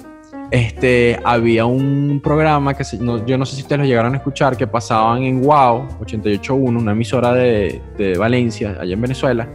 Este, 0.51 1.21
había 1.25 1.66
un 1.66 2.21
programa 2.23 2.73
que 2.75 2.83
se- 2.85 2.99
no- 2.99 3.25
yo 3.27 3.37
no 3.37 3.44
sé 3.44 3.57
si 3.57 3.62
ustedes 3.62 3.81
lo 3.81 3.85
llegaron 3.87 4.14
a 4.14 4.16
escuchar, 4.16 4.57
que 4.57 4.66
pasaban 4.66 5.23
en 5.23 5.42
Wow 5.42 5.88
881, 6.01 6.79
una 6.79 6.92
emisora 6.92 7.33
de, 7.35 7.81
de 7.99 8.16
Valencia, 8.16 8.77
allá 8.81 8.94
en 8.94 9.01
Venezuela. 9.03 9.49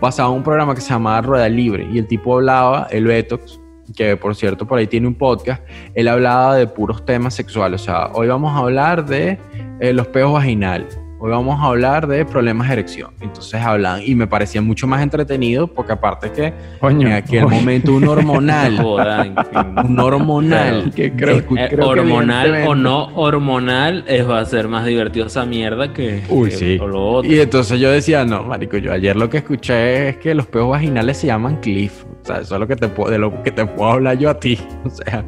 Pasaba 0.00 0.30
un 0.30 0.44
programa 0.44 0.74
que 0.76 0.80
se 0.80 0.90
llamaba 0.90 1.20
Rueda 1.22 1.48
Libre 1.48 1.88
y 1.92 1.98
el 1.98 2.06
tipo 2.06 2.34
hablaba, 2.36 2.86
el 2.92 3.04
Betox, 3.06 3.58
que 3.96 4.16
por 4.16 4.36
cierto 4.36 4.64
por 4.66 4.78
ahí 4.78 4.86
tiene 4.86 5.08
un 5.08 5.14
podcast, 5.14 5.60
él 5.94 6.06
hablaba 6.06 6.54
de 6.54 6.68
puros 6.68 7.04
temas 7.04 7.34
sexuales. 7.34 7.80
O 7.82 7.84
sea, 7.84 8.06
hoy 8.14 8.28
vamos 8.28 8.54
a 8.54 8.58
hablar 8.58 9.04
de 9.06 9.38
eh, 9.80 9.92
los 9.92 10.06
peos 10.06 10.32
vaginales. 10.32 11.00
Hoy 11.20 11.30
vamos 11.32 11.58
a 11.60 11.64
hablar 11.64 12.06
de 12.06 12.24
problemas 12.24 12.68
de 12.68 12.74
erección. 12.74 13.10
Entonces 13.20 13.60
hablan 13.60 14.00
y 14.04 14.14
me 14.14 14.28
parecía 14.28 14.62
mucho 14.62 14.86
más 14.86 15.02
entretenido 15.02 15.66
porque 15.66 15.92
aparte 15.92 16.30
que 16.30 16.52
Coño, 16.80 17.08
en 17.08 17.14
aquel 17.14 17.44
oye, 17.44 17.56
momento 17.56 17.92
un 17.92 18.06
hormonal, 18.06 18.74
un 19.84 19.98
hormonal, 19.98 20.92
que 20.96 21.12
creo, 21.12 21.38
Escu- 21.38 21.58
Eh, 21.58 21.66
creo 21.70 21.92
que 21.92 22.00
hormonal 22.00 22.68
o 22.68 22.74
no 22.76 23.06
hormonal, 23.16 24.04
es, 24.06 24.28
va 24.28 24.38
a 24.38 24.44
ser 24.44 24.68
más 24.68 24.86
divertido 24.86 25.26
esa 25.26 25.44
mierda 25.44 25.92
que, 25.92 26.22
Uy, 26.28 26.50
que- 26.50 26.56
sí. 26.56 26.78
o 26.80 26.86
lo 26.86 27.04
otro. 27.08 27.28
Y 27.32 27.40
entonces 27.40 27.80
yo 27.80 27.90
decía, 27.90 28.24
no, 28.24 28.44
marico, 28.44 28.76
yo 28.76 28.92
ayer 28.92 29.16
lo 29.16 29.28
que 29.28 29.38
escuché 29.38 30.10
es 30.10 30.16
que 30.18 30.34
los 30.36 30.46
peos 30.46 30.68
vaginales 30.70 31.16
se 31.16 31.26
llaman 31.26 31.56
cliff. 31.56 32.04
Sea, 32.28 32.40
eso 32.42 32.54
es 32.54 32.60
lo 32.60 32.66
que 32.68 32.76
te 32.76 32.88
puedo, 32.88 33.10
de 33.10 33.18
lo 33.18 33.42
que 33.42 33.50
te 33.50 33.64
puedo 33.66 33.90
hablar 33.90 34.18
yo 34.18 34.30
a 34.30 34.38
ti. 34.38 34.58
O 34.84 34.90
sea, 34.90 35.24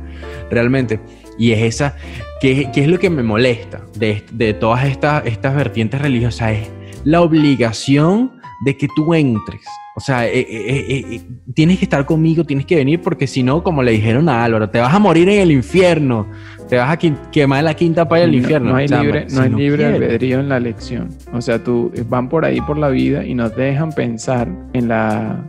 realmente. 0.50 1.00
Y 1.38 1.52
es 1.52 1.60
esa, 1.62 1.96
que, 2.40 2.70
que 2.72 2.82
es 2.82 2.88
lo 2.88 2.98
que 2.98 3.08
me 3.10 3.22
molesta 3.22 3.80
de, 3.98 4.22
de 4.32 4.52
todas 4.54 4.84
estas, 4.84 5.24
estas 5.26 5.54
vertientes 5.54 6.00
religiosas, 6.02 6.52
es 6.52 6.70
la 7.04 7.22
obligación 7.22 8.32
de 8.66 8.76
que 8.76 8.88
tú 8.94 9.14
entres. 9.14 9.62
O 9.96 10.00
sea, 10.00 10.26
eh, 10.26 10.40
eh, 10.40 10.46
eh, 10.48 11.04
eh, 11.16 11.20
tienes 11.54 11.78
que 11.78 11.84
estar 11.84 12.04
conmigo, 12.06 12.44
tienes 12.44 12.64
que 12.66 12.76
venir, 12.76 13.00
porque 13.00 13.26
si 13.26 13.42
no, 13.42 13.62
como 13.62 13.82
le 13.82 13.92
dijeron 13.92 14.28
a 14.28 14.44
Álvaro, 14.44 14.68
te 14.70 14.78
vas 14.80 14.94
a 14.94 14.98
morir 14.98 15.28
en 15.30 15.40
el 15.40 15.50
infierno. 15.50 16.26
Te 16.68 16.76
vas 16.76 16.90
a 16.90 16.96
quemar 16.98 17.58
en 17.60 17.64
la 17.64 17.74
quinta 17.74 18.06
paya 18.08 18.22
del 18.22 18.30
No- 18.32 18.36
infierno. 18.38 18.70
No, 18.70 18.76
hay 18.76 18.86
libre, 18.88 19.28
si 19.28 19.36
no 19.36 19.42
hay 19.42 19.50
libre 19.50 19.76
quieres. 19.84 20.00
albedrío 20.02 20.40
en 20.40 20.48
la 20.48 20.56
elección. 20.58 21.08
O 21.32 21.40
sea, 21.40 21.62
tú 21.62 21.90
eh, 21.94 22.04
van 22.08 22.28
por 22.28 22.44
ahí 22.44 22.60
por 22.60 22.78
la 22.78 22.88
vida 22.88 23.24
y 23.24 23.34
no 23.34 23.50
te 23.50 23.62
dejan 23.62 23.90
pensar 23.92 24.48
en 24.74 24.88
la. 24.88 25.42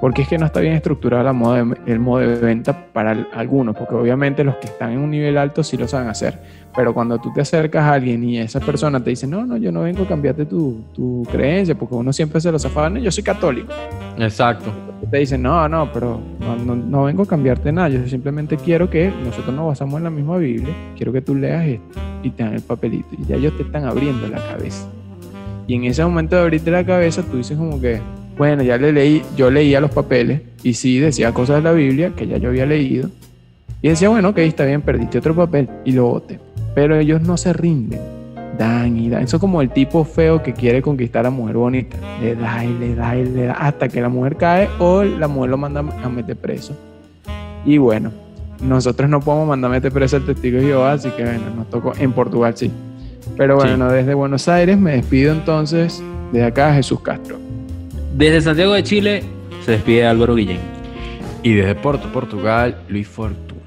Porque 0.00 0.22
es 0.22 0.28
que 0.28 0.36
no 0.36 0.46
está 0.46 0.60
bien 0.60 0.74
estructurado 0.74 1.22
la 1.24 1.32
moda 1.32 1.64
de- 1.64 1.76
el 1.86 1.98
modo 1.98 2.18
de 2.20 2.36
venta 2.36 2.86
para 2.92 3.12
el- 3.12 3.26
algunos, 3.34 3.74
porque 3.76 3.94
obviamente 3.94 4.44
los 4.44 4.56
que 4.56 4.66
están 4.66 4.92
en 4.92 4.98
un 4.98 5.10
nivel 5.10 5.38
alto 5.38 5.64
sí 5.64 5.76
lo 5.76 5.88
saben 5.88 6.08
hacer. 6.08 6.38
Pero 6.76 6.92
cuando 6.92 7.18
tú 7.18 7.32
te 7.32 7.40
acercas 7.40 7.82
a 7.84 7.94
alguien 7.94 8.22
y 8.22 8.36
esa 8.38 8.60
persona 8.60 9.02
te 9.02 9.08
dice, 9.10 9.26
no, 9.26 9.46
no, 9.46 9.56
yo 9.56 9.72
no 9.72 9.80
vengo 9.82 10.02
a 10.02 10.06
cambiarte 10.06 10.44
tu, 10.44 10.82
tu 10.94 11.26
creencia, 11.32 11.74
porque 11.74 11.94
uno 11.94 12.12
siempre 12.12 12.38
se 12.42 12.52
lo 12.52 12.58
zafaba, 12.58 12.90
no, 12.90 12.98
yo 12.98 13.10
soy 13.10 13.24
católico. 13.24 13.72
Exacto. 14.18 14.70
te 15.10 15.18
dicen, 15.18 15.42
no, 15.42 15.68
no, 15.68 15.90
pero 15.92 16.20
no, 16.40 16.56
no- 16.56 16.74
no 16.74 17.04
vengo 17.04 17.22
a 17.22 17.26
cambiarte 17.26 17.70
nada, 17.70 17.88
yo 17.90 18.06
simplemente 18.08 18.56
quiero 18.56 18.90
que 18.90 19.12
nosotros 19.24 19.54
nos 19.54 19.66
basamos 19.68 19.98
en 19.98 20.04
la 20.04 20.10
misma 20.10 20.36
Biblia, 20.38 20.74
quiero 20.96 21.12
que 21.12 21.20
tú 21.20 21.34
leas 21.34 21.64
esto 21.66 22.00
y 22.22 22.30
te 22.30 22.42
dan 22.42 22.54
el 22.54 22.62
papelito 22.62 23.06
y 23.16 23.24
ya 23.24 23.36
ellos 23.36 23.56
te 23.56 23.62
están 23.62 23.84
abriendo 23.84 24.26
la 24.26 24.38
cabeza. 24.46 24.88
Y 25.66 25.74
en 25.74 25.84
ese 25.84 26.02
momento 26.04 26.34
de 26.36 26.42
abrirte 26.42 26.70
la 26.70 26.84
cabeza, 26.84 27.22
tú 27.22 27.36
dices 27.36 27.56
como 27.56 27.80
que, 27.80 28.00
bueno, 28.36 28.62
ya 28.62 28.76
le 28.76 28.92
leí, 28.92 29.22
yo 29.36 29.50
leía 29.50 29.80
los 29.80 29.90
papeles 29.90 30.42
y 30.62 30.74
sí 30.74 30.98
decía 30.98 31.32
cosas 31.32 31.56
de 31.56 31.62
la 31.62 31.72
Biblia 31.72 32.12
que 32.14 32.26
ya 32.26 32.36
yo 32.36 32.50
había 32.50 32.66
leído. 32.66 33.08
Y 33.80 33.88
decía, 33.88 34.08
bueno, 34.08 34.30
ok, 34.30 34.38
está 34.38 34.64
bien, 34.64 34.82
perdiste 34.82 35.18
otro 35.18 35.34
papel 35.34 35.68
y 35.84 35.92
lo 35.92 36.06
boté. 36.06 36.38
Pero 36.74 36.98
ellos 36.98 37.22
no 37.22 37.36
se 37.36 37.52
rinden. 37.52 38.00
Dan 38.58 38.96
y 38.96 39.08
dan. 39.08 39.22
Eso 39.22 39.36
es 39.36 39.40
como 39.40 39.62
el 39.62 39.70
tipo 39.70 40.04
feo 40.04 40.42
que 40.42 40.52
quiere 40.52 40.82
conquistar 40.82 41.20
a 41.20 41.22
la 41.24 41.30
mujer 41.30 41.56
bonita. 41.56 41.96
Le 42.20 42.34
da 42.34 42.64
y 42.64 42.72
le 42.74 42.94
da 42.94 43.16
y 43.16 43.24
le 43.24 43.44
da 43.44 43.54
hasta 43.54 43.88
que 43.88 44.00
la 44.00 44.08
mujer 44.08 44.36
cae 44.36 44.68
o 44.78 45.02
la 45.02 45.28
mujer 45.28 45.50
lo 45.50 45.56
manda 45.58 45.80
a 45.80 46.08
meter 46.08 46.36
preso. 46.36 46.76
Y 47.64 47.78
bueno, 47.78 48.12
nosotros 48.62 49.08
no 49.10 49.20
podemos 49.20 49.48
mandar 49.48 49.70
a 49.70 49.74
meter 49.74 49.92
preso 49.92 50.16
al 50.16 50.26
testigo 50.26 50.58
de 50.58 50.64
Jehová, 50.64 50.92
así 50.92 51.10
que 51.10 51.22
bueno, 51.22 51.50
nos 51.54 51.68
tocó 51.70 51.92
en 51.98 52.12
Portugal 52.12 52.54
sí. 52.56 52.70
Pero 53.36 53.56
bueno, 53.56 53.90
desde 53.90 54.14
Buenos 54.14 54.48
Aires 54.48 54.78
me 54.78 54.92
despido 54.92 55.32
entonces 55.32 56.02
de 56.32 56.44
acá 56.44 56.72
Jesús 56.72 57.00
Castro. 57.00 57.45
Desde 58.16 58.40
Santiago 58.40 58.72
de 58.72 58.82
Chile 58.82 59.24
se 59.62 59.72
despide 59.72 60.06
Álvaro 60.06 60.34
Guillén. 60.34 60.60
Y 61.42 61.52
desde 61.52 61.74
Porto, 61.74 62.10
Portugal, 62.10 62.80
Luis 62.88 63.06
Fortuna. 63.06 63.60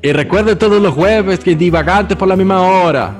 Y 0.00 0.12
recuerde 0.12 0.56
todos 0.56 0.80
los 0.80 0.94
jueves 0.94 1.40
que 1.40 1.54
divagantes 1.54 2.16
por 2.16 2.26
la 2.26 2.34
misma 2.34 2.62
hora. 2.62 3.14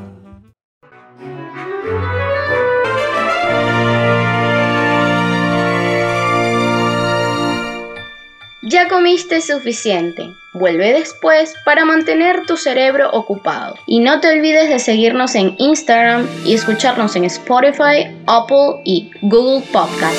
Ya 8.72 8.88
comiste 8.88 9.42
suficiente. 9.42 10.30
Vuelve 10.54 10.94
después 10.94 11.52
para 11.62 11.84
mantener 11.84 12.46
tu 12.46 12.56
cerebro 12.56 13.10
ocupado. 13.12 13.74
Y 13.86 14.00
no 14.00 14.18
te 14.20 14.30
olvides 14.30 14.70
de 14.70 14.78
seguirnos 14.78 15.34
en 15.34 15.54
Instagram 15.58 16.26
y 16.46 16.54
escucharnos 16.54 17.14
en 17.14 17.24
Spotify, 17.24 18.16
Apple 18.26 18.80
y 18.86 19.10
Google 19.20 19.62
Podcast. 19.74 20.16